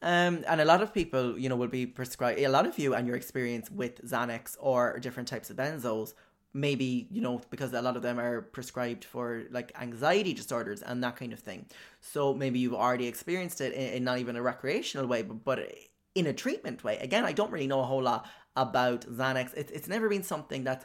Um, 0.00 0.44
and 0.46 0.60
a 0.60 0.64
lot 0.64 0.82
of 0.82 0.92
people, 0.92 1.38
you 1.38 1.48
know, 1.48 1.56
will 1.56 1.68
be 1.68 1.86
prescribed, 1.86 2.38
a 2.38 2.48
lot 2.48 2.66
of 2.66 2.78
you 2.78 2.94
and 2.94 3.06
your 3.06 3.16
experience 3.16 3.70
with 3.70 4.02
Xanax 4.04 4.56
or 4.60 4.98
different 4.98 5.28
types 5.28 5.50
of 5.50 5.56
benzos, 5.56 6.14
maybe, 6.52 7.08
you 7.10 7.20
know, 7.20 7.40
because 7.50 7.72
a 7.72 7.82
lot 7.82 7.96
of 7.96 8.02
them 8.02 8.18
are 8.18 8.42
prescribed 8.42 9.04
for 9.04 9.44
like 9.50 9.72
anxiety 9.80 10.32
disorders 10.32 10.82
and 10.82 11.02
that 11.02 11.16
kind 11.16 11.32
of 11.32 11.40
thing. 11.40 11.66
So 12.00 12.34
maybe 12.34 12.58
you've 12.58 12.74
already 12.74 13.06
experienced 13.06 13.60
it 13.60 13.72
in, 13.72 13.94
in 13.94 14.04
not 14.04 14.18
even 14.18 14.36
a 14.36 14.42
recreational 14.42 15.06
way, 15.06 15.22
but, 15.22 15.44
but 15.44 15.68
in 16.14 16.26
a 16.26 16.32
treatment 16.32 16.84
way. 16.84 16.98
Again, 16.98 17.24
I 17.24 17.32
don't 17.32 17.50
really 17.50 17.66
know 17.66 17.80
a 17.80 17.84
whole 17.84 18.02
lot 18.02 18.26
about 18.56 19.02
Xanax. 19.02 19.52
It's, 19.56 19.72
it's 19.72 19.88
never 19.88 20.08
been 20.08 20.22
something 20.22 20.64
that 20.64 20.84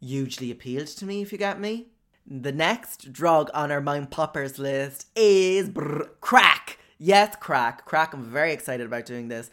hugely 0.00 0.50
appealed 0.50 0.86
to 0.86 1.04
me, 1.04 1.22
if 1.22 1.32
you 1.32 1.38
get 1.38 1.60
me. 1.60 1.88
The 2.26 2.52
next 2.52 3.12
drug 3.12 3.50
on 3.54 3.72
our 3.72 3.80
Mind 3.80 4.10
Poppers 4.10 4.58
list 4.58 5.06
is 5.16 5.68
brr, 5.68 6.10
crack. 6.20 6.78
Yes, 6.98 7.36
crack. 7.40 7.84
Crack. 7.84 8.12
I'm 8.12 8.22
very 8.22 8.52
excited 8.52 8.86
about 8.86 9.06
doing 9.06 9.28
this. 9.28 9.50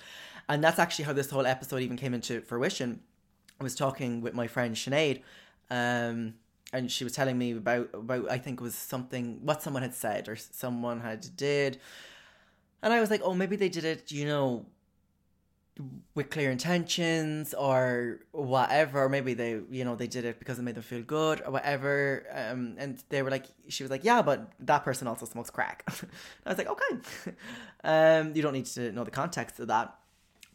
And 0.48 0.64
that's 0.64 0.80
actually 0.80 1.06
how 1.06 1.14
this 1.14 1.30
whole 1.30 1.46
episode 1.46 1.82
even 1.82 1.98
came 1.98 2.14
into 2.14 2.42
fruition. 2.42 3.02
I 3.60 3.64
was 3.64 3.76
talking 3.76 4.22
with 4.22 4.34
my 4.34 4.48
friend 4.48 4.76
Sinead, 4.76 5.22
um, 5.70 6.34
and 6.74 6.92
she 6.92 7.06
was 7.06 7.14
telling 7.14 7.38
me 7.38 7.54
about, 7.54 7.90
about, 7.94 8.30
I 8.30 8.38
think 8.38 8.60
it 8.60 8.64
was 8.64 8.76
something, 8.76 9.40
what 9.42 9.64
someone 9.64 9.82
had 9.82 9.94
said 9.94 10.28
or 10.28 10.36
someone 10.36 11.00
had 11.00 11.26
did 11.38 11.80
And 12.86 12.94
I 12.94 13.00
was 13.00 13.10
like, 13.10 13.22
oh, 13.24 13.34
maybe 13.34 13.56
they 13.56 13.68
did 13.68 13.84
it, 13.84 14.12
you 14.12 14.26
know, 14.26 14.68
with 16.14 16.30
clear 16.30 16.52
intentions 16.52 17.54
or 17.54 18.22
whatever 18.32 19.04
or 19.04 19.10
maybe 19.10 19.34
they 19.34 19.60
you 19.70 19.84
know 19.84 19.96
they 19.96 20.08
did 20.08 20.24
it 20.24 20.40
because 20.40 20.58
it 20.58 20.62
made 20.62 20.76
them 20.76 20.84
feel 20.84 21.02
good 21.02 21.42
or 21.46 21.52
whatever 21.52 22.26
um, 22.34 22.76
and 22.78 23.04
they 23.10 23.22
were 23.22 23.30
like 23.30 23.46
she 23.68 23.84
was 23.84 23.92
like 23.92 24.06
yeah 24.06 24.22
but 24.22 24.54
that 24.60 24.86
person 24.86 25.08
also 25.08 25.26
smokes 25.26 25.50
crack. 25.50 25.84
I 26.46 26.50
was 26.50 26.58
like 26.58 26.68
okay. 26.70 27.34
Um, 27.84 28.34
you 28.34 28.42
don't 28.42 28.54
need 28.54 28.66
to 28.66 28.92
know 28.94 29.04
the 29.04 29.12
context 29.12 29.60
of 29.60 29.68
that. 29.68 29.94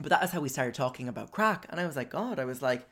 But 0.01 0.11
that 0.11 0.25
is 0.25 0.33
how 0.33 0.41
we 0.41 0.49
started 0.49 0.75
talking 0.75 1.07
about 1.07 1.31
crack 1.31 1.67
and 1.69 1.79
i 1.79 1.87
was 1.87 1.95
like 1.97 2.11
god 2.11 2.39
i 2.39 2.45
was 2.45 2.63
like 2.63 2.89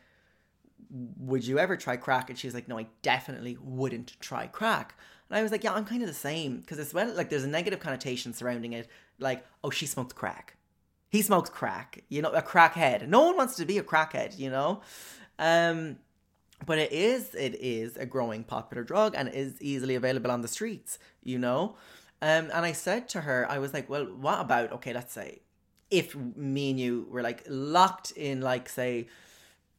would 0.91 1.47
you 1.47 1.59
ever 1.59 1.77
try 1.77 1.99
crack? 1.99 2.31
And 2.31 2.39
she 2.39 2.47
was 2.47 2.55
like 2.55 2.69
no 2.69 2.79
i 2.79 2.87
definitely 3.01 3.57
wouldn't 3.61 4.17
try 4.21 4.47
crack. 4.47 4.95
And 5.31 5.39
i 5.39 5.43
was 5.43 5.51
like 5.51 5.65
yeah 5.65 5.73
i'm 5.73 5.87
kind 5.87 6.03
of 6.03 6.09
the 6.09 6.15
same 6.15 6.61
because 6.61 6.79
it's 6.79 6.93
well 6.93 7.15
like 7.15 7.31
there's 7.31 7.45
a 7.45 7.49
negative 7.49 7.81
connotation 7.81 8.35
surrounding 8.35 8.75
it 8.75 8.89
like 9.19 9.45
oh 9.65 9.71
she 9.71 9.87
smoked 9.87 10.15
crack 10.15 10.58
he 11.11 11.23
smokes 11.23 11.51
crack, 11.51 12.05
you 12.09 12.23
know, 12.23 12.31
a 12.31 12.43
crackhead. 12.43 13.09
No 13.09 13.27
one 13.27 13.37
wants 13.37 13.57
to 13.57 13.65
be 13.65 13.79
a 13.79 13.83
crackhead, 13.83 14.39
you 14.39 14.51
know? 14.51 14.83
Um, 15.39 15.99
but 16.67 16.79
it 16.79 16.93
is, 16.93 17.35
it 17.35 17.55
is 17.61 17.97
a 17.97 18.05
growing 18.05 18.45
popular 18.45 18.83
drug 18.83 19.15
and 19.17 19.29
is 19.29 19.61
easily 19.63 19.95
available 19.95 20.31
on 20.31 20.43
the 20.43 20.49
streets, 20.49 20.99
you 21.23 21.39
know? 21.39 21.77
Um, 22.21 22.51
and 22.53 22.67
I 22.67 22.73
said 22.73 23.09
to 23.11 23.23
her, 23.23 23.47
I 23.49 23.59
was 23.59 23.73
like, 23.73 23.89
well, 23.89 24.05
what 24.05 24.41
about, 24.41 24.73
okay, 24.73 24.93
let's 24.93 25.13
say, 25.13 25.41
if 25.91 26.15
me 26.15 26.71
and 26.71 26.81
you 26.81 27.07
were 27.11 27.23
like 27.23 27.45
locked 27.49 28.11
in, 28.11 28.41
like, 28.41 28.69
say, 28.69 29.09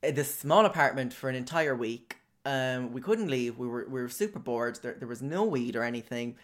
this 0.01 0.33
small 0.33 0.65
apartment 0.65 1.13
for 1.13 1.29
an 1.29 1.35
entire 1.35 1.75
week, 1.75 2.17
um, 2.45 2.93
we 2.93 3.01
couldn't 3.01 3.29
leave. 3.29 3.57
We 3.57 3.67
were 3.67 3.85
we 3.89 4.01
were 4.01 4.09
super 4.09 4.39
bored. 4.39 4.79
There, 4.81 4.95
there 4.97 5.07
was 5.07 5.21
no 5.21 5.43
weed 5.43 5.75
or 5.75 5.83
anything, 5.83 6.37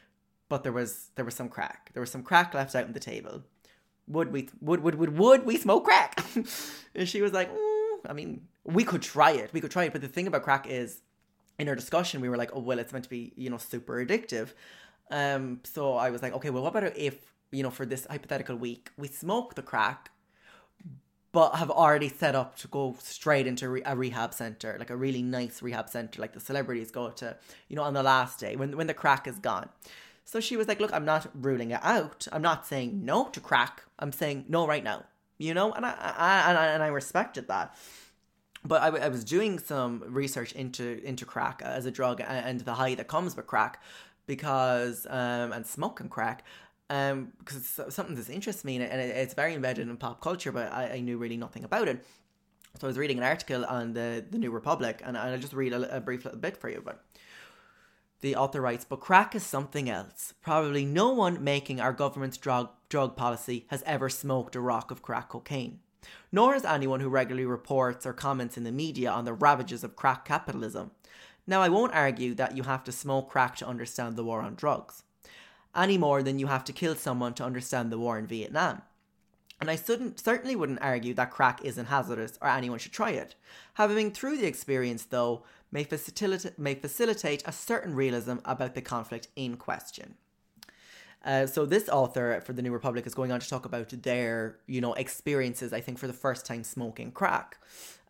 but 0.50 0.64
there 0.64 0.74
was 0.74 1.10
there 1.16 1.26
was 1.26 1.36
some 1.36 1.50
crack. 1.50 1.90
There 1.94 2.02
was 2.02 2.12
some 2.12 2.22
crack 2.22 2.54
left 2.54 2.76
out 2.76 2.86
on 2.86 2.94
the 2.94 3.00
table 3.00 3.44
would 4.08 4.32
we 4.32 4.50
would 4.62 4.82
would 4.82 4.96
would 4.96 5.18
would 5.18 5.46
we 5.46 5.58
smoke 5.58 5.86
crack? 5.86 6.24
and 6.96 7.08
she 7.08 7.22
was 7.22 7.34
like, 7.34 7.52
mm, 7.52 7.98
I 8.08 8.14
mean, 8.14 8.48
we 8.64 8.84
could 8.84 9.02
try 9.02 9.32
it. 9.32 9.52
We 9.54 9.62
could 9.62 9.72
try 9.72 9.86
it. 9.86 9.92
But 9.92 10.02
the 10.02 10.08
thing 10.08 10.28
about 10.28 10.44
crack 10.44 10.68
is, 10.68 11.02
in 11.58 11.68
our 11.70 11.76
discussion, 11.76 12.22
we 12.22 12.30
were 12.30 12.38
like, 12.38 12.52
oh 12.54 12.60
well, 12.60 12.80
it's 12.80 12.94
meant 12.94 13.06
to 13.06 13.10
be 13.10 13.34
you 13.36 13.50
know 13.50 13.58
super 13.58 14.06
addictive. 14.06 14.54
Um, 15.12 15.62
so 15.64 15.96
I 15.96 16.10
was 16.10 16.22
like, 16.22 16.34
okay, 16.34 16.50
well, 16.50 16.64
what 16.64 16.76
about 16.76 16.98
if 16.98 17.32
you 17.52 17.64
know 17.64 17.70
for 17.70 17.86
this 17.86 18.06
hypothetical 18.10 18.56
week 18.56 18.92
we 18.98 19.08
smoke 19.08 19.56
the 19.56 19.62
crack, 19.62 20.12
but 21.32 21.56
have 21.56 21.70
already 21.70 22.10
set 22.10 22.36
up 22.36 22.58
to 22.58 22.68
go 22.68 22.96
straight 23.00 23.48
into 23.48 23.82
a 23.86 23.96
rehab 23.96 24.34
center, 24.34 24.76
like 24.80 24.90
a 24.90 24.96
really 24.96 25.22
nice 25.22 25.62
rehab 25.62 25.90
center, 25.90 26.22
like 26.22 26.34
the 26.34 26.40
celebrities 26.40 26.92
go 26.92 27.10
to, 27.10 27.36
you 27.70 27.76
know, 27.76 27.84
on 27.84 27.94
the 27.94 28.04
last 28.04 28.40
day 28.40 28.56
when 28.56 28.76
when 28.78 28.88
the 28.88 28.94
crack 28.94 29.28
is 29.28 29.40
gone. 29.40 29.70
So 30.26 30.40
she 30.40 30.58
was 30.58 30.68
like, 30.68 30.80
Look, 30.80 30.94
I'm 30.94 31.06
not 31.06 31.28
ruling 31.34 31.72
it 31.72 31.80
out. 31.84 32.28
I'm 32.32 32.42
not 32.42 32.66
saying 32.66 33.06
no 33.06 33.30
to 33.30 33.40
crack. 33.40 33.84
I'm 34.00 34.12
saying 34.12 34.46
no 34.50 34.68
right 34.68 34.84
now, 34.84 35.04
you 35.38 35.54
know? 35.54 35.72
And 35.72 35.86
I, 35.86 35.92
I, 35.92 36.50
and 36.50 36.58
I, 36.58 36.66
and 36.68 36.84
I 36.84 36.88
respected 36.88 37.48
that. 37.48 37.78
But 38.66 38.82
I, 38.82 38.88
I 39.06 39.08
was 39.10 39.24
doing 39.24 39.60
some 39.60 40.04
research 40.08 40.52
into 40.54 41.00
into 41.04 41.24
crack 41.24 41.62
as 41.64 41.86
a 41.86 41.92
drug 41.92 42.20
and 42.28 42.60
the 42.62 42.74
high 42.74 42.96
that 42.96 43.08
comes 43.08 43.36
with 43.36 43.46
crack 43.46 43.82
because 44.26 45.06
um 45.12 45.54
and 45.54 45.68
smoking 45.68 46.10
crack 46.10 46.44
um 46.90 47.32
because 47.38 47.58
it's 47.58 47.96
something 47.96 48.16
that 48.16 48.28
interests 48.28 48.66
me 48.66 48.78
and, 48.78 49.00
it, 49.00 49.16
it's 49.16 49.36
very 49.36 49.54
embedded 49.54 49.88
in 49.88 49.98
pop 49.98 50.20
culture 50.20 50.52
but 50.52 50.74
I, 50.74 50.94
I 50.94 51.00
knew 51.00 51.20
really 51.20 51.38
nothing 51.38 51.64
about 51.64 51.88
it 51.88 52.04
so 52.80 52.88
I 52.88 52.90
was 52.90 52.98
reading 52.98 53.20
an 53.20 53.24
article 53.24 53.66
on 53.66 53.94
the 53.94 54.26
the 54.28 54.40
New 54.40 54.50
Republic 54.50 55.00
and 55.06 55.16
I'll 55.16 55.38
just 55.38 55.54
read 55.54 55.74
a, 55.74 55.98
a 55.98 56.02
brief 56.02 56.26
little 56.26 56.40
bit 56.40 56.58
for 56.58 56.68
you 56.68 56.82
but 56.84 57.04
the 58.26 58.36
author 58.36 58.60
writes, 58.60 58.84
but 58.84 59.00
crack 59.00 59.36
is 59.36 59.44
something 59.44 59.88
else. 59.88 60.34
Probably 60.42 60.84
no 60.84 61.14
one 61.14 61.44
making 61.44 61.80
our 61.80 61.94
government's 61.94 62.38
drug, 62.38 62.70
drug 62.90 63.16
policy 63.16 63.68
has 63.70 63.84
ever 63.86 64.10
smoked 64.10 64.56
a 64.56 64.60
rock 64.60 64.90
of 64.90 65.04
crack 65.04 65.30
cocaine. 65.30 65.80
Nor 66.32 66.54
has 66.54 66.66
anyone 66.66 67.02
who 67.02 67.08
regularly 67.08 67.46
reports 67.46 68.04
or 68.04 68.14
comments 68.14 68.58
in 68.58 68.64
the 68.64 68.72
media 68.72 69.12
on 69.12 69.26
the 69.26 69.34
ravages 69.34 69.84
of 69.84 69.96
crack 69.96 70.26
capitalism. 70.26 70.90
Now, 71.46 71.62
I 71.62 71.70
won't 71.70 71.94
argue 71.94 72.34
that 72.34 72.58
you 72.58 72.64
have 72.64 72.84
to 72.86 72.92
smoke 72.92 73.30
crack 73.30 73.58
to 73.58 73.68
understand 73.68 74.16
the 74.16 74.24
war 74.24 74.42
on 74.42 74.56
drugs, 74.56 75.04
any 75.76 75.98
more 75.98 76.24
than 76.24 76.40
you 76.40 76.48
have 76.48 76.64
to 76.64 76.74
kill 76.74 76.96
someone 76.96 77.36
to 77.36 77.46
understand 77.46 77.92
the 77.92 78.00
war 78.00 78.18
in 78.18 78.26
Vietnam. 78.26 78.82
And 79.62 79.72
I 79.72 79.76
certainly 79.76 80.56
wouldn't 80.56 80.82
argue 80.82 81.14
that 81.14 81.32
crack 81.32 81.64
isn't 81.64 81.86
hazardous 81.86 82.38
or 82.42 82.50
anyone 82.50 82.80
should 82.80 82.92
try 82.92 83.12
it. 83.12 83.36
Having 83.76 83.96
been 83.96 84.12
through 84.12 84.38
the 84.38 84.48
experience, 84.48 85.06
though, 85.06 85.44
may 85.72 85.84
facilitate, 85.84 86.60
may 86.60 86.76
facilitate 86.76 87.42
a 87.46 87.52
certain 87.52 87.96
realism 87.96 88.38
about 88.44 88.76
the 88.76 88.82
conflict 88.82 89.30
in 89.36 89.56
question. 89.56 90.16
Uh, 91.24 91.48
so 91.48 91.66
this 91.66 91.90
author 91.90 92.40
for 92.46 92.54
the 92.54 92.62
New 92.62 92.72
Republic 92.72 93.08
is 93.08 93.16
going 93.16 93.32
on 93.32 93.40
to 93.40 93.50
talk 93.50 93.66
about 93.66 93.90
their, 94.04 94.58
you 94.68 94.80
know, 94.82 94.94
experiences. 94.94 95.74
I 95.74 95.82
think 95.82 95.98
for 95.98 96.08
the 96.08 96.14
first 96.14 96.46
time 96.46 96.64
smoking 96.64 97.12
crack. 97.12 97.58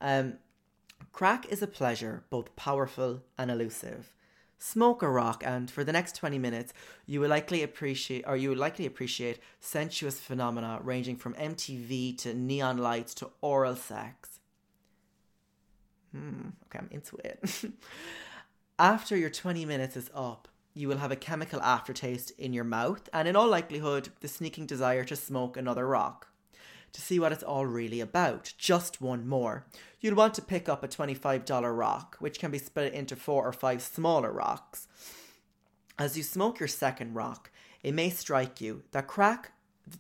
Um, 0.02 0.34
crack 1.14 1.46
is 1.50 1.62
a 1.62 1.68
pleasure, 1.68 2.24
both 2.30 2.56
powerful 2.56 3.22
and 3.38 3.50
elusive. 3.50 4.15
Smoke 4.58 5.02
a 5.04 5.10
rock, 5.10 5.44
and 5.46 5.70
for 5.70 5.84
the 5.84 5.92
next 5.92 6.16
twenty 6.16 6.40
minutes, 6.40 6.74
you 7.06 7.20
will 7.20 7.30
likely 7.30 7.62
appreciate, 7.62 8.24
or 8.28 8.38
you 8.38 8.50
will 8.50 8.58
likely 8.58 8.86
appreciate 8.86 9.40
sensuous 9.60 10.20
phenomena 10.20 10.80
ranging 10.84 11.18
from 11.18 11.34
MTV 11.36 12.18
to 12.20 12.34
neon 12.34 12.78
lights 12.78 13.14
to 13.16 13.30
oral 13.42 13.76
sex 13.76 14.36
hmm, 16.16 16.50
okay, 16.66 16.80
I'm 16.80 16.90
into 16.92 17.18
it. 17.18 17.66
After 18.80 19.16
your 19.18 19.30
20 19.30 19.66
minutes 19.66 19.98
is 19.98 20.10
up, 20.14 20.48
you 20.74 20.88
will 20.88 20.98
have 20.98 21.12
a 21.12 21.16
chemical 21.16 21.62
aftertaste 21.62 22.32
in 22.38 22.54
your 22.54 22.64
mouth, 22.64 23.10
and 23.14 23.28
in 23.28 23.36
all 23.36 23.48
likelihood, 23.48 24.10
the 24.20 24.28
sneaking 24.28 24.66
desire 24.66 25.04
to 25.06 25.16
smoke 25.16 25.58
another 25.58 25.88
rock. 25.88 26.28
To 26.96 27.02
see 27.02 27.20
what 27.20 27.34
it's 27.34 27.44
all 27.44 27.66
really 27.66 28.00
about, 28.00 28.54
just 28.58 29.02
one 29.02 29.28
more. 29.28 29.66
You'll 30.00 30.16
want 30.16 30.34
to 30.36 30.42
pick 30.42 30.70
up 30.70 30.82
a 30.82 30.88
$25 30.88 31.78
rock, 31.78 32.16
which 32.20 32.40
can 32.40 32.52
be 32.52 32.58
split 32.58 32.94
into 32.94 33.18
four 33.18 33.46
or 33.46 33.52
five 33.52 33.82
smaller 33.82 34.32
rocks. 34.32 34.88
As 36.00 36.16
you 36.16 36.24
smoke 36.24 36.58
your 36.58 36.70
second 36.70 37.14
rock, 37.14 37.52
it 37.84 37.94
may 37.94 38.10
strike 38.10 38.62
you 38.62 38.84
that 38.92 39.08
crack, 39.08 39.52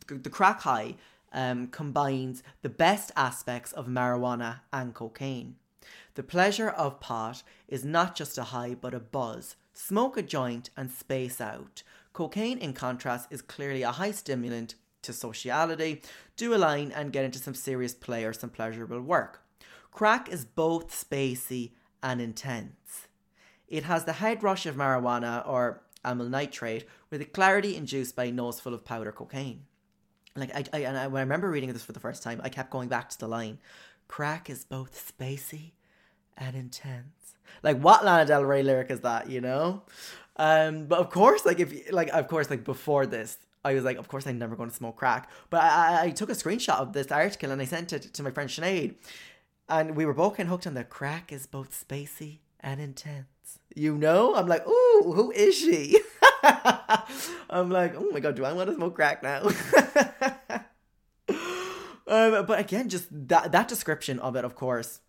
the 0.08 0.30
crack 0.30 0.62
high, 0.62 0.96
um, 1.34 1.68
combines 1.68 2.44
the 2.62 2.70
best 2.70 3.12
aspects 3.18 3.74
of 3.74 3.88
marijuana 3.88 4.62
and 4.72 4.94
cocaine. 4.94 5.58
The 6.14 6.24
pleasure 6.24 6.70
of 6.70 7.02
pot 7.02 7.44
is 7.68 7.84
not 7.84 8.16
just 8.16 8.38
a 8.38 8.44
high 8.44 8.74
but 8.74 8.94
a 8.94 9.02
buzz. 9.02 9.58
Smoke 9.74 10.16
a 10.16 10.22
joint 10.22 10.70
and 10.78 10.90
space 10.90 11.42
out. 11.42 11.84
Cocaine, 12.14 12.58
in 12.58 12.72
contrast, 12.72 13.28
is 13.32 13.42
clearly 13.42 13.82
a 13.82 13.92
high 13.92 14.12
stimulant 14.12 14.76
to 15.06 15.14
sociality. 15.14 16.02
Do 16.38 16.54
a 16.54 16.58
line 16.58 16.92
and 16.96 17.14
get 17.14 17.26
into 17.26 17.40
some 17.40 17.56
serious 17.56 17.94
play 17.94 18.26
or 18.26 18.34
some 18.34 18.50
pleasurable 18.50 19.02
work. 19.02 19.42
Crack 19.92 20.30
is 20.30 20.46
both 20.46 20.92
spacey 20.92 21.72
and 22.04 22.22
intense. 22.22 23.08
It 23.68 23.84
has 23.84 24.06
the 24.06 24.14
head 24.14 24.44
rush 24.44 24.66
of 24.66 24.76
marijuana 24.76 25.48
or 25.48 25.82
amyl 26.04 26.30
nitrate 26.30 26.86
with 27.10 27.20
the 27.20 27.26
clarity 27.26 27.76
induced 27.76 28.16
by 28.16 28.26
a 28.26 28.32
nose 28.32 28.60
full 28.60 28.74
of 28.74 28.86
powder 28.86 29.12
cocaine. 29.12 29.64
Like 30.36 30.54
I, 30.54 30.66
I 30.74 30.80
and 30.82 30.98
I, 30.98 31.08
when 31.08 31.22
I 31.22 31.24
remember 31.24 31.50
reading 31.50 31.72
this 31.72 31.84
for 31.84 31.94
the 31.94 32.00
first 32.00 32.22
time, 32.22 32.42
I 32.44 32.50
kept 32.50 32.70
going 32.70 32.90
back 32.90 33.10
to 33.10 33.20
the 33.20 33.28
line. 33.28 33.58
Crack 34.08 34.50
is 34.50 34.66
both 34.66 34.94
spacey 34.94 35.72
and 36.38 36.56
intense. 36.56 37.36
Like 37.64 37.80
what 37.80 38.04
Lana 38.04 38.26
Del 38.26 38.44
Rey 38.44 38.64
lyric 38.64 38.92
is 38.92 39.00
that, 39.02 39.30
you 39.30 39.42
know? 39.42 39.84
Um, 40.38 40.88
but 40.88 41.00
of 41.00 41.10
course, 41.10 41.46
like 41.46 41.60
if 41.60 41.92
like 41.92 42.10
of 42.10 42.28
course, 42.28 42.50
like 42.50 42.66
before 42.66 43.06
this, 43.06 43.38
I 43.66 43.74
was 43.74 43.84
like, 43.84 43.98
of 43.98 44.08
course, 44.08 44.28
I'm 44.28 44.38
never 44.38 44.56
going 44.56 44.70
to 44.70 44.76
smoke 44.76 44.96
crack. 44.96 45.30
But 45.50 45.64
I, 45.64 46.04
I 46.04 46.10
took 46.12 46.30
a 46.30 46.34
screenshot 46.34 46.80
of 46.80 46.94
this 46.94 47.12
article 47.12 47.50
and 47.52 47.60
I 47.60 47.66
sent 47.66 47.92
it 47.94 48.14
to 48.14 48.24
my 48.24 48.30
friend 48.30 48.48
Sinead, 48.50 48.94
and 49.68 49.96
we 49.96 50.06
were 50.06 50.14
both 50.14 50.38
kind 50.38 50.48
of 50.48 50.52
hooked 50.52 50.68
on 50.68 50.76
the 50.76 50.84
crack 50.84 51.32
is 51.32 51.48
both 51.48 51.72
spacey 51.88 52.40
and 52.60 52.80
intense. 52.80 53.26
You 53.76 53.98
know, 53.98 54.36
I'm 54.36 54.48
like, 54.48 54.68
ooh, 54.68 55.12
who 55.16 55.32
is 55.32 55.58
she? 55.58 56.00
I'm 57.50 57.72
like, 57.72 57.96
oh 57.96 58.10
my 58.12 58.20
god, 58.20 58.36
do 58.36 58.46
I 58.46 58.54
want 58.54 58.70
to 58.70 58.76
smoke 58.76 58.96
crack 58.96 59.24
now? 59.24 59.42
um, 62.08 62.46
but 62.46 62.60
again, 62.60 62.88
just 62.88 63.08
that 63.28 63.52
that 63.52 63.68
description 63.68 64.20
of 64.20 64.36
it, 64.36 64.46
of 64.46 64.54
course, 64.56 65.02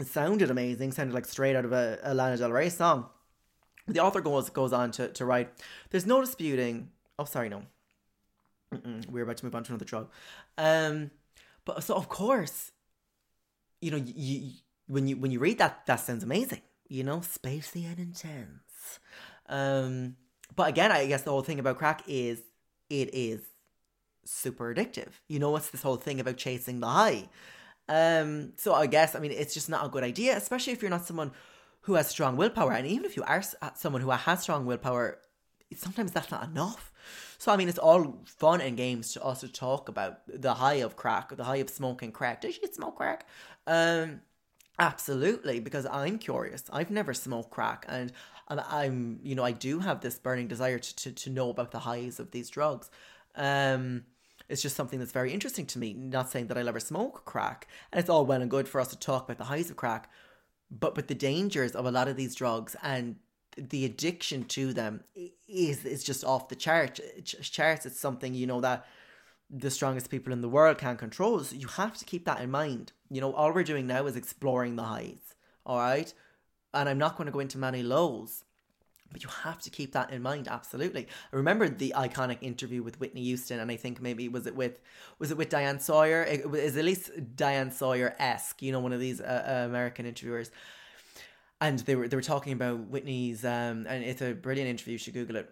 it 0.00 0.06
sounded 0.06 0.50
amazing, 0.50 0.92
sounded 0.92 1.14
like 1.14 1.26
straight 1.26 1.56
out 1.56 1.66
of 1.66 1.72
a, 1.72 1.98
a 2.02 2.14
Lana 2.14 2.38
Del 2.38 2.52
Rey 2.52 2.70
song. 2.70 3.10
The 3.86 4.00
author 4.00 4.22
goes 4.22 4.48
goes 4.48 4.72
on 4.72 4.92
to, 4.92 5.08
to 5.08 5.24
write, 5.26 5.50
There's 5.90 6.06
no 6.06 6.20
disputing. 6.20 6.90
Oh, 7.18 7.24
sorry, 7.24 7.50
no. 7.50 7.64
We're 9.08 9.24
about 9.24 9.38
to 9.38 9.44
move 9.44 9.54
on 9.54 9.64
to 9.64 9.72
another 9.72 9.84
drug. 9.84 10.10
Um, 10.58 11.10
but 11.64 11.82
so 11.82 11.94
of 11.94 12.08
course, 12.08 12.72
you 13.80 13.90
know, 13.90 13.96
you, 13.96 14.12
you, 14.14 14.50
when 14.86 15.08
you 15.08 15.16
when 15.16 15.30
you 15.30 15.38
read 15.38 15.58
that, 15.58 15.86
that 15.86 15.96
sounds 15.96 16.22
amazing. 16.22 16.62
You 16.88 17.04
know, 17.04 17.18
spacey 17.18 17.86
and 17.86 17.98
intense. 17.98 19.00
Um, 19.48 20.16
but 20.54 20.68
again, 20.68 20.92
I 20.92 21.06
guess 21.06 21.22
the 21.22 21.30
whole 21.30 21.42
thing 21.42 21.58
about 21.58 21.78
crack 21.78 22.02
is 22.06 22.40
it 22.90 23.14
is 23.14 23.40
super 24.24 24.74
addictive. 24.74 25.08
You 25.28 25.38
know, 25.38 25.50
what's 25.50 25.70
this 25.70 25.82
whole 25.82 25.96
thing 25.96 26.20
about 26.20 26.36
chasing 26.36 26.80
the 26.80 26.86
high? 26.86 27.28
Um, 27.88 28.52
so 28.56 28.74
I 28.74 28.86
guess 28.86 29.14
I 29.14 29.18
mean 29.18 29.32
it's 29.32 29.54
just 29.54 29.68
not 29.68 29.84
a 29.84 29.88
good 29.88 30.04
idea, 30.04 30.36
especially 30.36 30.72
if 30.72 30.82
you're 30.82 30.90
not 30.90 31.06
someone 31.06 31.32
who 31.82 31.94
has 31.94 32.08
strong 32.08 32.36
willpower. 32.36 32.72
And 32.72 32.86
even 32.86 33.04
if 33.04 33.16
you 33.16 33.22
are 33.24 33.42
someone 33.74 34.02
who 34.02 34.10
has 34.10 34.42
strong 34.42 34.66
willpower, 34.66 35.18
sometimes 35.76 36.12
that's 36.12 36.30
not 36.30 36.44
enough. 36.44 36.91
So 37.38 37.52
I 37.52 37.56
mean, 37.56 37.68
it's 37.68 37.78
all 37.78 38.20
fun 38.24 38.60
and 38.60 38.76
games 38.76 39.12
to 39.14 39.22
also 39.22 39.46
talk 39.46 39.88
about 39.88 40.20
the 40.28 40.54
high 40.54 40.74
of 40.74 40.96
crack, 40.96 41.36
the 41.36 41.44
high 41.44 41.56
of 41.56 41.70
smoking 41.70 42.12
crack. 42.12 42.40
Does 42.40 42.54
she 42.54 42.66
smoke 42.72 42.96
crack? 42.96 43.26
Um, 43.66 44.20
absolutely, 44.78 45.60
because 45.60 45.86
I'm 45.86 46.18
curious. 46.18 46.64
I've 46.72 46.90
never 46.90 47.14
smoked 47.14 47.50
crack, 47.50 47.84
and 47.88 48.12
I'm, 48.48 49.20
you 49.22 49.34
know, 49.34 49.44
I 49.44 49.52
do 49.52 49.80
have 49.80 50.00
this 50.00 50.18
burning 50.18 50.48
desire 50.48 50.78
to 50.78 50.96
to, 50.96 51.12
to 51.12 51.30
know 51.30 51.50
about 51.50 51.70
the 51.70 51.80
highs 51.80 52.20
of 52.20 52.30
these 52.30 52.50
drugs. 52.50 52.90
Um, 53.34 54.04
it's 54.48 54.62
just 54.62 54.76
something 54.76 54.98
that's 54.98 55.12
very 55.12 55.32
interesting 55.32 55.66
to 55.66 55.78
me. 55.78 55.94
Not 55.94 56.30
saying 56.30 56.48
that 56.48 56.58
I'll 56.58 56.68
ever 56.68 56.80
smoke 56.80 57.24
crack, 57.24 57.68
and 57.90 57.98
it's 58.00 58.10
all 58.10 58.26
well 58.26 58.42
and 58.42 58.50
good 58.50 58.68
for 58.68 58.80
us 58.80 58.88
to 58.88 58.98
talk 58.98 59.24
about 59.24 59.38
the 59.38 59.44
highs 59.44 59.70
of 59.70 59.76
crack, 59.76 60.10
but 60.70 60.94
but 60.94 61.08
the 61.08 61.14
dangers 61.14 61.72
of 61.72 61.86
a 61.86 61.90
lot 61.90 62.08
of 62.08 62.16
these 62.16 62.34
drugs 62.34 62.76
and 62.82 63.16
the 63.56 63.84
addiction 63.84 64.44
to 64.44 64.72
them 64.72 65.04
is 65.48 65.84
is 65.84 66.04
just 66.04 66.24
off 66.24 66.48
the 66.48 66.56
chart 66.56 67.00
charts. 67.24 67.86
It's 67.86 68.00
something 68.00 68.34
you 68.34 68.46
know 68.46 68.60
that 68.60 68.86
the 69.50 69.70
strongest 69.70 70.10
people 70.10 70.32
in 70.32 70.40
the 70.40 70.48
world 70.48 70.78
can't 70.78 70.98
control. 70.98 71.40
So 71.40 71.56
you 71.56 71.68
have 71.68 71.96
to 71.98 72.04
keep 72.04 72.24
that 72.24 72.40
in 72.40 72.50
mind. 72.50 72.92
You 73.10 73.20
know, 73.20 73.32
all 73.34 73.52
we're 73.52 73.64
doing 73.64 73.86
now 73.86 74.06
is 74.06 74.16
exploring 74.16 74.76
the 74.76 74.84
highs. 74.84 75.34
All 75.66 75.78
right, 75.78 76.12
and 76.72 76.88
I'm 76.88 76.98
not 76.98 77.16
going 77.16 77.26
to 77.26 77.32
go 77.32 77.40
into 77.40 77.58
many 77.58 77.82
lows. 77.82 78.44
But 79.12 79.22
you 79.22 79.28
have 79.28 79.60
to 79.60 79.68
keep 79.70 79.92
that 79.92 80.10
in 80.10 80.22
mind, 80.22 80.48
absolutely. 80.48 81.06
I 81.30 81.36
remember 81.36 81.68
the 81.68 81.92
iconic 81.94 82.38
interview 82.40 82.82
with 82.82 82.98
Whitney 82.98 83.22
Houston, 83.24 83.60
and 83.60 83.70
I 83.70 83.76
think 83.76 84.00
maybe 84.00 84.26
was 84.26 84.46
it 84.46 84.56
with 84.56 84.80
was 85.18 85.30
it 85.30 85.36
with 85.36 85.50
Diane 85.50 85.80
Sawyer? 85.80 86.22
It 86.22 86.48
was 86.50 86.78
at 86.78 86.84
least 86.86 87.10
Diane 87.36 87.70
Sawyer 87.70 88.16
esque, 88.18 88.62
you 88.62 88.72
know, 88.72 88.80
one 88.80 88.94
of 88.94 89.00
these 89.00 89.20
uh, 89.20 89.44
uh, 89.46 89.66
American 89.66 90.06
interviewers 90.06 90.50
and 91.62 91.78
they 91.78 91.94
were 91.94 92.08
they 92.08 92.16
were 92.16 92.22
talking 92.22 92.52
about 92.52 92.88
Whitney's 92.88 93.44
um, 93.44 93.86
and 93.88 94.04
it's 94.04 94.20
a 94.20 94.32
brilliant 94.32 94.68
interview. 94.68 94.92
You 94.92 94.98
should 94.98 95.14
Google 95.14 95.36
it. 95.36 95.50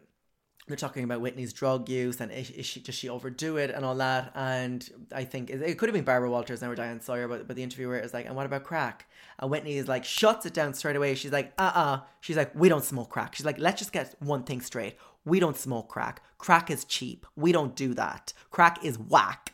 They're 0.66 0.76
talking 0.76 1.04
about 1.04 1.20
Whitney's 1.20 1.52
drug 1.52 1.88
use 1.88 2.20
and 2.20 2.30
is, 2.30 2.50
is 2.50 2.66
she 2.66 2.80
does 2.80 2.94
she 2.94 3.08
overdo 3.08 3.56
it 3.56 3.70
and 3.70 3.84
all 3.84 3.94
that. 3.96 4.32
And 4.34 4.88
I 5.12 5.24
think 5.24 5.50
it, 5.50 5.78
could 5.78 5.88
have 5.88 5.94
been 5.94 6.04
Barbara 6.04 6.30
Walters 6.30 6.62
and 6.62 6.70
or 6.70 6.74
Diane 6.74 7.00
Sawyer, 7.00 7.28
but 7.28 7.46
but 7.46 7.56
the 7.56 7.62
interviewer 7.62 7.98
is 7.98 8.12
like, 8.12 8.26
and 8.26 8.34
what 8.34 8.46
about 8.46 8.64
crack? 8.64 9.08
And 9.38 9.50
Whitney 9.50 9.76
is 9.76 9.88
like, 9.88 10.04
shuts 10.04 10.46
it 10.46 10.52
down 10.52 10.74
straight 10.74 10.96
away. 10.96 11.14
She's 11.14 11.32
like, 11.32 11.52
uh 11.58 11.72
uh-uh. 11.74 11.80
uh. 11.80 12.00
She's 12.20 12.36
like, 12.36 12.52
we 12.54 12.68
don't 12.68 12.84
smoke 12.84 13.08
crack. 13.08 13.36
She's 13.36 13.46
like, 13.46 13.58
let's 13.58 13.78
just 13.78 13.92
get 13.92 14.14
one 14.18 14.42
thing 14.42 14.60
straight. 14.60 14.96
We 15.24 15.38
don't 15.38 15.56
smoke 15.56 15.88
crack. 15.88 16.22
Crack 16.38 16.70
is 16.70 16.84
cheap. 16.84 17.24
We 17.36 17.52
don't 17.52 17.76
do 17.76 17.94
that. 17.94 18.32
Crack 18.50 18.84
is 18.84 18.98
whack. 18.98 19.50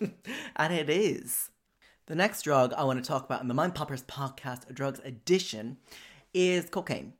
and 0.56 0.72
it 0.72 0.88
is. 0.88 1.50
The 2.06 2.14
next 2.14 2.42
drug 2.42 2.72
I 2.74 2.84
want 2.84 3.02
to 3.02 3.06
talk 3.06 3.24
about 3.24 3.42
in 3.42 3.48
the 3.48 3.54
Mind 3.54 3.74
Poppers 3.74 4.04
podcast, 4.04 4.72
Drugs 4.72 5.00
Edition, 5.04 5.76
is 6.32 6.70
cocaine. 6.70 7.14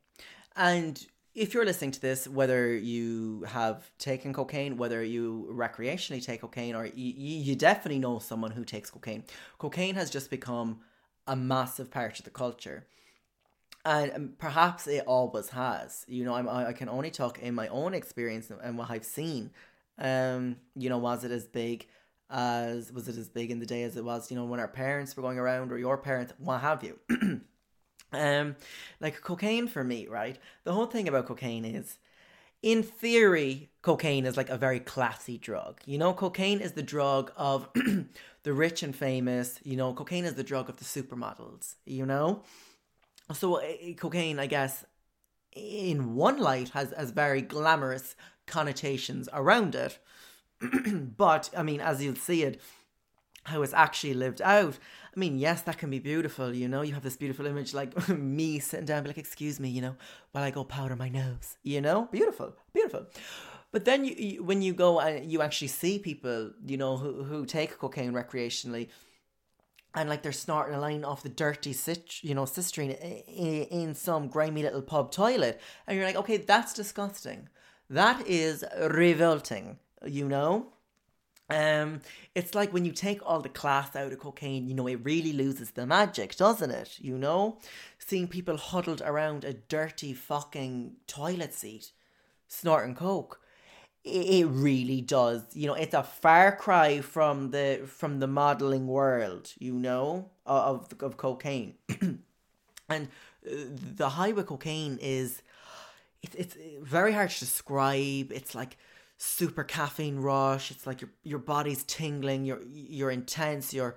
And 0.54 1.04
if 1.34 1.52
you're 1.52 1.64
listening 1.64 1.90
to 1.90 2.00
this, 2.00 2.28
whether 2.28 2.72
you 2.72 3.42
have 3.48 3.90
taken 3.98 4.32
cocaine, 4.32 4.76
whether 4.76 5.02
you 5.02 5.48
recreationally 5.52 6.24
take 6.24 6.42
cocaine, 6.42 6.76
or 6.76 6.86
you, 6.86 6.92
you 6.94 7.56
definitely 7.56 7.98
know 7.98 8.20
someone 8.20 8.52
who 8.52 8.64
takes 8.64 8.88
cocaine, 8.88 9.24
cocaine 9.58 9.96
has 9.96 10.08
just 10.08 10.30
become 10.30 10.78
a 11.26 11.34
massive 11.34 11.90
part 11.90 12.20
of 12.20 12.24
the 12.24 12.30
culture. 12.30 12.86
And 13.84 14.38
perhaps 14.38 14.86
it 14.86 15.02
always 15.04 15.48
has. 15.48 16.04
You 16.06 16.24
know, 16.24 16.34
I'm, 16.34 16.48
I 16.48 16.72
can 16.72 16.88
only 16.88 17.10
talk 17.10 17.40
in 17.40 17.56
my 17.56 17.66
own 17.68 17.92
experience 17.92 18.52
and 18.62 18.78
what 18.78 18.90
I've 18.90 19.04
seen. 19.04 19.50
Um, 19.98 20.58
you 20.76 20.88
know, 20.88 20.98
was 20.98 21.24
it 21.24 21.32
as 21.32 21.48
big 21.48 21.88
as 22.30 22.92
was 22.92 23.08
it 23.08 23.16
as 23.16 23.28
big 23.28 23.50
in 23.50 23.60
the 23.60 23.66
day 23.66 23.82
as 23.82 23.96
it 23.96 24.04
was, 24.04 24.30
you 24.30 24.36
know, 24.36 24.44
when 24.44 24.60
our 24.60 24.68
parents 24.68 25.16
were 25.16 25.22
going 25.22 25.38
around 25.38 25.72
or 25.72 25.78
your 25.78 25.98
parents, 25.98 26.32
what 26.38 26.60
have 26.60 26.82
you. 26.82 26.98
um, 28.12 28.56
like 29.00 29.20
cocaine 29.20 29.68
for 29.68 29.84
me, 29.84 30.06
right? 30.06 30.38
The 30.64 30.72
whole 30.72 30.86
thing 30.86 31.08
about 31.08 31.26
cocaine 31.26 31.64
is 31.64 31.98
in 32.62 32.82
theory, 32.82 33.70
cocaine 33.82 34.26
is 34.26 34.36
like 34.36 34.48
a 34.48 34.56
very 34.56 34.80
classy 34.80 35.38
drug. 35.38 35.80
You 35.86 35.98
know, 35.98 36.12
cocaine 36.12 36.60
is 36.60 36.72
the 36.72 36.82
drug 36.82 37.30
of 37.36 37.68
the 38.42 38.52
rich 38.52 38.82
and 38.82 38.94
famous. 38.94 39.60
You 39.62 39.76
know, 39.76 39.92
cocaine 39.92 40.24
is 40.24 40.34
the 40.34 40.42
drug 40.42 40.68
of 40.68 40.76
the 40.78 40.84
supermodels, 40.84 41.76
you 41.84 42.06
know? 42.06 42.42
So, 43.32 43.60
uh, 43.60 43.92
cocaine, 43.96 44.38
I 44.38 44.46
guess, 44.46 44.84
in 45.52 46.14
one 46.14 46.38
light, 46.38 46.70
has, 46.70 46.92
has 46.96 47.10
very 47.10 47.42
glamorous 47.42 48.14
connotations 48.46 49.28
around 49.32 49.74
it. 49.74 49.98
but 51.16 51.50
I 51.56 51.62
mean, 51.62 51.80
as 51.80 52.02
you'll 52.02 52.16
see 52.16 52.42
it, 52.42 52.60
how 53.46 53.62
it's 53.62 53.72
actually 53.72 54.14
lived 54.14 54.42
out. 54.42 54.78
I 55.14 55.18
mean, 55.18 55.38
yes, 55.38 55.62
that 55.62 55.78
can 55.78 55.90
be 55.90 55.98
beautiful. 55.98 56.54
You 56.54 56.68
know, 56.68 56.82
you 56.82 56.94
have 56.94 57.02
this 57.02 57.16
beautiful 57.16 57.46
image 57.46 57.72
like 57.72 58.08
me 58.18 58.58
sitting 58.58 58.86
down, 58.86 59.02
be 59.02 59.08
like, 59.08 59.18
"Excuse 59.18 59.58
me," 59.60 59.68
you 59.68 59.80
know, 59.80 59.96
while 60.32 60.44
I 60.44 60.50
go 60.50 60.64
powder 60.64 60.96
my 60.96 61.08
nose. 61.08 61.56
You 61.62 61.80
know, 61.80 62.08
beautiful, 62.10 62.54
beautiful. 62.72 63.06
But 63.72 63.84
then 63.84 64.04
you, 64.04 64.14
you 64.14 64.44
when 64.44 64.62
you 64.62 64.72
go 64.72 65.00
and 65.00 65.30
you 65.30 65.42
actually 65.42 65.68
see 65.68 65.98
people, 65.98 66.52
you 66.64 66.76
know, 66.76 66.96
who 66.96 67.24
who 67.24 67.46
take 67.46 67.78
cocaine 67.78 68.12
recreationally. 68.12 68.88
And 69.94 70.10
like 70.10 70.22
they're 70.22 70.32
snorting 70.32 70.74
a 70.74 70.78
line 70.80 71.04
off 71.04 71.22
the 71.22 71.30
dirty, 71.30 71.72
cit- 71.72 72.22
you 72.22 72.34
know, 72.34 72.44
cisterine 72.44 72.90
in, 72.90 73.62
in 73.64 73.94
some 73.94 74.28
grimy 74.28 74.62
little 74.62 74.82
pub 74.82 75.10
toilet, 75.10 75.58
and 75.86 75.96
you're 75.96 76.04
like, 76.04 76.16
okay, 76.16 76.36
that's 76.36 76.74
disgusting. 76.74 77.48
That 77.88 78.26
is 78.26 78.62
revolting 78.78 79.78
you 80.04 80.28
know? 80.28 80.68
Um, 81.48 82.00
it's 82.34 82.56
like 82.56 82.72
when 82.72 82.84
you 82.84 82.92
take 82.92 83.20
all 83.24 83.40
the 83.40 83.48
class 83.48 83.94
out 83.94 84.12
of 84.12 84.18
cocaine, 84.18 84.66
you 84.66 84.74
know, 84.74 84.88
it 84.88 85.04
really 85.04 85.32
loses 85.32 85.70
the 85.70 85.86
magic, 85.86 86.36
doesn't 86.36 86.70
it? 86.72 86.98
You 87.00 87.16
know? 87.16 87.58
Seeing 87.98 88.26
people 88.26 88.56
huddled 88.56 89.00
around 89.04 89.44
a 89.44 89.52
dirty 89.52 90.12
fucking 90.12 90.96
toilet 91.06 91.54
seat 91.54 91.92
snorting 92.48 92.94
coke. 92.94 93.40
It 94.04 94.46
really 94.46 95.00
does. 95.00 95.42
You 95.52 95.66
know, 95.66 95.74
it's 95.74 95.94
a 95.94 96.04
far 96.04 96.54
cry 96.54 97.00
from 97.00 97.50
the 97.50 97.82
from 97.86 98.20
the 98.20 98.28
modeling 98.28 98.86
world, 98.86 99.52
you 99.58 99.74
know, 99.74 100.30
of 100.46 100.88
of 101.00 101.16
cocaine. 101.16 101.74
and 102.88 103.08
uh, 103.44 103.50
the 103.96 104.10
high 104.10 104.30
with 104.30 104.46
cocaine 104.46 104.98
is 105.02 105.42
it's 106.22 106.36
it's 106.36 106.56
very 106.80 107.12
hard 107.12 107.30
to 107.30 107.40
describe. 107.40 108.30
It's 108.30 108.54
like 108.54 108.76
super 109.18 109.64
caffeine 109.64 110.18
rush. 110.18 110.70
It's 110.70 110.86
like 110.86 111.00
your 111.00 111.10
your 111.22 111.38
body's 111.38 111.84
tingling. 111.84 112.44
You're 112.44 112.62
you're 112.66 113.10
intense. 113.10 113.72
You're 113.72 113.96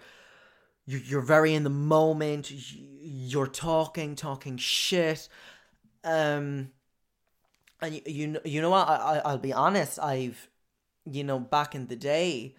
you're, 0.85 1.21
very 1.21 1.53
in 1.53 1.63
the 1.63 1.69
moment. 1.69 2.51
You're 2.51 3.47
talking 3.47 4.15
talking 4.15 4.57
shit. 4.57 5.29
Um, 6.03 6.71
and 7.81 7.93
you 7.95 8.01
you, 8.05 8.39
you 8.43 8.61
know 8.61 8.71
what? 8.71 8.87
I, 8.87 8.95
I 8.95 9.17
I'll 9.19 9.37
be 9.37 9.53
honest. 9.53 9.99
I've 9.99 10.49
you 11.05 11.23
know 11.23 11.39
back 11.39 11.75
in 11.75 11.87
the 11.87 11.95
day. 11.95 12.55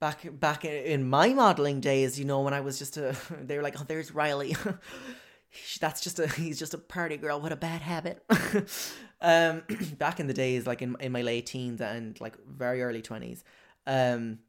Back 0.00 0.26
back 0.32 0.64
in 0.64 1.08
my 1.08 1.28
modeling 1.28 1.80
days, 1.80 2.18
you 2.18 2.24
know, 2.24 2.40
when 2.40 2.52
I 2.52 2.60
was 2.60 2.76
just 2.76 2.96
a, 2.96 3.16
they 3.40 3.56
were 3.56 3.62
like, 3.62 3.80
"Oh, 3.80 3.84
there's 3.86 4.12
Riley." 4.12 4.56
that's 5.80 6.00
just 6.00 6.18
a 6.18 6.26
he's 6.26 6.58
just 6.58 6.74
a 6.74 6.78
party 6.78 7.16
girl 7.16 7.40
with 7.40 7.52
a 7.52 7.56
bad 7.56 7.82
habit. 7.82 8.24
um, 9.22 9.62
back 9.98 10.20
in 10.20 10.26
the 10.26 10.34
days, 10.34 10.66
like 10.66 10.82
in 10.82 10.96
in 11.00 11.12
my 11.12 11.22
late 11.22 11.46
teens 11.46 11.80
and 11.80 12.20
like 12.20 12.36
very 12.46 12.82
early 12.82 13.00
twenties, 13.00 13.44
um, 13.86 14.40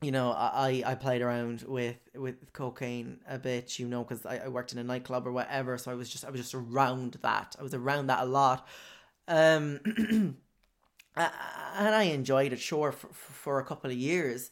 you 0.00 0.10
know, 0.10 0.32
I 0.32 0.82
I 0.86 0.94
played 0.94 1.22
around 1.22 1.62
with 1.62 1.96
with 2.14 2.52
cocaine 2.52 3.20
a 3.28 3.38
bit, 3.38 3.78
you 3.78 3.86
know, 3.88 4.04
because 4.04 4.24
I, 4.24 4.38
I 4.38 4.48
worked 4.48 4.72
in 4.72 4.78
a 4.78 4.84
nightclub 4.84 5.26
or 5.26 5.32
whatever, 5.32 5.76
so 5.76 5.90
I 5.90 5.94
was 5.94 6.08
just 6.08 6.24
I 6.24 6.30
was 6.30 6.40
just 6.40 6.54
around 6.54 7.18
that. 7.22 7.56
I 7.58 7.62
was 7.62 7.74
around 7.74 8.06
that 8.06 8.22
a 8.22 8.26
lot, 8.26 8.66
um, 9.28 9.80
and 11.16 11.94
I 11.94 12.04
enjoyed 12.04 12.52
it, 12.52 12.60
sure, 12.60 12.92
for, 12.92 13.08
for 13.12 13.58
a 13.60 13.64
couple 13.64 13.90
of 13.90 13.96
years, 13.96 14.50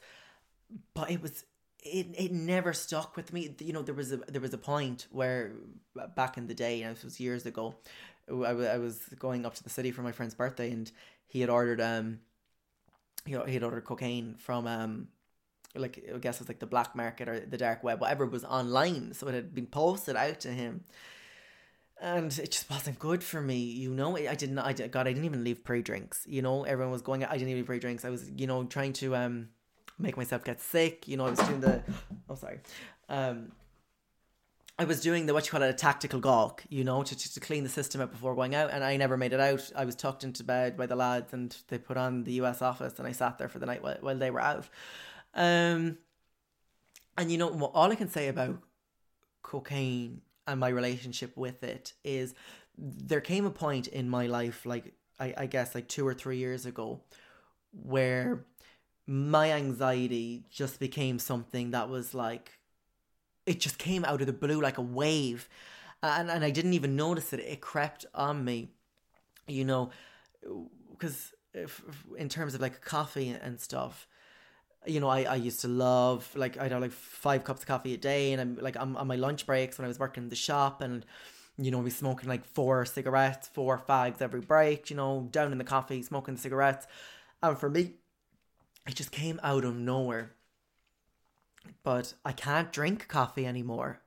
but 0.95 1.11
it 1.11 1.23
was 1.23 1.45
it 1.83 2.15
it 2.17 2.33
never 2.33 2.73
stuck 2.73 3.17
with 3.17 3.33
me. 3.33 3.55
You 3.61 3.73
know, 3.73 3.83
there 3.83 3.95
was 3.95 4.13
a 4.13 4.19
there 4.19 4.41
was 4.41 4.55
a 4.55 4.59
point 4.59 5.07
where 5.11 5.53
back 6.15 6.37
in 6.37 6.47
the 6.47 6.55
day, 6.55 6.83
and 6.83 6.97
it 6.97 7.05
was 7.05 7.19
years 7.19 7.47
ago, 7.47 7.75
I, 8.31 8.75
I 8.75 8.79
was 8.79 8.99
going 9.19 9.45
up 9.45 9.55
to 9.55 9.63
the 9.63 9.71
city 9.71 9.91
for 9.91 10.03
my 10.03 10.13
friend's 10.13 10.35
birthday, 10.35 10.71
and 10.71 10.91
he 11.27 11.41
had 11.41 11.51
ordered 11.51 11.81
um, 11.81 12.21
know, 13.27 13.45
he 13.45 13.55
had 13.55 13.63
ordered 13.63 13.85
cocaine 13.85 14.35
from 14.39 14.67
um, 14.67 15.09
like 15.75 16.05
I 16.13 16.19
guess 16.19 16.37
it 16.37 16.43
was 16.43 16.49
like 16.49 16.59
the 16.59 16.67
black 16.67 16.97
market 16.97 17.29
or 17.29 17.41
the 17.41 17.59
dark 17.59 17.85
web, 17.85 18.01
whatever 18.01 18.27
was 18.27 18.45
online. 18.45 19.15
So 19.15 19.29
it 19.29 19.35
had 19.35 19.55
been 19.55 19.67
posted 19.67 20.17
out 20.17 20.41
to 20.41 20.49
him, 20.49 20.85
and 22.01 22.27
it 22.39 22.51
just 22.51 22.71
wasn't 22.71 22.99
good 22.99 23.23
for 23.23 23.41
me. 23.41 23.59
You 23.59 23.93
know, 23.95 24.17
I 24.17 24.35
didn't. 24.35 24.59
I 24.59 24.73
did, 24.73 24.91
God, 24.91 25.07
I 25.07 25.13
didn't 25.13 25.27
even 25.27 25.45
leave 25.45 25.65
pre 25.65 25.83
drinks. 25.83 26.25
You 26.27 26.43
know, 26.43 26.65
everyone 26.65 26.93
was 26.93 27.03
going. 27.03 27.25
I 27.25 27.33
didn't 27.33 27.49
even 27.49 27.57
leave 27.57 27.67
pre 27.67 27.79
drinks. 27.79 28.05
I 28.05 28.11
was, 28.11 28.31
you 28.31 28.47
know, 28.47 28.65
trying 28.65 28.93
to 28.95 29.17
um 29.17 29.49
make 29.99 30.17
myself 30.17 30.45
get 30.45 30.61
sick. 30.61 31.07
You 31.07 31.17
know, 31.17 31.27
I 31.27 31.31
was 31.31 31.41
doing 31.41 31.61
the 31.61 31.83
oh 32.29 32.35
sorry, 32.35 32.61
um, 33.09 33.53
I 34.81 34.85
was 34.85 35.03
doing 35.03 35.27
the 35.27 35.35
what 35.35 35.45
you 35.45 35.51
call 35.51 35.61
it 35.61 35.69
a 35.69 35.75
tactical 35.75 36.21
gawk, 36.21 36.65
you 36.71 36.85
know, 36.85 37.03
to, 37.03 37.15
to, 37.15 37.35
to 37.35 37.39
clean 37.39 37.65
the 37.65 37.69
system 37.69 38.01
out 38.01 38.13
before 38.13 38.35
going 38.35 38.55
out, 38.55 38.71
and 38.71 38.83
I 38.83 38.97
never 38.97 39.19
made 39.19 39.35
it 39.35 39.39
out. 39.39 39.71
I 39.77 39.85
was 39.85 39.95
tucked 39.95 40.25
into 40.25 40.43
bed 40.43 40.79
by 40.79 40.87
the 40.87 40.97
lads, 40.97 41.35
and 41.35 41.55
they 41.69 41.77
put 41.77 41.99
on 41.99 42.25
the 42.25 42.33
US 42.41 42.63
office, 42.63 42.99
and 42.99 43.07
I 43.07 43.13
sat 43.13 43.37
there 43.37 43.51
for 43.51 43.59
the 43.59 43.67
night 43.67 43.83
while, 43.83 43.99
while 44.01 44.17
they 44.17 44.31
were 44.31 44.41
out. 44.41 44.67
Um, 45.35 45.99
and 47.19 47.31
you 47.31 47.37
know, 47.37 47.51
all 47.75 47.93
I 47.93 47.95
can 47.95 48.09
say 48.09 48.29
about 48.29 48.59
cocaine 49.43 50.23
and 50.47 50.59
my 50.59 50.71
relationship 50.71 51.37
with 51.37 51.63
it 51.63 51.93
is 52.03 52.35
there 52.79 53.21
came 53.21 53.45
a 53.45 53.51
point 53.51 53.87
in 53.87 54.09
my 54.09 54.29
life, 54.29 54.65
like 54.65 54.95
I, 55.19 55.35
I 55.37 55.47
guess 55.47 55.75
like 55.75 55.89
two 55.89 56.07
or 56.07 56.15
three 56.15 56.39
years 56.39 56.65
ago 56.65 57.03
where 57.73 58.47
my 59.07 59.53
anxiety 59.53 60.45
just 60.49 60.81
became 60.81 61.19
something 61.19 61.73
that 61.73 61.91
was 61.91 62.15
like 62.15 62.60
it 63.51 63.61
just 63.61 63.79
came 63.79 64.05
out 64.05 64.21
of 64.21 64.27
the 64.27 64.33
blue 64.33 64.61
like 64.61 64.79
a 64.79 64.83
wave 64.83 65.49
and 66.03 66.31
and 66.31 66.45
I 66.45 66.51
didn't 66.51 66.75
even 66.75 66.97
notice 66.97 67.33
it 67.33 67.41
it 67.41 67.61
crept 67.61 68.07
on 68.15 68.45
me 68.45 68.69
you 69.47 69.65
know 69.65 69.91
because 70.93 71.33
in 72.17 72.29
terms 72.29 72.55
of 72.55 72.61
like 72.61 72.81
coffee 72.81 73.29
and 73.31 73.61
stuff 73.61 74.07
you 74.87 75.01
know 75.01 75.09
I, 75.09 75.23
I 75.23 75.35
used 75.35 75.61
to 75.61 75.69
love 75.69 76.31
like 76.35 76.59
I'd 76.59 76.73
have 76.73 76.81
like 76.81 76.93
five 76.93 77.45
cups 77.45 77.63
of 77.63 77.67
coffee 77.67 77.95
a 77.95 77.99
day 77.99 78.33
and 78.33 78.41
I'm 78.41 78.57
like 78.61 78.77
I'm 78.77 78.97
on 78.97 79.07
my 79.07 79.17
lunch 79.17 79.47
breaks 79.47 79.79
when 79.79 79.85
I 79.85 79.89
was 79.89 79.99
working 79.99 80.25
in 80.25 80.29
the 80.31 80.37
shop 80.37 80.81
and 80.81 81.05
you 81.61 81.71
know, 81.71 81.83
be 81.83 81.91
smoking 81.91 82.29
like 82.29 82.45
four 82.45 82.85
cigarettes, 82.87 83.49
four 83.49 83.79
fags 83.79 84.23
every 84.23 84.41
break, 84.41 84.89
you 84.89 84.97
know, 84.97 85.29
down 85.31 85.53
in 85.53 85.59
the 85.59 85.65
coffee, 85.65 86.03
smoking 86.03 86.37
cigarettes. 86.37 86.87
And 87.43 87.59
for 87.59 87.69
me, 87.69 87.95
it 88.87 88.95
just 88.95 89.11
came 89.11 89.39
out 89.43 89.65
of 89.65 89.77
nowhere. 89.77 90.33
But 91.83 92.15
I 92.25 92.33
can't 92.33 92.73
drink 92.73 93.09
coffee 93.09 93.47
anymore 93.47 94.01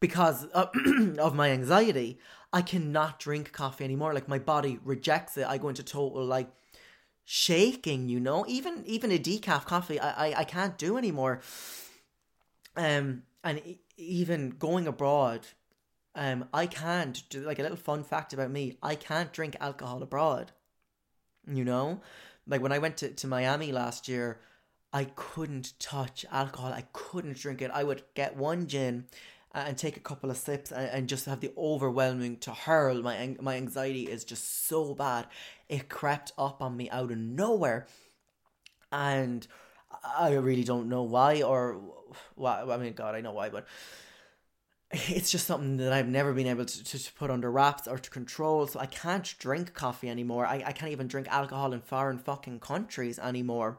because 0.00 0.44
of 1.18 1.34
my 1.34 1.50
anxiety. 1.50 2.18
I 2.52 2.62
cannot 2.62 3.18
drink 3.18 3.52
coffee 3.52 3.84
anymore. 3.84 4.12
Like 4.14 4.28
my 4.28 4.38
body 4.38 4.78
rejects 4.84 5.36
it. 5.36 5.46
I 5.46 5.58
go 5.58 5.70
into 5.70 5.82
total 5.82 6.24
like 6.24 6.50
shaking. 7.24 8.08
You 8.08 8.20
know, 8.20 8.44
even 8.46 8.84
even 8.86 9.10
a 9.10 9.18
decaf 9.18 9.64
coffee, 9.64 9.98
I 9.98 10.28
I, 10.28 10.40
I 10.40 10.44
can't 10.44 10.76
do 10.78 10.96
anymore. 10.96 11.40
Um, 12.76 13.22
and 13.42 13.62
even 13.96 14.50
going 14.50 14.86
abroad, 14.86 15.46
um, 16.14 16.48
I 16.52 16.66
can't. 16.66 17.22
Do 17.30 17.40
like 17.40 17.58
a 17.58 17.62
little 17.62 17.76
fun 17.76 18.04
fact 18.04 18.32
about 18.32 18.50
me, 18.50 18.76
I 18.82 18.94
can't 18.94 19.32
drink 19.32 19.56
alcohol 19.60 20.02
abroad. 20.02 20.52
You 21.46 21.64
know, 21.64 22.00
like 22.46 22.62
when 22.62 22.72
I 22.72 22.78
went 22.78 22.98
to, 22.98 23.10
to 23.10 23.26
Miami 23.26 23.72
last 23.72 24.06
year, 24.06 24.40
I 24.94 25.06
couldn't 25.16 25.72
touch 25.80 26.24
alcohol. 26.30 26.72
I 26.72 26.84
couldn't 26.92 27.36
drink 27.36 27.60
it. 27.60 27.70
I 27.74 27.82
would 27.82 28.04
get 28.14 28.36
one 28.36 28.68
gin 28.68 29.06
uh, 29.52 29.64
and 29.66 29.76
take 29.76 29.96
a 29.96 30.00
couple 30.00 30.30
of 30.30 30.36
sips 30.36 30.70
and, 30.70 30.88
and 30.88 31.08
just 31.08 31.26
have 31.26 31.40
the 31.40 31.52
overwhelming 31.58 32.36
to 32.38 32.52
hurl. 32.52 33.02
My 33.02 33.36
my 33.40 33.56
anxiety 33.56 34.04
is 34.04 34.24
just 34.24 34.68
so 34.68 34.94
bad. 34.94 35.26
It 35.68 35.88
crept 35.88 36.30
up 36.38 36.62
on 36.62 36.76
me 36.76 36.88
out 36.90 37.10
of 37.10 37.18
nowhere, 37.18 37.88
and 38.92 39.44
I 40.16 40.34
really 40.34 40.64
don't 40.64 40.88
know 40.88 41.02
why 41.02 41.42
or 41.42 41.80
why. 42.36 42.62
I 42.62 42.76
mean, 42.76 42.92
God, 42.92 43.16
I 43.16 43.20
know 43.20 43.32
why, 43.32 43.48
but 43.48 43.66
it's 44.92 45.32
just 45.32 45.48
something 45.48 45.76
that 45.78 45.92
I've 45.92 46.06
never 46.08 46.32
been 46.32 46.46
able 46.46 46.66
to, 46.66 46.84
to, 46.84 46.98
to, 47.02 47.12
put 47.14 47.30
under 47.30 47.50
wraps 47.50 47.88
or 47.88 47.98
to 47.98 48.10
control. 48.10 48.68
So 48.68 48.78
I 48.78 48.86
can't 48.86 49.34
drink 49.40 49.74
coffee 49.74 50.08
anymore. 50.08 50.46
I, 50.46 50.62
I 50.66 50.72
can't 50.72 50.92
even 50.92 51.08
drink 51.08 51.26
alcohol 51.30 51.72
in 51.72 51.80
foreign 51.80 52.18
fucking 52.18 52.60
countries 52.60 53.18
anymore. 53.18 53.78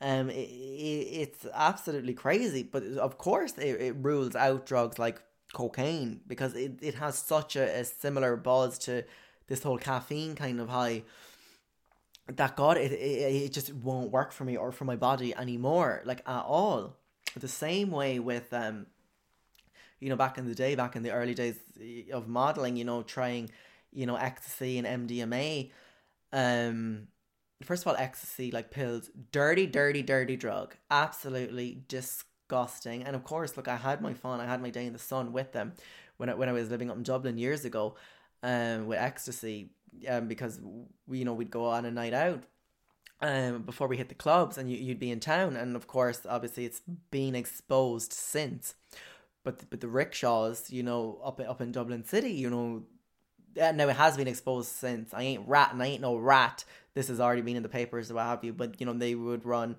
Um, 0.00 0.30
it, 0.30 0.34
it, 0.34 1.08
it's 1.20 1.46
absolutely 1.54 2.14
crazy. 2.14 2.62
But 2.62 2.84
of 2.84 3.18
course, 3.18 3.56
it, 3.58 3.80
it 3.80 3.96
rules 4.00 4.34
out 4.36 4.66
drugs 4.66 4.98
like 4.98 5.22
cocaine 5.52 6.20
because 6.26 6.54
it, 6.54 6.78
it 6.82 6.94
has 6.96 7.18
such 7.18 7.56
a, 7.56 7.80
a 7.80 7.84
similar 7.84 8.36
buzz 8.36 8.78
to 8.80 9.04
this 9.48 9.62
whole 9.62 9.78
caffeine 9.78 10.34
kind 10.34 10.60
of 10.60 10.68
high 10.68 11.02
that 12.28 12.56
God, 12.56 12.76
it, 12.76 12.90
it, 12.92 13.44
it 13.44 13.52
just 13.52 13.72
won't 13.72 14.10
work 14.10 14.32
for 14.32 14.44
me 14.44 14.56
or 14.56 14.72
for 14.72 14.84
my 14.84 14.96
body 14.96 15.34
anymore, 15.36 16.02
like 16.04 16.20
at 16.26 16.42
all. 16.42 16.96
The 17.36 17.48
same 17.48 17.90
way 17.90 18.18
with 18.18 18.52
um 18.52 18.86
you 20.00 20.08
know, 20.08 20.16
back 20.16 20.38
in 20.38 20.46
the 20.46 20.54
day, 20.54 20.74
back 20.74 20.96
in 20.96 21.02
the 21.02 21.10
early 21.10 21.34
days 21.34 21.58
of 22.12 22.28
modeling, 22.28 22.76
you 22.76 22.84
know, 22.84 23.02
trying, 23.02 23.50
you 23.92 24.06
know, 24.06 24.16
ecstasy 24.16 24.78
and 24.78 25.08
MDMA. 25.08 25.70
Um, 26.32 27.08
first 27.64 27.82
of 27.82 27.88
all, 27.88 27.96
ecstasy, 27.96 28.50
like 28.50 28.70
pills, 28.70 29.10
dirty, 29.32 29.66
dirty, 29.66 30.02
dirty 30.02 30.36
drug, 30.36 30.76
absolutely 30.90 31.82
disgusting. 31.88 33.02
And 33.02 33.16
of 33.16 33.24
course, 33.24 33.56
look, 33.56 33.68
I 33.68 33.76
had 33.76 34.00
my 34.02 34.14
fun. 34.14 34.40
I 34.40 34.46
had 34.46 34.62
my 34.62 34.70
day 34.70 34.86
in 34.86 34.92
the 34.92 34.98
sun 34.98 35.32
with 35.32 35.52
them 35.52 35.72
when 36.16 36.28
I, 36.28 36.34
when 36.34 36.48
I 36.48 36.52
was 36.52 36.70
living 36.70 36.90
up 36.90 36.96
in 36.96 37.02
Dublin 37.02 37.38
years 37.38 37.64
ago, 37.64 37.96
um, 38.42 38.86
with 38.86 38.98
ecstasy, 38.98 39.70
um, 40.08 40.28
because 40.28 40.60
we, 41.06 41.18
you 41.18 41.24
know, 41.24 41.34
we'd 41.34 41.50
go 41.50 41.66
on 41.66 41.84
a 41.84 41.90
night 41.90 42.14
out 42.14 42.44
um, 43.20 43.62
before 43.62 43.88
we 43.88 43.96
hit 43.96 44.08
the 44.08 44.14
clubs 44.14 44.58
and 44.58 44.70
you, 44.70 44.76
you'd 44.76 44.98
be 44.98 45.10
in 45.10 45.20
town. 45.20 45.56
And 45.56 45.76
of 45.76 45.86
course, 45.86 46.26
obviously, 46.28 46.64
it's 46.64 46.82
been 47.10 47.34
exposed 47.34 48.12
since. 48.12 48.74
But 49.44 49.70
but 49.70 49.80
the 49.80 49.88
rickshaws, 49.88 50.70
you 50.70 50.82
know, 50.82 51.20
up 51.24 51.40
up 51.40 51.60
in 51.60 51.72
Dublin 51.72 52.04
City, 52.04 52.32
you 52.32 52.50
know, 52.50 52.82
now 53.56 53.88
it 53.88 53.96
has 53.96 54.16
been 54.16 54.28
exposed 54.28 54.70
since. 54.70 55.12
I 55.14 55.22
ain't 55.22 55.48
rat 55.48 55.72
and 55.72 55.82
I 55.82 55.86
ain't 55.86 56.02
no 56.02 56.16
rat. 56.16 56.64
This 56.94 57.08
has 57.08 57.20
already 57.20 57.42
been 57.42 57.56
in 57.56 57.62
the 57.62 57.68
papers 57.68 58.12
what 58.12 58.24
have 58.24 58.44
you. 58.44 58.52
But 58.52 58.80
you 58.80 58.86
know, 58.86 58.92
they 58.92 59.14
would 59.14 59.44
run 59.44 59.76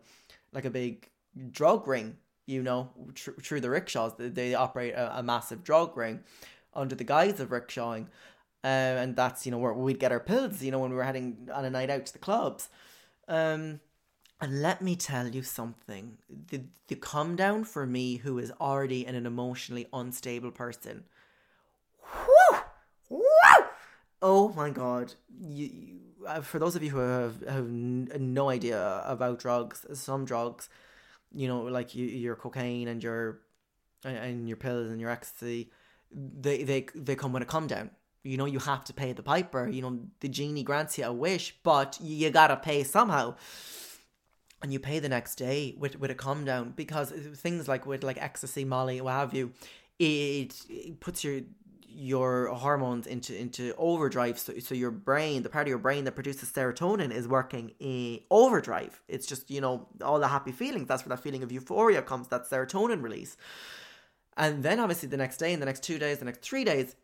like 0.52 0.66
a 0.66 0.70
big 0.70 1.10
drug 1.52 1.88
ring. 1.88 2.18
You 2.46 2.64
know, 2.64 2.92
tr- 3.14 3.32
through 3.32 3.62
the 3.62 3.70
rickshaws, 3.70 4.14
they, 4.18 4.56
operate 4.56 4.94
a, 4.94 5.20
a, 5.20 5.24
massive 5.24 5.66
drug 5.66 5.98
ring 5.98 6.22
under 6.74 6.96
the 6.96 7.04
guise 7.04 7.42
of 7.42 7.50
rickshawing, 7.50 8.06
uh, 8.64 8.68
and 8.68 9.18
that's 9.18 9.46
you 9.46 9.52
know 9.52 9.58
where 9.58 9.74
we'd 9.74 10.00
get 10.00 10.14
our 10.14 10.22
pills. 10.22 10.64
You 10.64 10.72
know, 10.72 10.80
when 10.80 10.92
we 10.92 10.96
were 10.96 11.04
heading 11.04 11.50
on 11.54 11.66
a 11.66 11.70
night 11.70 11.90
out 11.90 12.06
to 12.06 12.14
the 12.14 12.20
clubs. 12.20 12.70
Um, 13.28 13.82
and 14.40 14.62
let 14.62 14.82
me 14.82 14.96
tell 14.96 15.28
you 15.28 15.42
something. 15.42 16.18
The 16.50 16.62
the 16.88 16.96
come 16.96 17.36
down 17.36 17.64
for 17.64 17.86
me 17.86 18.18
who 18.18 18.38
is 18.38 18.52
already 18.62 19.06
an 19.06 19.26
emotionally 19.26 19.88
unstable 19.92 20.52
person. 20.52 21.04
Whew! 22.02 22.60
Whew! 23.10 23.67
Oh 24.22 24.50
my 24.50 24.70
god. 24.70 25.14
You, 25.40 25.66
you, 25.66 25.98
uh, 26.28 26.42
for 26.42 26.60
those 26.60 26.76
of 26.76 26.84
you 26.84 26.90
who 26.90 27.00
have, 27.00 27.42
have 27.48 27.68
no 27.70 28.50
idea 28.50 29.04
about 29.06 29.40
drugs, 29.40 29.86
some 29.94 30.26
drugs, 30.26 30.70
you 31.34 31.48
know, 31.48 31.62
like 31.62 31.96
you, 31.96 32.06
your 32.06 32.36
cocaine 32.36 32.88
and 32.88 33.04
your 33.04 33.42
and 34.04 34.48
your 34.48 34.58
pills 34.58 34.92
and 34.92 35.02
your 35.02 35.10
ecstasy, 35.10 35.72
they 36.12 36.64
they 36.64 36.88
they 36.96 37.16
come 37.16 37.34
with 37.34 37.44
a 37.44 37.46
come 37.46 37.68
down. 37.68 37.92
You 38.24 38.38
know, 38.38 38.46
you 38.46 38.60
have 38.60 38.84
to 38.86 38.94
pay 38.94 39.14
the 39.14 39.24
piper. 39.24 39.68
You 39.68 39.82
know, 39.82 40.00
the 40.20 40.30
genie 40.30 40.64
grants 40.64 40.98
you 40.98 41.06
a 41.06 41.14
wish, 41.14 41.56
but 41.64 41.98
you 42.02 42.30
gotta 42.30 42.58
pay 42.58 42.84
somehow 42.84 43.36
and 44.62 44.74
you 44.74 44.80
pay 44.80 45.00
the 45.00 45.10
next 45.10 45.36
day 45.36 45.76
with 45.78 46.00
with 46.00 46.12
a 46.12 46.16
calm 46.16 46.46
down 46.46 46.74
because 46.76 47.12
things 47.12 47.68
like 47.68 47.86
with 47.86 48.04
like 48.04 48.22
ecstasy, 48.22 48.66
Molly, 48.66 49.02
what 49.02 49.14
have 49.14 49.34
you, 49.34 49.52
it, 50.00 50.56
it 50.70 51.00
puts 51.00 51.24
your 51.24 51.42
your 51.98 52.48
hormones 52.50 53.08
into 53.08 53.36
into 53.36 53.74
overdrive. 53.76 54.38
So, 54.38 54.60
so 54.60 54.76
your 54.76 54.92
brain 54.92 55.42
the 55.42 55.50
part 55.50 55.68
of 55.68 55.70
your 55.70 55.80
brain 55.80 56.04
that 56.04 56.14
produces 56.14 56.52
serotonin 56.52 57.12
is 57.12 57.28
working 57.28 57.72
in 57.80 58.20
overdrive. 58.30 59.02
It's 59.08 59.26
just 59.26 59.50
you 59.50 59.62
know 59.62 59.88
all 60.02 60.20
the 60.20 60.28
happy 60.28 60.52
feelings. 60.52 60.88
That's 60.88 61.04
where 61.06 61.16
that 61.16 61.24
feeling 61.24 61.42
of 61.42 61.52
euphoria 61.52 62.04
comes 62.04 62.28
that 62.28 62.48
serotonin 62.48 63.02
release. 63.02 63.36
And 64.38 64.62
then 64.62 64.80
obviously 64.80 65.10
the 65.10 65.18
next 65.18 65.38
day 65.38 65.54
and 65.54 65.62
the 65.62 65.66
next 65.66 65.82
two 65.82 65.98
days 65.98 66.20
the 66.20 66.26
next 66.26 66.42
three 66.42 66.64
days 66.64 66.96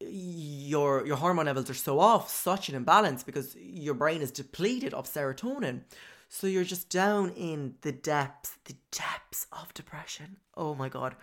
your 0.00 1.06
your 1.06 1.16
hormone 1.16 1.46
levels 1.46 1.70
are 1.70 1.74
so 1.74 2.00
off 2.00 2.28
such 2.28 2.68
an 2.68 2.74
imbalance 2.74 3.22
because 3.22 3.54
your 3.56 3.94
brain 3.94 4.22
is 4.22 4.32
depleted 4.32 4.92
of 4.92 5.06
serotonin. 5.06 5.82
So 6.28 6.46
you're 6.46 6.64
just 6.64 6.88
down 6.88 7.30
in 7.30 7.74
the 7.82 7.92
depths, 7.92 8.56
the 8.64 8.76
depths 8.92 9.46
of 9.52 9.72
depression. 9.74 10.36
Oh 10.56 10.74
my 10.74 10.88
god. 10.88 11.14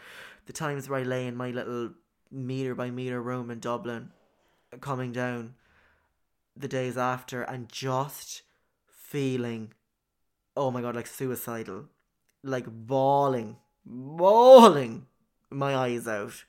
The 0.46 0.54
times 0.54 0.88
where 0.88 1.00
I 1.00 1.04
lay 1.04 1.28
in 1.28 1.36
my 1.36 1.52
little 1.52 1.92
meter 2.32 2.76
by 2.76 2.90
meter 2.90 3.22
room 3.22 3.50
in 3.50 3.60
Dublin, 3.60 4.12
coming 4.82 5.12
down 5.12 5.56
the 6.56 6.68
days 6.68 6.98
after 6.98 7.42
and 7.42 7.70
just 7.70 8.42
feeling, 8.88 9.74
oh 10.56 10.72
my 10.72 10.82
god, 10.82 10.96
like 10.96 11.08
suicidal. 11.08 11.86
Like 12.44 12.66
bawling, 12.68 13.58
bawling 13.86 15.08
my 15.50 15.76
eyes 15.76 16.08
out. 16.08 16.46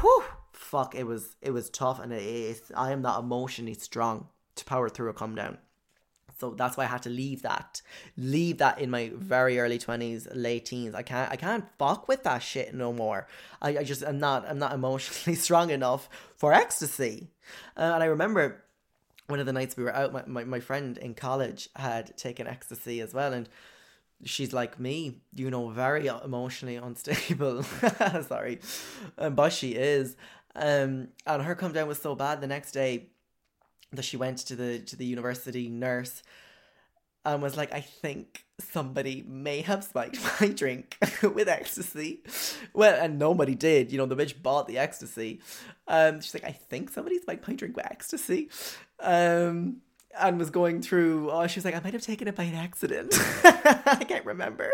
Whew, 0.00 0.24
fuck, 0.52 0.94
it 0.94 1.04
was 1.04 1.36
it 1.40 1.52
was 1.52 1.70
tough, 1.70 2.00
and 2.00 2.12
it 2.12 2.22
is. 2.22 2.72
I 2.76 2.92
am 2.92 3.02
not 3.02 3.20
emotionally 3.20 3.74
strong 3.74 4.28
to 4.56 4.64
power 4.64 4.88
through 4.88 5.10
a 5.10 5.14
come 5.14 5.34
down. 5.34 5.58
So 6.40 6.50
that's 6.50 6.76
why 6.76 6.84
I 6.84 6.88
had 6.88 7.02
to 7.02 7.10
leave 7.10 7.42
that. 7.42 7.82
Leave 8.16 8.58
that 8.58 8.78
in 8.80 8.90
my 8.90 9.12
very 9.14 9.58
early 9.58 9.78
twenties, 9.78 10.26
late 10.34 10.66
teens. 10.66 10.94
I 10.94 11.02
can't 11.02 11.30
I 11.30 11.36
can't 11.36 11.64
fuck 11.78 12.08
with 12.08 12.22
that 12.24 12.42
shit 12.42 12.74
no 12.74 12.92
more. 12.92 13.28
I, 13.60 13.78
I 13.78 13.84
just 13.84 14.02
I'm 14.02 14.18
not 14.18 14.48
I'm 14.48 14.58
not 14.58 14.72
emotionally 14.80 15.36
strong 15.36 15.70
enough 15.70 16.08
for 16.36 16.52
ecstasy. 16.52 17.28
Uh, 17.76 17.92
and 17.94 18.02
I 18.02 18.06
remember 18.06 18.64
one 19.26 19.38
of 19.38 19.46
the 19.46 19.52
nights 19.52 19.76
we 19.76 19.84
were 19.84 19.94
out, 19.94 20.12
my, 20.12 20.24
my, 20.26 20.44
my 20.44 20.60
friend 20.60 20.98
in 20.98 21.14
college 21.14 21.68
had 21.76 22.16
taken 22.16 22.48
ecstasy 22.48 23.00
as 23.00 23.14
well 23.14 23.32
and 23.32 23.48
she's 24.24 24.52
like 24.52 24.78
me, 24.78 25.20
you 25.34 25.50
know, 25.50 25.68
very 25.68 26.06
emotionally 26.06 26.76
unstable. 26.76 27.62
Sorry. 28.28 28.60
Um, 29.18 29.34
but 29.34 29.52
she 29.52 29.70
is. 29.70 30.16
Um, 30.54 31.08
and 31.26 31.42
her 31.42 31.54
come 31.54 31.72
down 31.72 31.88
was 31.88 32.00
so 32.00 32.14
bad 32.14 32.40
the 32.40 32.46
next 32.46 32.72
day 32.72 33.10
that 33.92 34.04
she 34.04 34.16
went 34.16 34.38
to 34.38 34.56
the 34.56 34.78
to 34.80 34.96
the 34.96 35.04
university 35.04 35.68
nurse 35.68 36.22
and 37.24 37.42
was 37.42 37.56
like, 37.56 37.72
I 37.72 37.80
think 37.80 38.44
somebody 38.58 39.24
may 39.26 39.60
have 39.62 39.84
spiked 39.84 40.18
my 40.40 40.48
drink 40.48 40.96
with 41.22 41.48
ecstasy. 41.48 42.22
Well, 42.72 42.98
and 43.02 43.18
nobody 43.18 43.54
did. 43.54 43.92
You 43.92 43.98
know, 43.98 44.06
the 44.06 44.16
bitch 44.16 44.40
bought 44.42 44.66
the 44.66 44.78
ecstasy. 44.78 45.40
Um, 45.86 46.20
she's 46.20 46.34
like, 46.34 46.44
I 46.44 46.52
think 46.52 46.90
somebody 46.90 47.18
spiked 47.18 47.46
my 47.46 47.54
drink 47.54 47.76
with 47.76 47.86
ecstasy. 47.86 48.48
Um, 49.00 49.78
and 50.18 50.38
was 50.38 50.50
going 50.50 50.82
through 50.82 51.30
oh 51.30 51.46
she 51.46 51.58
was 51.58 51.64
like 51.64 51.74
i 51.74 51.80
might 51.80 51.92
have 51.92 52.02
taken 52.02 52.28
it 52.28 52.34
by 52.34 52.44
an 52.44 52.54
accident. 52.54 53.14
I 53.44 54.04
can't 54.06 54.24
remember. 54.24 54.70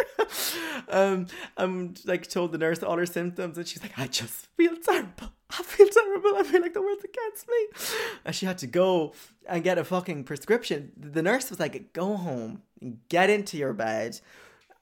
Um 0.88 1.26
i'm 1.56 1.94
like 2.04 2.28
told 2.28 2.52
the 2.52 2.58
nurse 2.58 2.82
all 2.82 2.96
her 2.96 3.06
symptoms 3.06 3.58
and 3.58 3.66
she's 3.66 3.82
like 3.82 3.98
i 3.98 4.06
just 4.06 4.46
feel 4.56 4.76
terrible. 4.76 5.32
I 5.48 5.62
feel 5.62 5.86
terrible. 5.88 6.36
I 6.36 6.42
feel 6.42 6.60
like 6.60 6.74
the 6.74 6.82
world's 6.82 7.04
against 7.04 7.48
me. 7.48 7.96
And 8.24 8.34
she 8.34 8.46
had 8.46 8.58
to 8.58 8.66
go 8.66 9.12
and 9.48 9.62
get 9.62 9.78
a 9.78 9.84
fucking 9.84 10.24
prescription. 10.24 10.90
The 10.96 11.22
nurse 11.22 11.50
was 11.50 11.60
like 11.60 11.92
go 11.92 12.16
home 12.16 12.62
get 13.08 13.30
into 13.30 13.56
your 13.56 13.72
bed 13.72 14.20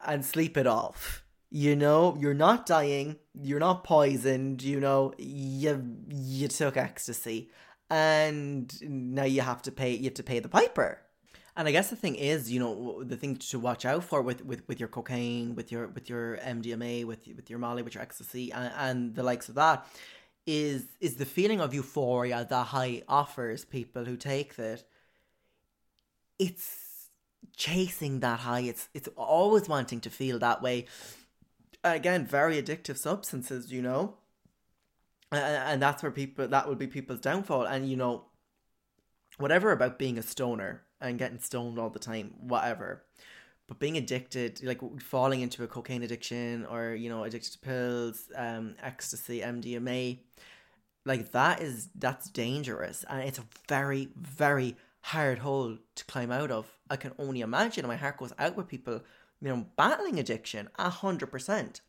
and 0.05 0.24
sleep 0.24 0.57
it 0.57 0.66
off. 0.66 1.22
You 1.50 1.76
know 1.76 2.16
you're 2.18 2.34
not 2.34 2.66
dying. 2.66 3.16
You're 3.40 3.61
not 3.61 3.84
poisoned. 3.84 4.62
You 4.62 4.80
know 4.80 5.14
you 5.18 5.96
you 6.09 6.48
took 6.48 6.76
ecstasy 6.76 7.50
and 7.91 8.72
now 8.82 9.24
you 9.24 9.41
have 9.41 9.62
to 9.62 9.72
pay 9.72 9.95
you 9.95 10.05
have 10.05 10.14
to 10.14 10.22
pay 10.22 10.41
the 10.41 10.49
piper. 10.49 11.01
And 11.57 11.68
i 11.68 11.70
guess 11.70 11.89
the 11.89 11.95
thing 11.95 12.16
is 12.16 12.51
you 12.51 12.59
know 12.59 13.05
the 13.05 13.16
thing 13.16 13.37
to 13.37 13.59
watch 13.61 13.85
out 13.85 14.03
for 14.03 14.22
with 14.22 14.45
with, 14.45 14.66
with 14.66 14.80
your 14.80 14.89
cocaine 14.89 15.55
with 15.55 15.70
your 15.70 15.87
with 15.87 16.11
your 16.11 16.39
mdma 16.39 17.05
with 17.05 17.28
with 17.28 17.49
your 17.49 17.61
molly 17.61 17.82
with 17.85 17.95
your 17.95 18.03
ecstasy 18.03 18.51
and, 18.51 18.72
and 18.76 19.14
the 19.14 19.22
likes 19.22 19.49
of 19.49 19.55
that 19.55 19.87
is 20.47 20.85
is 21.01 21.16
the 21.16 21.24
feeling 21.24 21.61
of 21.61 21.72
euphoria 21.72 22.47
that 22.49 22.66
high 22.66 23.03
offers 23.09 23.64
people 23.64 24.05
who 24.05 24.16
take 24.16 24.57
that. 24.57 24.82
It's 26.39 27.09
chasing 27.57 28.20
that 28.20 28.41
high. 28.41 28.61
It's 28.61 28.89
it's 28.95 29.09
always 29.16 29.68
wanting 29.68 30.01
to 30.01 30.11
feel 30.11 30.39
that 30.41 30.62
way. 30.62 30.87
Again 31.82 32.26
very 32.26 32.61
addictive 32.61 32.97
substances 32.97 33.72
you 33.72 33.82
know 33.82 34.16
and 35.37 35.82
that's 35.82 36.03
where 36.03 36.12
people 36.12 36.49
that 36.49 36.68
will 36.68 36.74
be 36.74 36.87
people's 36.87 37.20
downfall. 37.20 37.64
And 37.64 37.89
you 37.89 37.97
know 37.97 38.26
whatever 39.39 39.72
about 39.72 39.99
being 39.99 40.18
a 40.18 40.22
stoner 40.22 40.82
and 41.01 41.18
getting 41.18 41.39
stoned 41.39 41.78
all 41.78 41.91
the 41.91 41.99
time 41.99 42.35
whatever. 42.41 43.05
But 43.66 43.78
being 43.78 43.97
addicted 43.97 44.62
like 44.62 44.80
falling 45.01 45.41
into 45.41 45.64
a 45.64 45.66
cocaine 45.66 46.03
addiction 46.03 46.66
or 46.66 46.95
you 46.95 47.09
know 47.09 47.24
addicted 47.24 47.53
to 47.53 47.59
pills 47.59 48.30
um 48.37 48.74
ecstasy 48.82 49.41
mdma 49.41 50.18
like 51.07 51.32
that 51.32 51.61
is 51.61 51.89
that's 51.95 52.28
dangerous. 52.30 53.05
And 53.09 53.22
it's 53.22 53.39
a 53.39 53.45
very 53.68 54.09
very 54.16 54.76
hard 55.01 55.39
hole 55.41 55.76
to 55.97 56.05
climb 56.07 56.30
out 56.30 56.51
of. 56.51 56.66
I 56.89 56.97
can 56.97 57.12
only 57.18 57.41
imagine. 57.41 57.87
My 57.87 57.97
heart 57.97 58.16
goes 58.18 58.32
out 58.39 58.57
with 58.57 58.68
people 58.68 59.03
you 59.41 59.49
know 59.49 59.66
battling 59.76 60.18
addiction 60.18 60.68
a 60.78 60.91
hundred 60.91 61.30
percent 61.30 61.80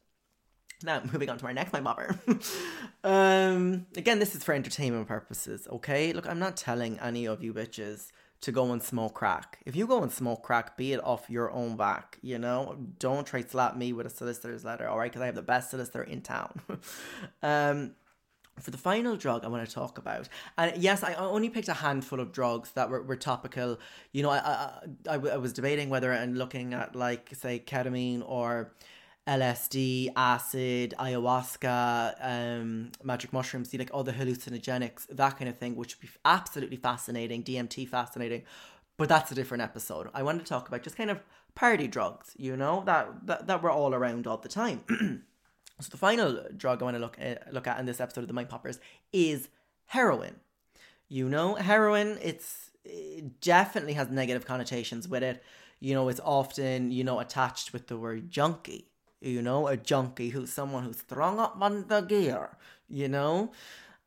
now, 0.83 1.01
moving 1.11 1.29
on 1.29 1.37
to 1.37 1.45
our 1.45 1.53
next 1.53 1.73
Mind 1.73 1.85
Popper. 1.85 2.19
um, 3.03 3.85
again, 3.95 4.19
this 4.19 4.35
is 4.35 4.43
for 4.43 4.53
entertainment 4.53 5.07
purposes, 5.07 5.67
okay? 5.71 6.13
Look, 6.13 6.27
I'm 6.27 6.39
not 6.39 6.57
telling 6.57 6.99
any 6.99 7.25
of 7.25 7.43
you 7.43 7.53
bitches 7.53 8.11
to 8.41 8.51
go 8.51 8.71
and 8.71 8.83
smoke 8.83 9.13
crack. 9.13 9.59
If 9.65 9.75
you 9.75 9.87
go 9.87 10.03
and 10.03 10.11
smoke 10.11 10.43
crack, 10.43 10.77
be 10.77 10.93
it 10.93 11.03
off 11.03 11.29
your 11.29 11.51
own 11.51 11.77
back, 11.77 12.19
you 12.21 12.37
know? 12.37 12.77
Don't 12.99 13.25
try 13.25 13.41
to 13.41 13.49
slap 13.49 13.75
me 13.75 13.93
with 13.93 14.05
a 14.05 14.09
solicitor's 14.09 14.65
letter, 14.65 14.87
alright? 14.89 15.11
Because 15.11 15.21
I 15.21 15.27
have 15.27 15.35
the 15.35 15.41
best 15.41 15.71
solicitor 15.71 16.03
in 16.03 16.21
town. 16.21 16.61
um, 17.43 17.95
for 18.59 18.71
the 18.71 18.77
final 18.77 19.17
drug 19.17 19.43
I 19.43 19.49
want 19.49 19.67
to 19.67 19.73
talk 19.73 19.97
about, 19.97 20.29
and 20.57 20.77
yes, 20.77 21.03
I 21.03 21.13
only 21.15 21.49
picked 21.49 21.67
a 21.67 21.73
handful 21.73 22.19
of 22.19 22.31
drugs 22.31 22.71
that 22.71 22.89
were, 22.89 23.01
were 23.01 23.17
topical. 23.17 23.79
You 24.13 24.23
know, 24.23 24.29
I, 24.29 24.37
I, 24.37 24.71
I, 25.09 25.13
I 25.15 25.37
was 25.37 25.51
debating 25.51 25.89
whether 25.89 26.11
and 26.11 26.37
looking 26.37 26.73
at, 26.73 26.95
like, 26.95 27.31
say, 27.33 27.61
ketamine 27.65 28.23
or 28.25 28.73
LSD, 29.27 30.11
acid, 30.15 30.93
ayahuasca, 30.99 32.15
um, 32.21 32.91
magic 33.03 33.33
mushrooms, 33.33 33.69
see 33.69 33.77
like 33.77 33.89
all 33.91 34.03
the 34.03 34.13
hallucinogenics, 34.13 35.07
that 35.09 35.37
kind 35.37 35.49
of 35.49 35.57
thing, 35.57 35.75
which 35.75 35.95
would 35.95 36.01
be 36.01 36.09
absolutely 36.23 36.77
fascinating, 36.77 37.43
DMT 37.43 37.87
fascinating. 37.87 38.43
But 38.97 39.09
that's 39.09 39.31
a 39.31 39.35
different 39.35 39.63
episode. 39.63 40.09
I 40.13 40.21
want 40.21 40.39
to 40.39 40.45
talk 40.45 40.67
about 40.67 40.83
just 40.83 40.95
kind 40.95 41.09
of 41.09 41.21
party 41.55 41.87
drugs, 41.87 42.33
you 42.37 42.55
know, 42.55 42.83
that 42.85 43.25
that, 43.25 43.47
that 43.47 43.63
we're 43.63 43.71
all 43.71 43.95
around 43.95 44.27
all 44.27 44.37
the 44.37 44.47
time. 44.47 44.83
so 45.79 45.89
the 45.89 45.97
final 45.97 46.43
drug 46.55 46.81
I 46.81 46.85
want 46.85 46.95
to 46.95 47.01
look 47.01 47.17
uh, 47.19 47.35
look 47.51 47.67
at 47.67 47.79
in 47.79 47.87
this 47.87 47.99
episode 47.99 48.21
of 48.21 48.27
the 48.27 48.33
Mind 48.33 48.49
Poppers 48.49 48.79
is 49.11 49.49
heroin. 49.87 50.35
You 51.09 51.29
know, 51.29 51.55
heroin 51.55 52.19
it's 52.21 52.69
it 52.83 53.41
definitely 53.41 53.93
has 53.93 54.09
negative 54.09 54.45
connotations 54.45 55.07
with 55.07 55.23
it. 55.23 55.43
You 55.79 55.95
know, 55.95 56.07
it's 56.09 56.21
often, 56.23 56.91
you 56.91 57.03
know, 57.03 57.19
attached 57.19 57.73
with 57.73 57.87
the 57.87 57.97
word 57.97 58.29
junkie 58.29 58.87
you 59.21 59.41
know, 59.41 59.67
a 59.67 59.77
junkie 59.77 60.29
who's 60.29 60.51
someone 60.51 60.83
who's 60.83 61.01
thrown 61.01 61.39
up 61.39 61.57
on 61.59 61.87
the 61.87 62.01
gear, 62.01 62.57
you 62.87 63.07
know. 63.07 63.51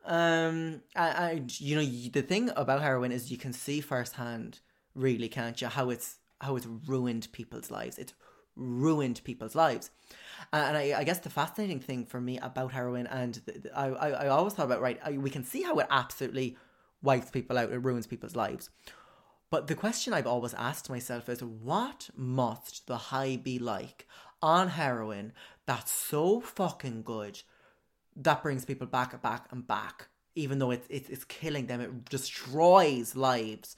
Um, 0.04 0.82
I, 0.96 1.08
I, 1.08 1.42
you 1.58 1.76
know, 1.76 1.84
the 1.84 2.22
thing 2.22 2.50
about 2.56 2.82
heroin 2.82 3.12
is 3.12 3.30
you 3.30 3.36
can 3.38 3.52
see 3.52 3.80
firsthand, 3.80 4.60
really, 4.94 5.28
can't 5.28 5.60
you, 5.60 5.68
how 5.68 5.90
it's 5.90 6.16
how 6.40 6.56
it's 6.56 6.66
ruined 6.66 7.28
people's 7.32 7.70
lives. 7.70 7.98
It's 7.98 8.14
ruined 8.54 9.20
people's 9.24 9.54
lives. 9.54 9.90
And 10.52 10.76
I, 10.76 10.94
I 10.98 11.04
guess 11.04 11.18
the 11.18 11.30
fascinating 11.30 11.80
thing 11.80 12.06
for 12.06 12.20
me 12.20 12.38
about 12.38 12.72
heroin, 12.72 13.06
and 13.06 13.34
the, 13.46 13.52
the, 13.52 13.78
I, 13.78 13.88
I, 13.88 14.08
I 14.10 14.28
always 14.28 14.54
thought 14.54 14.66
about, 14.66 14.80
right, 14.80 15.00
I, 15.04 15.12
we 15.12 15.30
can 15.30 15.44
see 15.44 15.62
how 15.62 15.78
it 15.78 15.86
absolutely 15.90 16.56
wipes 17.02 17.30
people 17.30 17.58
out, 17.58 17.72
it 17.72 17.78
ruins 17.78 18.06
people's 18.06 18.36
lives. 18.36 18.70
But 19.50 19.66
the 19.66 19.74
question 19.74 20.12
I've 20.12 20.26
always 20.26 20.54
asked 20.54 20.90
myself 20.90 21.28
is, 21.28 21.42
what 21.42 22.10
must 22.16 22.86
the 22.86 22.96
high 22.96 23.36
be 23.36 23.58
like 23.58 24.06
on 24.42 24.68
heroin 24.68 25.32
that's 25.66 25.90
so 25.90 26.40
fucking 26.40 27.02
good 27.02 27.42
that 28.18 28.42
brings 28.42 28.64
people 28.64 28.86
back 28.86 29.12
and 29.12 29.22
back 29.22 29.46
and 29.50 29.66
back, 29.66 30.08
even 30.34 30.58
though 30.58 30.70
it's 30.70 30.86
it's, 30.90 31.08
it's 31.08 31.24
killing 31.24 31.66
them, 31.66 31.80
it 31.80 32.04
destroys 32.06 33.16
lives. 33.16 33.76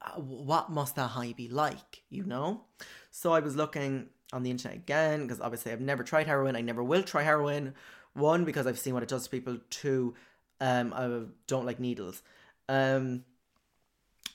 Uh, 0.00 0.20
what 0.20 0.70
must 0.70 0.96
that 0.96 1.10
high 1.10 1.32
be 1.32 1.48
like, 1.48 2.02
you 2.10 2.24
know? 2.24 2.62
So 3.10 3.32
I 3.32 3.40
was 3.40 3.54
looking 3.54 4.08
on 4.32 4.42
the 4.42 4.50
internet 4.50 4.76
again 4.76 5.22
because 5.22 5.40
obviously 5.40 5.70
I've 5.70 5.80
never 5.80 6.02
tried 6.02 6.26
heroin. 6.26 6.56
I 6.56 6.60
never 6.60 6.82
will 6.82 7.02
try 7.02 7.22
heroin. 7.22 7.74
One 8.14 8.44
because 8.44 8.66
I've 8.66 8.78
seen 8.78 8.94
what 8.94 9.02
it 9.02 9.08
does 9.08 9.24
to 9.24 9.30
people. 9.30 9.58
Two, 9.70 10.14
um, 10.60 10.92
I 10.92 11.22
don't 11.46 11.64
like 11.64 11.78
needles. 11.78 12.22
Um, 12.68 13.24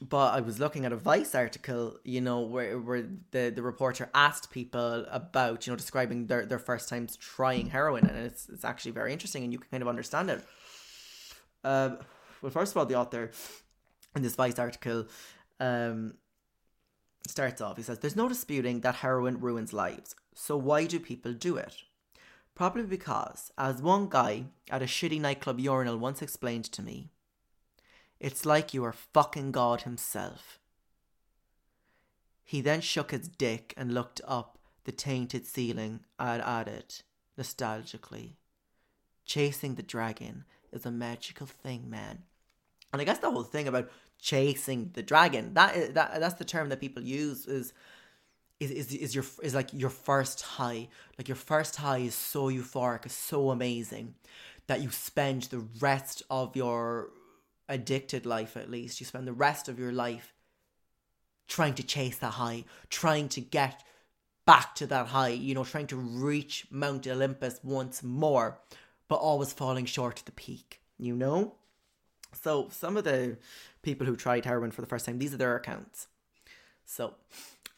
but 0.02 0.34
I 0.34 0.42
was 0.42 0.60
looking 0.60 0.86
at 0.86 0.92
a 0.92 0.96
Vice 0.96 1.34
article, 1.34 1.98
you 2.04 2.22
know, 2.22 2.42
where 2.42 2.78
where 2.78 3.08
the, 3.32 3.52
the 3.54 3.64
reporter 3.64 4.10
asked 4.14 4.52
people 4.52 5.06
about, 5.10 5.66
you 5.66 5.74
know, 5.74 5.78
describing 5.78 6.28
their, 6.28 6.46
their 6.46 6.60
first 6.60 6.88
times 6.88 7.18
trying 7.18 7.68
heroin, 7.68 8.06
and 8.06 8.18
it's 8.18 8.48
it's 8.50 8.64
actually 8.64 8.92
very 8.92 9.12
interesting, 9.12 9.44
and 9.44 9.52
you 9.52 9.60
can 9.60 9.70
kind 9.72 9.82
of 9.82 9.90
understand 9.90 10.30
it. 10.30 10.44
Um, 11.64 11.98
well, 12.42 12.52
first 12.52 12.74
of 12.74 12.78
all, 12.78 12.86
the 12.86 12.96
author 12.96 13.32
in 14.16 14.22
this 14.22 14.36
Vice 14.36 14.60
article 14.60 15.08
um, 15.60 16.14
starts 17.28 17.60
off. 17.60 17.78
He 17.78 17.84
says, 17.84 18.00
"There's 18.00 18.16
no 18.16 18.30
disputing 18.30 18.82
that 18.82 18.96
heroin 18.96 19.40
ruins 19.40 19.74
lives. 19.74 20.16
So 20.36 20.58
why 20.58 20.86
do 20.86 21.00
people 21.00 21.34
do 21.34 21.58
it?" 21.58 21.76
Probably 22.54 22.84
because, 22.84 23.52
as 23.58 23.82
one 23.82 24.10
guy 24.10 24.46
at 24.70 24.84
a 24.84 24.86
shitty 24.86 25.20
nightclub 25.22 25.60
urinal 25.60 25.98
once 25.98 26.22
explained 26.22 26.66
to 26.66 26.82
me, 26.84 27.10
it's 28.20 28.46
like 28.46 28.74
you 28.74 28.84
are 28.84 28.94
fucking 28.94 29.52
God 29.52 29.82
himself. 29.82 30.60
He 32.44 32.62
then 32.62 32.82
shook 32.82 33.12
his 33.12 33.28
dick 33.28 33.74
and 33.76 33.94
looked 33.94 34.22
up 34.28 34.58
the 34.86 34.92
tainted 34.92 35.46
ceiling 35.46 36.02
and 36.18 36.42
added, 36.42 37.02
nostalgically, 37.38 38.36
Chasing 39.28 39.76
the 39.76 39.84
dragon 39.84 40.46
is 40.72 40.86
a 40.86 40.92
magical 40.92 41.48
thing, 41.48 41.90
man. 41.90 42.24
And 42.94 43.02
I 43.02 43.06
guess 43.06 43.20
the 43.20 43.30
whole 43.30 43.44
thing 43.44 43.68
about 43.68 43.92
chasing 44.20 44.92
the 44.94 45.04
dragon, 45.04 45.54
that 45.56 45.76
is, 45.76 45.90
that 45.96 46.22
that's 46.22 46.36
the 46.36 46.46
term 46.46 46.70
that 46.70 46.80
people 46.80 47.04
use 47.04 47.46
is 47.46 47.74
is, 48.62 48.72
is 48.72 48.94
is 48.94 49.14
your 49.14 49.26
is 49.44 49.54
like 49.54 49.74
your 49.74 49.90
first 49.90 50.42
high. 50.42 50.88
Like 51.18 51.28
your 51.28 51.36
first 51.36 51.76
high 51.76 51.98
is 51.98 52.16
so 52.16 52.50
euphoric, 52.50 53.06
is 53.06 53.12
so 53.12 53.50
amazing 53.50 54.16
that 54.68 54.82
you 54.82 54.92
spend 54.92 55.44
the 55.44 55.66
rest 55.82 56.24
of 56.30 56.56
your 56.56 57.10
addicted 57.70 58.26
life 58.26 58.56
at 58.58 58.70
least, 58.70 59.00
you 59.00 59.06
spend 59.06 59.28
the 59.28 59.34
rest 59.34 59.68
of 59.68 59.80
your 59.80 59.92
life 59.92 60.34
trying 61.48 61.74
to 61.76 61.84
chase 61.84 62.18
that 62.18 62.34
high, 62.34 62.66
trying 62.90 63.30
to 63.30 63.42
get 63.42 63.84
back 64.46 64.76
to 64.76 64.88
that 64.88 65.08
high, 65.08 65.30
you 65.30 65.54
know, 65.54 65.64
trying 65.64 65.88
to 65.88 65.96
reach 65.96 66.68
Mount 66.70 67.08
Olympus 67.08 67.60
once 67.64 68.04
more, 68.04 68.60
but 69.08 69.16
always 69.16 69.54
falling 69.54 69.86
short 69.86 70.20
of 70.20 70.26
the 70.26 70.32
peak, 70.32 70.82
you 70.98 71.16
know? 71.16 71.56
So, 72.42 72.70
some 72.70 72.98
of 72.98 73.04
the 73.04 73.38
people 73.82 74.06
who 74.06 74.16
tried 74.16 74.46
heroin 74.46 74.72
for 74.72 74.82
the 74.82 74.88
first 74.88 75.06
time, 75.06 75.20
these 75.20 75.34
are 75.34 75.38
their 75.38 75.56
accounts. 75.56 76.08
So, 76.86 77.16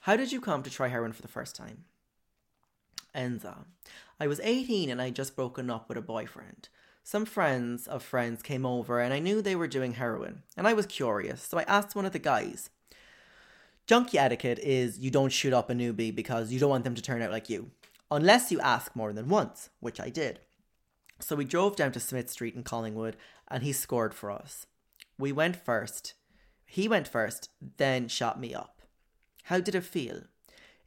how 0.02 0.16
did 0.16 0.32
you 0.32 0.42
come 0.42 0.64
to 0.64 0.70
try 0.70 0.88
heroin 0.88 1.14
for 1.14 1.22
the 1.22 1.28
first 1.28 1.56
time? 1.56 1.86
Enza. 3.16 3.66
I 4.20 4.28
was 4.28 4.40
18 4.42 4.90
and 4.90 5.02
I 5.02 5.10
just 5.10 5.36
broken 5.36 5.70
up 5.70 5.90
with 5.90 5.98
a 5.98 6.02
boyfriend. 6.02 6.70
Some 7.12 7.26
friends 7.26 7.88
of 7.88 8.03
friends 8.03 8.43
came 8.43 8.68
over 8.68 8.99
and 8.99 9.12
I 9.12 9.18
knew 9.18 9.41
they 9.41 9.55
were 9.55 9.66
doing 9.66 9.93
heroin, 9.93 10.43
and 10.55 10.68
I 10.68 10.74
was 10.74 10.86
curious, 10.86 11.41
so 11.41 11.57
I 11.57 11.64
asked 11.64 11.95
one 11.95 12.05
of 12.05 12.12
the 12.12 12.20
guys, 12.20 12.70
Junkie 13.88 14.20
etiquette 14.20 14.60
is 14.60 14.99
you 14.99 15.10
don't 15.10 15.32
shoot 15.32 15.51
up 15.51 15.72
a 15.72 15.74
newbie 15.74 16.14
because 16.14 16.51
you 16.51 16.60
don't 16.60 16.70
want 16.70 16.84
them 16.84 16.93
to 16.93 17.01
turn 17.01 17.24
out 17.24 17.32
like 17.32 17.49
you, 17.49 17.72
unless 18.12 18.51
you 18.51 18.60
ask 18.60 18.95
more 18.95 19.12
than 19.12 19.28
once, 19.28 19.72
which 19.80 19.99
I 19.99 20.10
did. 20.10 20.41
So 21.20 21.36
we 21.36 21.45
drove 21.45 21.76
down 21.76 21.93
to 21.93 21.99
Smith 21.99 22.30
Street 22.30 22.53
in 22.53 22.62
Collingwood 22.62 23.18
and 23.47 23.64
he 23.64 23.74
scored 23.74 24.14
for 24.14 24.30
us. 24.30 24.68
We 25.18 25.32
went 25.32 25.55
first. 25.55 26.14
He 26.64 26.88
went 26.88 27.07
first, 27.07 27.49
then 27.78 28.07
shot 28.07 28.39
me 28.39 28.53
up. 28.53 28.84
How 29.45 29.60
did 29.60 29.74
it 29.74 29.84
feel? 29.84 30.26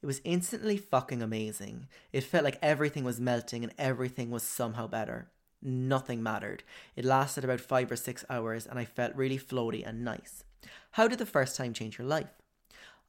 It 0.00 0.06
was 0.06 0.20
instantly 0.22 0.76
fucking 0.76 1.20
amazing. 1.20 1.88
It 2.12 2.22
felt 2.22 2.44
like 2.44 2.60
everything 2.62 3.02
was 3.02 3.18
melting 3.18 3.64
and 3.64 3.74
everything 3.76 4.30
was 4.30 4.44
somehow 4.44 4.86
better. 4.86 5.32
Nothing 5.62 6.22
mattered. 6.22 6.64
It 6.96 7.04
lasted 7.04 7.44
about 7.44 7.60
five 7.60 7.90
or 7.90 7.96
six 7.96 8.24
hours 8.28 8.66
and 8.66 8.78
I 8.78 8.84
felt 8.84 9.14
really 9.14 9.38
floaty 9.38 9.86
and 9.86 10.04
nice. 10.04 10.44
How 10.92 11.08
did 11.08 11.18
the 11.18 11.26
first 11.26 11.56
time 11.56 11.72
change 11.72 11.98
your 11.98 12.06
life? 12.06 12.30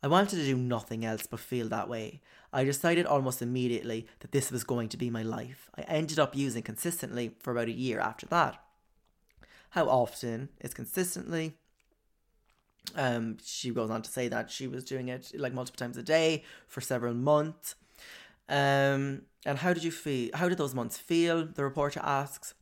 I 0.03 0.07
wanted 0.07 0.35
to 0.35 0.45
do 0.45 0.57
nothing 0.57 1.05
else 1.05 1.25
but 1.25 1.39
feel 1.39 1.69
that 1.69 1.89
way. 1.89 2.21
I 2.51 2.65
decided 2.65 3.05
almost 3.05 3.41
immediately 3.41 4.05
that 4.19 4.33
this 4.33 4.51
was 4.51 4.63
going 4.63 4.89
to 4.89 4.97
be 4.97 5.09
my 5.09 5.23
life. 5.23 5.69
I 5.77 5.81
ended 5.83 6.19
up 6.19 6.35
using 6.35 6.61
consistently 6.61 7.31
for 7.39 7.51
about 7.51 7.69
a 7.69 7.71
year 7.71 7.99
after 7.99 8.25
that. 8.27 8.61
How 9.71 9.87
often 9.87 10.49
is 10.61 10.73
consistently? 10.73 11.55
Um, 12.95 13.37
she 13.43 13.71
goes 13.71 13.89
on 13.89 14.01
to 14.01 14.11
say 14.11 14.27
that 14.27 14.51
she 14.51 14.67
was 14.67 14.83
doing 14.83 15.07
it 15.07 15.31
like 15.35 15.53
multiple 15.53 15.79
times 15.79 15.97
a 15.97 16.03
day 16.03 16.43
for 16.67 16.81
several 16.81 17.13
months. 17.13 17.75
Um, 18.49 19.23
and 19.45 19.57
how 19.59 19.73
did 19.73 19.83
you 19.83 19.91
feel? 19.91 20.31
How 20.33 20.49
did 20.49 20.57
those 20.57 20.75
months 20.75 20.97
feel? 20.97 21.45
The 21.45 21.63
reporter 21.63 22.01
asks. 22.03 22.53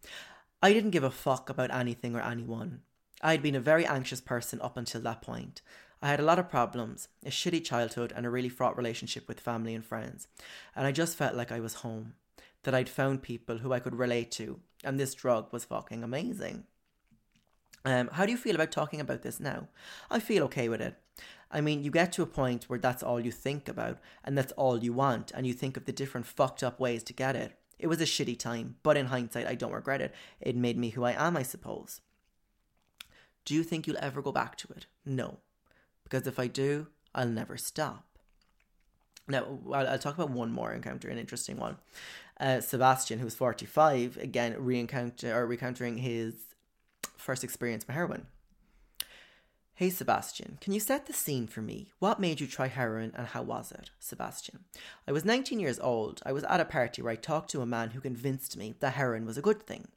I 0.61 0.73
didn't 0.73 0.91
give 0.91 1.03
a 1.03 1.11
fuck 1.11 1.49
about 1.49 1.73
anything 1.73 2.15
or 2.15 2.21
anyone. 2.21 2.81
I 3.21 3.31
had 3.31 3.41
been 3.41 3.55
a 3.55 3.59
very 3.59 3.85
anxious 3.85 4.21
person 4.21 4.61
up 4.61 4.77
until 4.77 5.01
that 5.01 5.21
point. 5.21 5.61
I 6.01 6.09
had 6.09 6.19
a 6.19 6.23
lot 6.23 6.39
of 6.39 6.49
problems, 6.49 7.07
a 7.23 7.29
shitty 7.29 7.63
childhood, 7.63 8.11
and 8.15 8.25
a 8.25 8.29
really 8.29 8.49
fraught 8.49 8.75
relationship 8.75 9.27
with 9.27 9.39
family 9.39 9.75
and 9.75 9.85
friends. 9.85 10.27
And 10.75 10.87
I 10.87 10.91
just 10.91 11.15
felt 11.15 11.35
like 11.35 11.51
I 11.51 11.59
was 11.59 11.75
home, 11.75 12.13
that 12.63 12.73
I'd 12.73 12.89
found 12.89 13.21
people 13.21 13.59
who 13.59 13.71
I 13.71 13.79
could 13.79 13.95
relate 13.95 14.31
to, 14.31 14.59
and 14.83 14.99
this 14.99 15.13
drug 15.13 15.53
was 15.53 15.65
fucking 15.65 16.03
amazing. 16.03 16.63
Um, 17.85 18.09
how 18.13 18.25
do 18.25 18.31
you 18.31 18.37
feel 18.37 18.55
about 18.55 18.71
talking 18.71 18.99
about 18.99 19.21
this 19.21 19.39
now? 19.39 19.67
I 20.09 20.19
feel 20.19 20.43
okay 20.45 20.69
with 20.69 20.81
it. 20.81 20.95
I 21.51 21.61
mean, 21.61 21.83
you 21.83 21.91
get 21.91 22.13
to 22.13 22.23
a 22.23 22.27
point 22.27 22.63
where 22.65 22.79
that's 22.79 23.03
all 23.03 23.19
you 23.19 23.31
think 23.31 23.67
about, 23.67 23.99
and 24.23 24.37
that's 24.37 24.53
all 24.53 24.81
you 24.81 24.93
want, 24.93 25.31
and 25.35 25.45
you 25.45 25.53
think 25.53 25.75
of 25.75 25.85
the 25.85 25.91
different 25.91 26.25
fucked 26.25 26.63
up 26.63 26.79
ways 26.79 27.03
to 27.03 27.13
get 27.13 27.35
it. 27.35 27.57
It 27.77 27.87
was 27.87 27.99
a 27.99 28.05
shitty 28.05 28.39
time, 28.39 28.75
but 28.83 28.95
in 28.95 29.07
hindsight, 29.07 29.47
I 29.47 29.55
don't 29.55 29.73
regret 29.73 30.01
it. 30.01 30.13
It 30.39 30.55
made 30.55 30.77
me 30.77 30.89
who 30.89 31.03
I 31.03 31.11
am, 31.11 31.35
I 31.35 31.43
suppose. 31.43 31.99
Do 33.43 33.53
you 33.53 33.63
think 33.63 33.85
you'll 33.85 33.97
ever 33.99 34.21
go 34.21 34.31
back 34.31 34.55
to 34.57 34.67
it? 34.69 34.85
No. 35.05 35.39
Because 36.03 36.27
if 36.27 36.39
I 36.39 36.47
do, 36.47 36.87
I'll 37.13 37.27
never 37.27 37.57
stop. 37.57 38.05
Now, 39.27 39.59
I'll, 39.73 39.97
talk 39.97 40.15
about 40.15 40.29
one 40.29 40.51
more 40.51 40.73
encounter, 40.73 41.09
an 41.09 41.17
interesting 41.17 41.57
one. 41.57 41.77
Uh, 42.39 42.61
Sebastian, 42.61 43.19
who's 43.19 43.35
45, 43.35 44.17
again, 44.17 44.55
re-encounter, 44.57 45.35
or 45.35 45.45
recounting 45.45 45.97
his 45.97 46.35
first 47.17 47.43
experience 47.43 47.85
with 47.85 47.95
heroin. 47.95 48.27
Hey 49.81 49.89
Sebastian, 49.89 50.59
can 50.61 50.73
you 50.73 50.79
set 50.79 51.07
the 51.07 51.11
scene 51.11 51.47
for 51.47 51.63
me? 51.63 51.91
What 51.97 52.19
made 52.19 52.39
you 52.39 52.45
try 52.45 52.67
heroin 52.67 53.13
and 53.15 53.25
how 53.25 53.41
was 53.41 53.71
it? 53.71 53.89
Sebastian. 53.99 54.59
I 55.07 55.11
was 55.11 55.25
19 55.25 55.59
years 55.59 55.79
old. 55.79 56.21
I 56.23 56.33
was 56.33 56.43
at 56.43 56.59
a 56.59 56.65
party 56.65 57.01
where 57.01 57.13
I 57.13 57.15
talked 57.15 57.49
to 57.49 57.63
a 57.63 57.65
man 57.65 57.89
who 57.89 57.99
convinced 57.99 58.55
me 58.55 58.75
that 58.79 58.93
heroin 58.93 59.25
was 59.25 59.39
a 59.39 59.41
good 59.41 59.63
thing. 59.63 59.87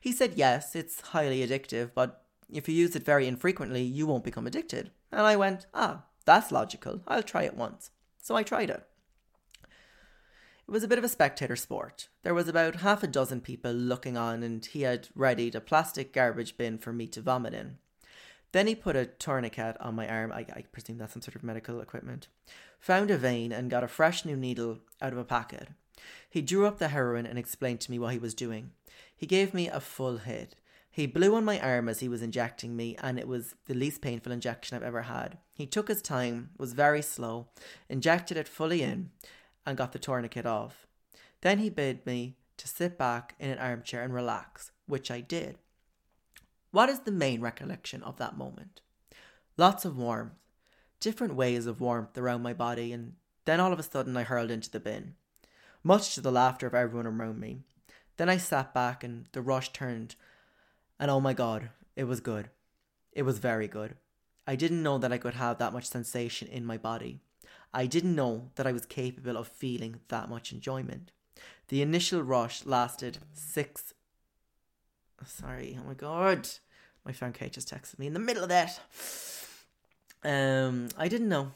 He 0.00 0.12
said, 0.12 0.34
yes, 0.36 0.76
it's 0.76 1.00
highly 1.00 1.44
addictive, 1.44 1.90
but 1.92 2.22
if 2.48 2.68
you 2.68 2.74
use 2.76 2.94
it 2.94 3.04
very 3.04 3.26
infrequently, 3.26 3.82
you 3.82 4.06
won't 4.06 4.22
become 4.22 4.46
addicted. 4.46 4.92
And 5.10 5.22
I 5.22 5.34
went, 5.34 5.66
ah, 5.74 6.04
that's 6.24 6.52
logical. 6.52 7.00
I'll 7.08 7.24
try 7.24 7.42
it 7.42 7.56
once. 7.56 7.90
So 8.22 8.36
I 8.36 8.44
tried 8.44 8.70
it. 8.70 8.86
It 9.64 10.70
was 10.70 10.84
a 10.84 10.88
bit 10.88 10.98
of 10.98 11.04
a 11.04 11.08
spectator 11.08 11.56
sport. 11.56 12.06
There 12.22 12.32
was 12.32 12.46
about 12.46 12.76
half 12.76 13.02
a 13.02 13.08
dozen 13.08 13.40
people 13.40 13.72
looking 13.72 14.16
on, 14.16 14.44
and 14.44 14.64
he 14.64 14.82
had 14.82 15.08
readied 15.16 15.56
a 15.56 15.60
plastic 15.60 16.12
garbage 16.12 16.56
bin 16.56 16.78
for 16.78 16.92
me 16.92 17.08
to 17.08 17.20
vomit 17.20 17.54
in. 17.54 17.78
Then 18.52 18.66
he 18.66 18.74
put 18.74 18.96
a 18.96 19.06
tourniquet 19.06 19.76
on 19.80 19.94
my 19.94 20.08
arm. 20.08 20.30
I, 20.30 20.46
I 20.54 20.64
presume 20.70 20.98
that's 20.98 21.14
some 21.14 21.22
sort 21.22 21.34
of 21.34 21.42
medical 21.42 21.80
equipment. 21.80 22.28
Found 22.80 23.10
a 23.10 23.16
vein 23.16 23.50
and 23.52 23.70
got 23.70 23.84
a 23.84 23.88
fresh 23.88 24.24
new 24.24 24.36
needle 24.36 24.78
out 25.00 25.12
of 25.12 25.18
a 25.18 25.24
packet. 25.24 25.68
He 26.28 26.42
drew 26.42 26.66
up 26.66 26.78
the 26.78 26.88
heroin 26.88 27.26
and 27.26 27.38
explained 27.38 27.80
to 27.80 27.90
me 27.90 27.98
what 27.98 28.12
he 28.12 28.18
was 28.18 28.34
doing. 28.34 28.70
He 29.16 29.26
gave 29.26 29.54
me 29.54 29.68
a 29.68 29.80
full 29.80 30.18
hit. 30.18 30.56
He 30.90 31.06
blew 31.06 31.34
on 31.34 31.44
my 31.44 31.58
arm 31.58 31.88
as 31.88 32.00
he 32.00 32.08
was 32.08 32.20
injecting 32.20 32.76
me, 32.76 32.96
and 33.00 33.18
it 33.18 33.26
was 33.26 33.54
the 33.64 33.74
least 33.74 34.02
painful 34.02 34.30
injection 34.30 34.76
I've 34.76 34.82
ever 34.82 35.02
had. 35.02 35.38
He 35.54 35.66
took 35.66 35.88
his 35.88 36.02
time, 36.02 36.50
was 36.58 36.74
very 36.74 37.00
slow, 37.00 37.48
injected 37.88 38.36
it 38.36 38.46
fully 38.46 38.82
in, 38.82 39.10
and 39.64 39.78
got 39.78 39.92
the 39.92 39.98
tourniquet 39.98 40.44
off. 40.44 40.86
Then 41.40 41.58
he 41.58 41.70
bid 41.70 42.04
me 42.04 42.36
to 42.58 42.68
sit 42.68 42.98
back 42.98 43.34
in 43.38 43.48
an 43.50 43.58
armchair 43.58 44.02
and 44.02 44.12
relax, 44.12 44.70
which 44.86 45.10
I 45.10 45.20
did. 45.20 45.56
What 46.72 46.88
is 46.88 47.00
the 47.00 47.12
main 47.12 47.42
recollection 47.42 48.02
of 48.02 48.16
that 48.16 48.38
moment? 48.38 48.80
Lots 49.58 49.84
of 49.84 49.98
warmth, 49.98 50.32
different 51.00 51.34
ways 51.34 51.66
of 51.66 51.82
warmth 51.82 52.16
around 52.16 52.42
my 52.42 52.54
body, 52.54 52.94
and 52.94 53.12
then 53.44 53.60
all 53.60 53.74
of 53.74 53.78
a 53.78 53.82
sudden 53.82 54.16
I 54.16 54.22
hurled 54.22 54.50
into 54.50 54.70
the 54.70 54.80
bin, 54.80 55.14
much 55.84 56.14
to 56.14 56.22
the 56.22 56.32
laughter 56.32 56.66
of 56.66 56.74
everyone 56.74 57.06
around 57.06 57.38
me. 57.38 57.58
Then 58.16 58.30
I 58.30 58.38
sat 58.38 58.72
back 58.72 59.04
and 59.04 59.26
the 59.32 59.42
rush 59.42 59.70
turned, 59.74 60.14
and 60.98 61.10
oh 61.10 61.20
my 61.20 61.34
god, 61.34 61.68
it 61.94 62.04
was 62.04 62.20
good. 62.20 62.48
It 63.12 63.22
was 63.22 63.38
very 63.38 63.68
good. 63.68 63.96
I 64.46 64.56
didn't 64.56 64.82
know 64.82 64.96
that 64.96 65.12
I 65.12 65.18
could 65.18 65.34
have 65.34 65.58
that 65.58 65.74
much 65.74 65.84
sensation 65.84 66.48
in 66.48 66.64
my 66.64 66.78
body. 66.78 67.20
I 67.74 67.84
didn't 67.84 68.14
know 68.14 68.48
that 68.54 68.66
I 68.66 68.72
was 68.72 68.86
capable 68.86 69.36
of 69.36 69.46
feeling 69.46 70.00
that 70.08 70.30
much 70.30 70.52
enjoyment. 70.52 71.12
The 71.68 71.82
initial 71.82 72.22
rush 72.22 72.64
lasted 72.64 73.18
six. 73.34 73.92
Sorry, 75.26 75.78
oh 75.80 75.86
my 75.86 75.94
god. 75.94 76.48
My 77.04 77.12
friend 77.12 77.34
Kate 77.34 77.52
just 77.52 77.72
texted 77.72 77.98
me 77.98 78.06
in 78.06 78.14
the 78.14 78.20
middle 78.20 78.42
of 78.42 78.48
that. 78.48 78.80
Um, 80.24 80.88
I 80.96 81.08
didn't 81.08 81.28
know 81.28 81.52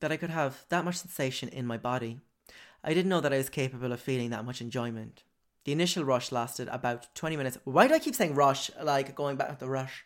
that 0.00 0.12
I 0.12 0.16
could 0.16 0.30
have 0.30 0.64
that 0.68 0.84
much 0.84 0.96
sensation 0.96 1.48
in 1.48 1.66
my 1.66 1.78
body. 1.78 2.20
I 2.84 2.94
didn't 2.94 3.08
know 3.08 3.20
that 3.20 3.32
I 3.32 3.38
was 3.38 3.48
capable 3.48 3.92
of 3.92 4.00
feeling 4.00 4.30
that 4.30 4.44
much 4.44 4.60
enjoyment. 4.60 5.22
The 5.64 5.72
initial 5.72 6.04
rush 6.04 6.32
lasted 6.32 6.68
about 6.68 7.14
20 7.14 7.36
minutes. 7.36 7.58
Why 7.64 7.88
do 7.88 7.94
I 7.94 7.98
keep 7.98 8.14
saying 8.14 8.34
rush? 8.34 8.70
Like 8.82 9.14
going 9.14 9.36
back 9.36 9.50
to 9.50 9.64
the 9.64 9.70
rush 9.70 10.04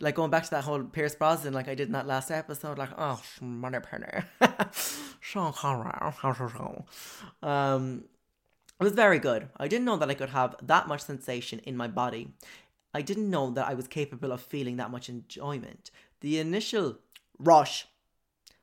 like 0.00 0.14
going 0.14 0.30
back 0.30 0.44
to 0.44 0.50
that 0.50 0.64
whole 0.64 0.82
Pierce 0.82 1.14
Brosnan, 1.14 1.54
like 1.54 1.68
I 1.68 1.74
did 1.74 1.88
in 1.88 1.92
that 1.92 2.06
last 2.06 2.30
episode, 2.30 2.78
like 2.78 2.90
oh, 2.98 3.20
Connery, 3.40 4.24
um, 7.42 8.04
it 8.80 8.84
was 8.84 8.92
very 8.92 9.18
good. 9.18 9.48
I 9.56 9.68
didn't 9.68 9.84
know 9.84 9.96
that 9.96 10.10
I 10.10 10.14
could 10.14 10.30
have 10.30 10.56
that 10.62 10.88
much 10.88 11.02
sensation 11.02 11.60
in 11.60 11.76
my 11.76 11.88
body. 11.88 12.28
I 12.92 13.02
didn't 13.02 13.30
know 13.30 13.50
that 13.50 13.68
I 13.68 13.74
was 13.74 13.88
capable 13.88 14.32
of 14.32 14.40
feeling 14.40 14.76
that 14.76 14.90
much 14.90 15.08
enjoyment. 15.08 15.90
The 16.20 16.38
initial 16.38 16.98
rush 17.38 17.86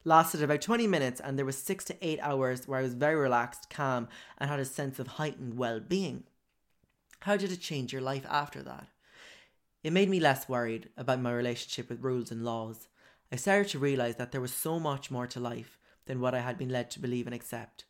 lasted 0.04 0.42
about 0.42 0.62
20 0.62 0.88
minutes 0.88 1.20
and 1.20 1.38
there 1.38 1.46
was 1.46 1.58
6 1.58 1.86
to 1.86 1.98
8 2.02 2.20
hours 2.22 2.68
where 2.68 2.80
I 2.80 2.84
was 2.84 2.94
very 2.94 3.16
relaxed, 3.16 3.70
calm 3.70 4.08
and 4.38 4.50
had 4.50 4.60
a 4.60 4.66
sense 4.66 5.00
of 5.00 5.08
heightened 5.08 5.58
well-being. 5.58 6.24
How 7.22 7.38
did 7.38 7.52
it 7.52 7.62
change 7.62 7.94
your 7.94 8.02
life 8.02 8.26
after 8.28 8.64
that? 8.64 8.88
It 9.84 9.94
made 9.94 10.10
me 10.10 10.20
less 10.20 10.50
worried 10.50 10.90
about 10.98 11.22
my 11.22 11.32
relationship 11.32 11.90
with 11.90 12.04
rules 12.04 12.32
and 12.32 12.44
laws. 12.44 12.88
I 13.32 13.36
started 13.36 13.70
to 13.70 13.80
realise 13.80 14.16
that 14.16 14.32
there 14.32 14.42
was 14.42 14.54
so 14.54 14.80
much 14.80 15.10
more 15.10 15.28
to 15.28 15.40
life 15.40 15.78
than 16.06 16.20
what 16.20 16.34
I 16.34 16.40
had 16.40 16.58
been 16.58 16.70
led 16.70 16.92
to 16.92 17.00
believe 17.00 17.28
and 17.28 17.34
accept. 17.34 17.86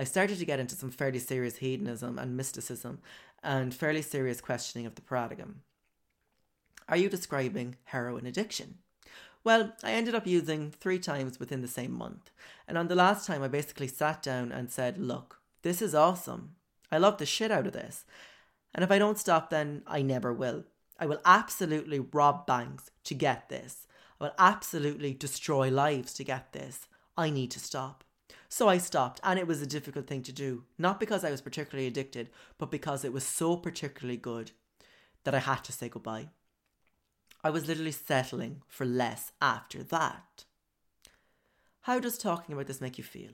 I 0.00 0.04
started 0.04 0.38
to 0.38 0.46
get 0.46 0.58
into 0.58 0.74
some 0.74 0.90
fairly 0.90 1.18
serious 1.18 1.58
hedonism 1.58 2.18
and 2.18 2.34
mysticism 2.34 3.00
and 3.42 3.74
fairly 3.74 4.00
serious 4.00 4.40
questioning 4.40 4.86
of 4.86 4.94
the 4.94 5.02
paradigm. 5.02 5.60
Are 6.88 6.96
you 6.96 7.10
describing 7.10 7.76
heroin 7.84 8.24
addiction? 8.24 8.78
Well, 9.44 9.74
I 9.84 9.92
ended 9.92 10.14
up 10.14 10.26
using 10.26 10.70
three 10.70 10.98
times 10.98 11.38
within 11.38 11.60
the 11.60 11.68
same 11.68 11.92
month. 11.92 12.30
And 12.66 12.78
on 12.78 12.88
the 12.88 12.94
last 12.94 13.26
time, 13.26 13.42
I 13.42 13.48
basically 13.48 13.88
sat 13.88 14.22
down 14.22 14.52
and 14.52 14.70
said, 14.70 14.96
Look, 14.96 15.42
this 15.60 15.82
is 15.82 15.94
awesome. 15.94 16.52
I 16.90 16.96
love 16.96 17.18
the 17.18 17.26
shit 17.26 17.50
out 17.50 17.66
of 17.66 17.74
this. 17.74 18.06
And 18.74 18.82
if 18.82 18.90
I 18.90 18.98
don't 18.98 19.18
stop, 19.18 19.50
then 19.50 19.82
I 19.86 20.00
never 20.00 20.32
will. 20.32 20.64
I 20.98 21.04
will 21.04 21.20
absolutely 21.26 22.00
rob 22.00 22.46
banks 22.46 22.90
to 23.04 23.14
get 23.14 23.50
this. 23.50 23.86
I 24.18 24.24
will 24.24 24.34
absolutely 24.38 25.12
destroy 25.12 25.68
lives 25.68 26.14
to 26.14 26.24
get 26.24 26.54
this. 26.54 26.88
I 27.18 27.28
need 27.28 27.50
to 27.50 27.60
stop. 27.60 28.02
So 28.52 28.68
I 28.68 28.78
stopped, 28.78 29.20
and 29.22 29.38
it 29.38 29.46
was 29.46 29.62
a 29.62 29.66
difficult 29.66 30.08
thing 30.08 30.24
to 30.24 30.32
do. 30.32 30.64
Not 30.76 30.98
because 30.98 31.22
I 31.22 31.30
was 31.30 31.40
particularly 31.40 31.86
addicted, 31.86 32.30
but 32.58 32.70
because 32.70 33.04
it 33.04 33.12
was 33.12 33.24
so 33.24 33.56
particularly 33.56 34.16
good 34.16 34.50
that 35.22 35.36
I 35.36 35.38
had 35.38 35.62
to 35.64 35.72
say 35.72 35.88
goodbye. 35.88 36.30
I 37.44 37.50
was 37.50 37.68
literally 37.68 37.92
settling 37.92 38.62
for 38.66 38.84
less 38.84 39.30
after 39.40 39.84
that. 39.84 40.44
How 41.82 42.00
does 42.00 42.18
talking 42.18 42.52
about 42.52 42.66
this 42.66 42.80
make 42.80 42.98
you 42.98 43.04
feel? 43.04 43.30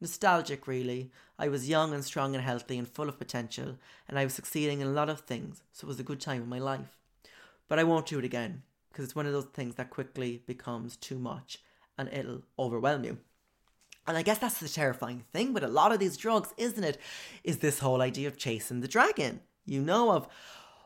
Nostalgic, 0.00 0.66
really. 0.66 1.12
I 1.38 1.48
was 1.48 1.68
young 1.68 1.94
and 1.94 2.04
strong 2.04 2.34
and 2.34 2.42
healthy 2.42 2.76
and 2.76 2.88
full 2.88 3.08
of 3.08 3.18
potential, 3.18 3.76
and 4.08 4.18
I 4.18 4.24
was 4.24 4.34
succeeding 4.34 4.80
in 4.80 4.88
a 4.88 4.92
lot 4.92 5.08
of 5.08 5.20
things, 5.20 5.62
so 5.72 5.84
it 5.84 5.88
was 5.88 6.00
a 6.00 6.04
good 6.04 6.20
time 6.20 6.42
in 6.42 6.48
my 6.48 6.58
life. 6.58 6.98
But 7.68 7.78
I 7.78 7.84
won't 7.84 8.06
do 8.06 8.18
it 8.18 8.24
again, 8.24 8.64
because 8.90 9.04
it's 9.04 9.14
one 9.14 9.26
of 9.26 9.32
those 9.32 9.44
things 9.44 9.76
that 9.76 9.90
quickly 9.90 10.42
becomes 10.44 10.96
too 10.96 11.20
much, 11.20 11.58
and 11.96 12.08
it'll 12.12 12.42
overwhelm 12.58 13.04
you. 13.04 13.18
And 14.06 14.16
I 14.16 14.22
guess 14.22 14.38
that's 14.38 14.58
the 14.58 14.68
terrifying 14.68 15.24
thing 15.32 15.52
with 15.52 15.62
a 15.62 15.68
lot 15.68 15.92
of 15.92 15.98
these 15.98 16.16
drugs, 16.16 16.52
isn't 16.56 16.82
it? 16.82 16.98
Is 17.44 17.58
this 17.58 17.78
whole 17.78 18.02
idea 18.02 18.28
of 18.28 18.36
chasing 18.36 18.80
the 18.80 18.88
dragon. 18.88 19.40
You 19.66 19.82
know, 19.82 20.10
of 20.12 20.28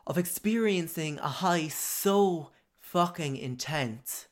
of 0.07 0.17
experiencing 0.17 1.17
a 1.19 1.27
high 1.27 1.67
so 1.67 2.51
fucking 2.79 3.35
intense 3.37 4.27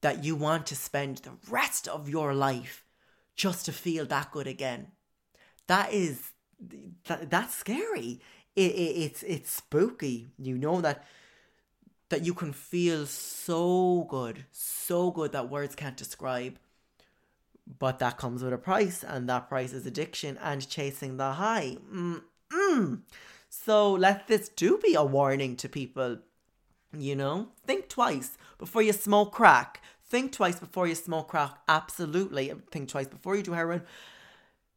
that 0.00 0.24
you 0.24 0.34
want 0.34 0.66
to 0.66 0.76
spend 0.76 1.18
the 1.18 1.32
rest 1.48 1.86
of 1.88 2.08
your 2.08 2.34
life 2.34 2.84
just 3.36 3.66
to 3.66 3.72
feel 3.72 4.04
that 4.06 4.32
good 4.32 4.46
again. 4.46 4.88
That 5.66 5.92
is 5.92 6.32
that, 7.04 7.30
that's 7.30 7.54
scary. 7.54 8.20
It, 8.54 8.72
it, 8.72 8.96
it's 9.04 9.22
it's 9.22 9.50
spooky. 9.50 10.30
You 10.38 10.56
know 10.58 10.80
that 10.80 11.04
that 12.08 12.24
you 12.24 12.34
can 12.34 12.52
feel 12.52 13.06
so 13.06 14.06
good, 14.08 14.46
so 14.52 15.10
good 15.10 15.32
that 15.32 15.50
words 15.50 15.74
can't 15.74 15.96
describe. 15.96 16.58
But 17.66 17.98
that 17.98 18.16
comes 18.16 18.42
with 18.44 18.52
a 18.52 18.58
price, 18.58 19.02
and 19.02 19.28
that 19.28 19.48
price 19.48 19.72
is 19.72 19.86
addiction 19.86 20.38
and 20.40 20.68
chasing 20.68 21.16
the 21.16 21.32
high. 21.32 21.78
Mm-mm. 21.92 23.00
So 23.48 23.92
let 23.92 24.28
this 24.28 24.48
do 24.48 24.78
be 24.78 24.94
a 24.94 25.04
warning 25.04 25.56
to 25.56 25.68
people. 25.68 26.18
You 26.96 27.16
know, 27.16 27.48
think 27.66 27.88
twice 27.88 28.38
before 28.58 28.82
you 28.82 28.92
smoke 28.92 29.32
crack. 29.32 29.82
Think 30.08 30.32
twice 30.32 30.60
before 30.60 30.86
you 30.86 30.94
smoke 30.94 31.28
crack. 31.28 31.58
Absolutely, 31.68 32.52
think 32.70 32.88
twice 32.88 33.08
before 33.08 33.36
you 33.36 33.42
do 33.42 33.52
heroin. 33.52 33.82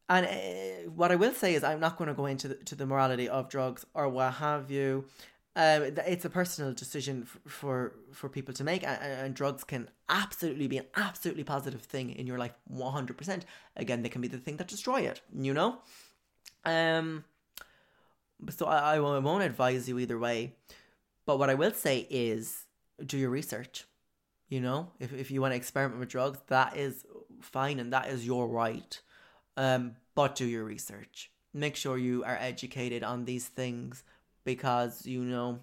And 0.10 0.26
uh, 0.26 0.90
what 0.90 1.12
I 1.12 1.16
will 1.16 1.34
say 1.34 1.54
is, 1.54 1.64
I'm 1.64 1.80
not 1.80 1.98
going 1.98 2.08
to 2.08 2.16
go 2.16 2.26
into 2.26 2.48
the, 2.48 2.56
to 2.56 2.76
the 2.76 2.88
morality 2.88 3.30
of 3.30 3.48
drugs 3.48 3.86
or 3.94 4.10
what 4.10 4.34
have 4.34 4.72
you. 4.72 5.06
Um, 5.60 5.92
it's 6.08 6.24
a 6.24 6.30
personal 6.30 6.72
decision 6.72 7.26
for, 7.26 7.50
for 7.50 7.96
for 8.14 8.30
people 8.30 8.54
to 8.54 8.64
make, 8.64 8.82
and, 8.82 8.98
and, 9.02 9.36
drugs 9.36 9.66
can 9.66 9.90
absolutely 10.08 10.68
be 10.68 10.78
an 10.78 10.86
absolutely 10.96 11.44
positive 11.44 11.82
thing 11.82 12.12
in 12.12 12.26
your 12.26 12.38
life, 12.38 12.54
one 12.68 12.94
hundred 12.94 13.18
percent. 13.18 13.44
Again, 13.76 14.02
they 14.02 14.08
can 14.08 14.22
be 14.22 14.30
the 14.30 14.38
thing 14.38 14.56
that 14.56 14.70
destroy 14.70 15.02
it. 15.02 15.20
You 15.38 15.54
know, 15.54 15.80
um. 16.64 17.26
So 18.52 18.68
I, 18.68 18.96
I 18.96 19.00
won't 19.00 19.44
advise 19.44 19.90
you 19.90 20.00
either 20.00 20.18
way, 20.18 20.54
but 21.26 21.40
what 21.40 21.50
I 21.50 21.56
will 21.56 21.74
say 21.74 22.08
is 22.10 22.64
do 23.06 23.18
your 23.18 23.30
research. 23.30 23.84
You 24.48 24.62
know, 24.62 24.92
if 24.98 25.12
if 25.12 25.30
you 25.30 25.42
want 25.42 25.52
to 25.52 25.58
experiment 25.58 26.00
with 26.00 26.08
drugs, 26.08 26.40
that 26.48 26.78
is 26.78 27.04
fine 27.42 27.80
and 27.80 27.92
that 27.92 28.08
is 28.08 28.26
your 28.26 28.48
right. 28.48 28.98
Um, 29.58 29.98
but 30.16 30.36
do 30.36 30.46
your 30.46 30.64
research. 30.64 31.32
Make 31.54 31.76
sure 31.76 31.98
you 31.98 32.24
are 32.24 32.38
educated 32.40 33.04
on 33.04 33.26
these 33.26 33.48
things 33.48 34.06
because 34.56 35.06
you 35.06 35.24
know 35.24 35.60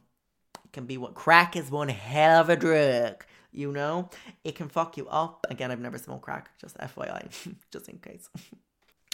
it 0.65 0.73
can 0.73 0.87
be 0.87 0.97
what 0.97 1.15
crack 1.15 1.57
is 1.57 1.73
one 1.73 1.89
hell 1.89 2.41
of 2.41 2.49
a 2.49 2.57
drug. 2.57 3.25
You 3.51 3.73
know, 3.73 4.11
it 4.45 4.55
can 4.55 4.69
fuck 4.69 4.97
you 4.97 5.09
up. 5.09 5.45
Again, 5.51 5.73
I've 5.73 5.81
never 5.81 5.99
smoked 5.99 6.23
crack, 6.23 6.51
just 6.61 6.79
FYI, 6.79 7.55
just 7.73 7.89
in 7.89 7.99
case. 7.99 8.29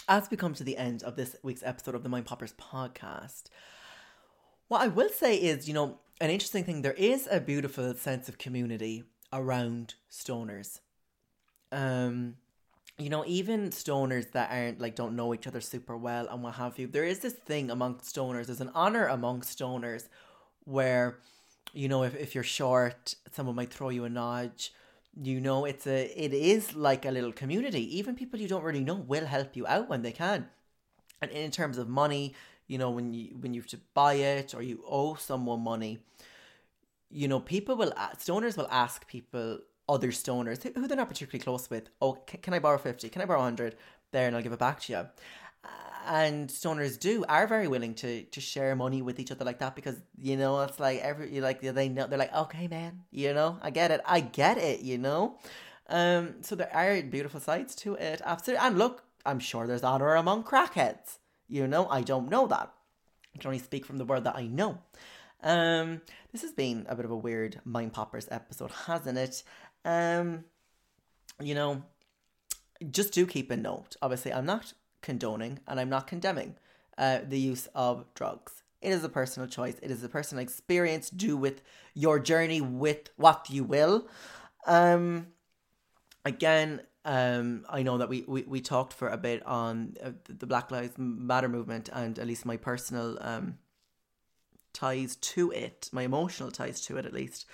As 0.07 0.29
we 0.29 0.37
come 0.37 0.53
to 0.55 0.63
the 0.63 0.77
end 0.77 1.01
of 1.01 1.15
this 1.15 1.35
week's 1.41 1.63
episode 1.63 1.95
of 1.95 2.03
the 2.03 2.09
Mind 2.09 2.25
Poppers 2.25 2.53
podcast, 2.53 3.45
what 4.67 4.81
I 4.81 4.87
will 4.87 5.09
say 5.09 5.37
is, 5.37 5.67
you 5.67 5.73
know, 5.73 5.97
an 6.21 6.29
interesting 6.29 6.65
thing, 6.65 6.83
there 6.83 6.93
is 6.93 7.27
a 7.31 7.39
beautiful 7.39 7.95
sense 7.95 8.29
of 8.29 8.37
community 8.37 9.05
around 9.31 9.95
stoners. 10.11 10.81
Um, 11.71 12.35
you 12.97 13.09
know, 13.09 13.23
even 13.25 13.69
stoners 13.71 14.31
that 14.31 14.51
aren't 14.51 14.79
like 14.79 14.95
don't 14.95 15.15
know 15.15 15.33
each 15.33 15.47
other 15.47 15.61
super 15.61 15.97
well 15.97 16.27
and 16.27 16.43
what 16.43 16.55
have 16.55 16.77
you, 16.77 16.87
there 16.87 17.03
is 17.03 17.19
this 17.19 17.33
thing 17.33 17.71
amongst 17.71 18.15
stoners, 18.15 18.45
there's 18.45 18.61
an 18.61 18.71
honor 18.75 19.07
amongst 19.07 19.57
stoners 19.57 20.07
where, 20.65 21.19
you 21.73 21.87
know, 21.87 22.03
if, 22.03 22.15
if 22.15 22.35
you're 22.35 22.43
short, 22.43 23.15
someone 23.31 23.55
might 23.55 23.73
throw 23.73 23.89
you 23.89 24.05
a 24.05 24.09
nudge. 24.09 24.73
You 25.19 25.39
know, 25.39 25.65
it's 25.65 25.85
a 25.85 26.05
it 26.19 26.33
is 26.33 26.75
like 26.75 27.05
a 27.05 27.11
little 27.11 27.31
community. 27.31 27.97
Even 27.97 28.15
people 28.15 28.39
you 28.39 28.47
don't 28.47 28.63
really 28.63 28.83
know 28.83 28.95
will 28.95 29.25
help 29.25 29.55
you 29.55 29.67
out 29.67 29.87
when 29.87 30.01
they 30.01 30.11
can. 30.11 30.47
And 31.21 31.29
in 31.31 31.51
terms 31.51 31.77
of 31.77 31.87
money, 31.87 32.33
you 32.67 32.77
know, 32.77 32.89
when 32.89 33.13
you 33.13 33.35
when 33.39 33.53
you 33.53 33.61
have 33.61 33.69
to 33.71 33.79
buy 33.93 34.15
it 34.15 34.55
or 34.55 34.63
you 34.63 34.83
owe 34.87 35.13
someone 35.15 35.61
money, 35.61 35.99
you 37.11 37.27
know, 37.27 37.39
people 37.39 37.75
will 37.75 37.91
stoners 38.17 38.57
will 38.57 38.67
ask 38.71 39.07
people 39.07 39.59
other 39.87 40.09
stoners 40.09 40.63
who 40.63 40.87
they're 40.87 40.97
not 40.97 41.09
particularly 41.09 41.43
close 41.43 41.69
with. 41.69 41.89
Oh, 42.01 42.13
can, 42.13 42.53
I 42.53 42.59
borrow 42.59 42.77
50? 42.77 43.09
Can 43.09 43.21
I 43.21 43.25
borrow 43.25 43.39
100? 43.39 43.75
There, 44.11 44.27
and 44.27 44.35
I'll 44.35 44.43
give 44.43 44.53
it 44.53 44.59
back 44.59 44.79
to 44.81 44.93
you. 44.93 45.05
And 46.05 46.49
stoners 46.49 46.99
do 46.99 47.23
are 47.29 47.47
very 47.47 47.67
willing 47.69 47.93
to 47.95 48.23
to 48.23 48.41
share 48.41 48.75
money 48.75 49.01
with 49.01 49.19
each 49.21 49.31
other 49.31 49.45
like 49.45 49.59
that 49.59 49.73
because 49.73 49.95
you 50.17 50.35
know 50.35 50.61
it's 50.61 50.77
like 50.77 50.99
every 50.99 51.39
like 51.39 51.61
they 51.61 51.87
know 51.87 52.07
they're 52.07 52.19
like 52.19 52.35
okay 52.35 52.67
man 52.67 53.03
you 53.09 53.33
know 53.33 53.57
I 53.61 53.69
get 53.69 53.89
it 53.89 54.01
I 54.05 54.19
get 54.19 54.57
it 54.57 54.81
you 54.81 54.97
know, 54.97 55.39
um 55.87 56.35
so 56.41 56.55
there 56.55 56.75
are 56.75 57.01
beautiful 57.03 57.39
sides 57.39 57.73
to 57.75 57.93
it 57.95 58.21
absolutely 58.25 58.67
and 58.67 58.77
look 58.77 59.05
I'm 59.25 59.39
sure 59.39 59.65
there's 59.65 59.81
honor 59.81 60.15
among 60.15 60.43
crackheads 60.43 61.19
you 61.47 61.67
know 61.67 61.87
I 61.87 62.01
don't 62.01 62.29
know 62.29 62.47
that 62.47 62.73
I 63.33 63.37
can 63.37 63.47
only 63.47 63.59
speak 63.59 63.85
from 63.85 63.97
the 63.97 64.05
word 64.05 64.25
that 64.25 64.35
I 64.35 64.45
know 64.45 64.79
um, 65.43 66.01
this 66.31 66.41
has 66.41 66.53
been 66.53 66.85
a 66.87 66.95
bit 66.95 67.05
of 67.05 67.11
a 67.11 67.17
weird 67.17 67.59
Mind 67.65 67.93
Poppers 67.93 68.27
episode, 68.31 68.71
hasn't 68.71 69.17
it? 69.17 69.43
Um, 69.85 70.45
you 71.41 71.55
know, 71.55 71.83
just 72.91 73.13
do 73.13 73.25
keep 73.25 73.51
a 73.51 73.57
note. 73.57 73.95
Obviously, 74.01 74.33
I'm 74.33 74.45
not 74.45 74.73
condoning 75.01 75.59
and 75.67 75.79
I'm 75.79 75.89
not 75.89 76.07
condemning 76.07 76.55
uh, 76.97 77.19
the 77.27 77.39
use 77.39 77.67
of 77.75 78.05
drugs. 78.13 78.63
It 78.81 78.91
is 78.91 79.03
a 79.03 79.09
personal 79.09 79.47
choice. 79.47 79.77
It 79.81 79.91
is 79.91 80.03
a 80.03 80.09
personal 80.09 80.43
experience. 80.43 81.09
Do 81.09 81.37
with 81.37 81.61
your 81.93 82.19
journey 82.19 82.59
with 82.59 83.09
what 83.15 83.49
you 83.49 83.63
will. 83.63 84.07
Um, 84.67 85.27
again, 86.25 86.81
um, 87.05 87.65
I 87.69 87.83
know 87.83 87.97
that 87.97 88.09
we, 88.09 88.23
we, 88.27 88.43
we 88.43 88.61
talked 88.61 88.93
for 88.93 89.09
a 89.09 89.17
bit 89.17 89.45
on 89.45 89.95
uh, 90.03 90.11
the 90.25 90.45
Black 90.45 90.71
Lives 90.71 90.93
Matter 90.97 91.49
movement 91.49 91.89
and 91.91 92.17
at 92.17 92.27
least 92.27 92.45
my 92.45 92.57
personal 92.57 93.17
um, 93.21 93.57
ties 94.73 95.15
to 95.17 95.51
it, 95.51 95.89
my 95.91 96.03
emotional 96.03 96.51
ties 96.51 96.81
to 96.81 96.97
it 96.97 97.05
at 97.05 97.13
least. 97.13 97.45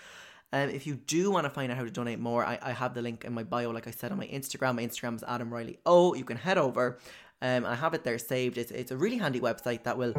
Um, 0.52 0.70
if 0.70 0.88
you 0.88 0.96
do 0.96 1.30
want 1.30 1.46
to 1.46 1.50
find 1.50 1.72
out 1.72 1.78
how 1.78 1.84
to 1.84 1.92
donate 1.92 2.20
more, 2.20 2.44
I, 2.44 2.58
I 2.62 2.72
have 2.72 2.94
the 2.96 3.02
link 3.02 3.24
in 3.24 3.34
my 3.34 3.44
bio, 3.44 3.70
like 3.70 3.88
I 3.88 3.92
said 3.92 4.12
on 4.12 4.18
my 4.18 4.28
Instagram. 4.28 4.76
My 4.76 4.84
Instagram 4.84 5.16
is 5.16 5.24
Adam 5.28 5.54
Riley. 5.54 5.78
Oh, 5.86 6.16
you 6.16 6.26
can 6.26 6.38
head 6.38 6.58
over. 6.58 6.98
Um, 7.42 7.66
I 7.66 7.76
have 7.76 7.94
it 7.94 8.04
there 8.04 8.18
saved. 8.18 8.58
It's, 8.58 8.72
it's 8.72 8.92
a 8.92 8.98
really 8.98 9.18
handy 9.18 9.40
website 9.40 9.84
that 9.84 9.98
will 9.98 10.14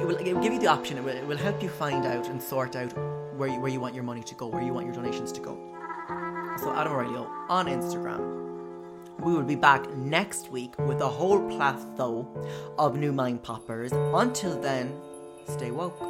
it 0.00 0.06
will, 0.06 0.16
it 0.16 0.34
will 0.34 0.42
give 0.42 0.52
you 0.52 0.58
the 0.58 0.66
option. 0.66 0.98
It 0.98 1.04
will, 1.04 1.16
it 1.16 1.26
will 1.26 1.38
help 1.38 1.62
you 1.62 1.68
find 1.70 2.04
out 2.04 2.28
and 2.28 2.42
sort 2.42 2.76
out 2.76 2.92
where 3.36 3.48
you, 3.48 3.60
where 3.60 3.70
you 3.70 3.80
want 3.80 3.94
your 3.94 4.04
money 4.04 4.22
to 4.22 4.34
go, 4.34 4.46
where 4.46 4.62
you 4.62 4.74
want 4.74 4.86
your 4.86 4.94
donations 4.94 5.32
to 5.32 5.40
go. 5.40 5.56
So 6.58 6.72
Adam 6.72 6.92
Aurelio 6.92 7.24
on 7.48 7.66
Instagram. 7.66 8.38
We 9.20 9.32
will 9.32 9.42
be 9.42 9.54
back 9.54 9.88
next 9.96 10.50
week 10.50 10.78
with 10.78 11.00
a 11.00 11.08
whole 11.08 11.46
plateau 11.48 12.26
of 12.78 12.96
new 12.96 13.12
mind 13.12 13.42
poppers. 13.42 13.92
Until 13.92 14.58
then, 14.60 14.94
stay 15.46 15.70
woke. 15.70 16.09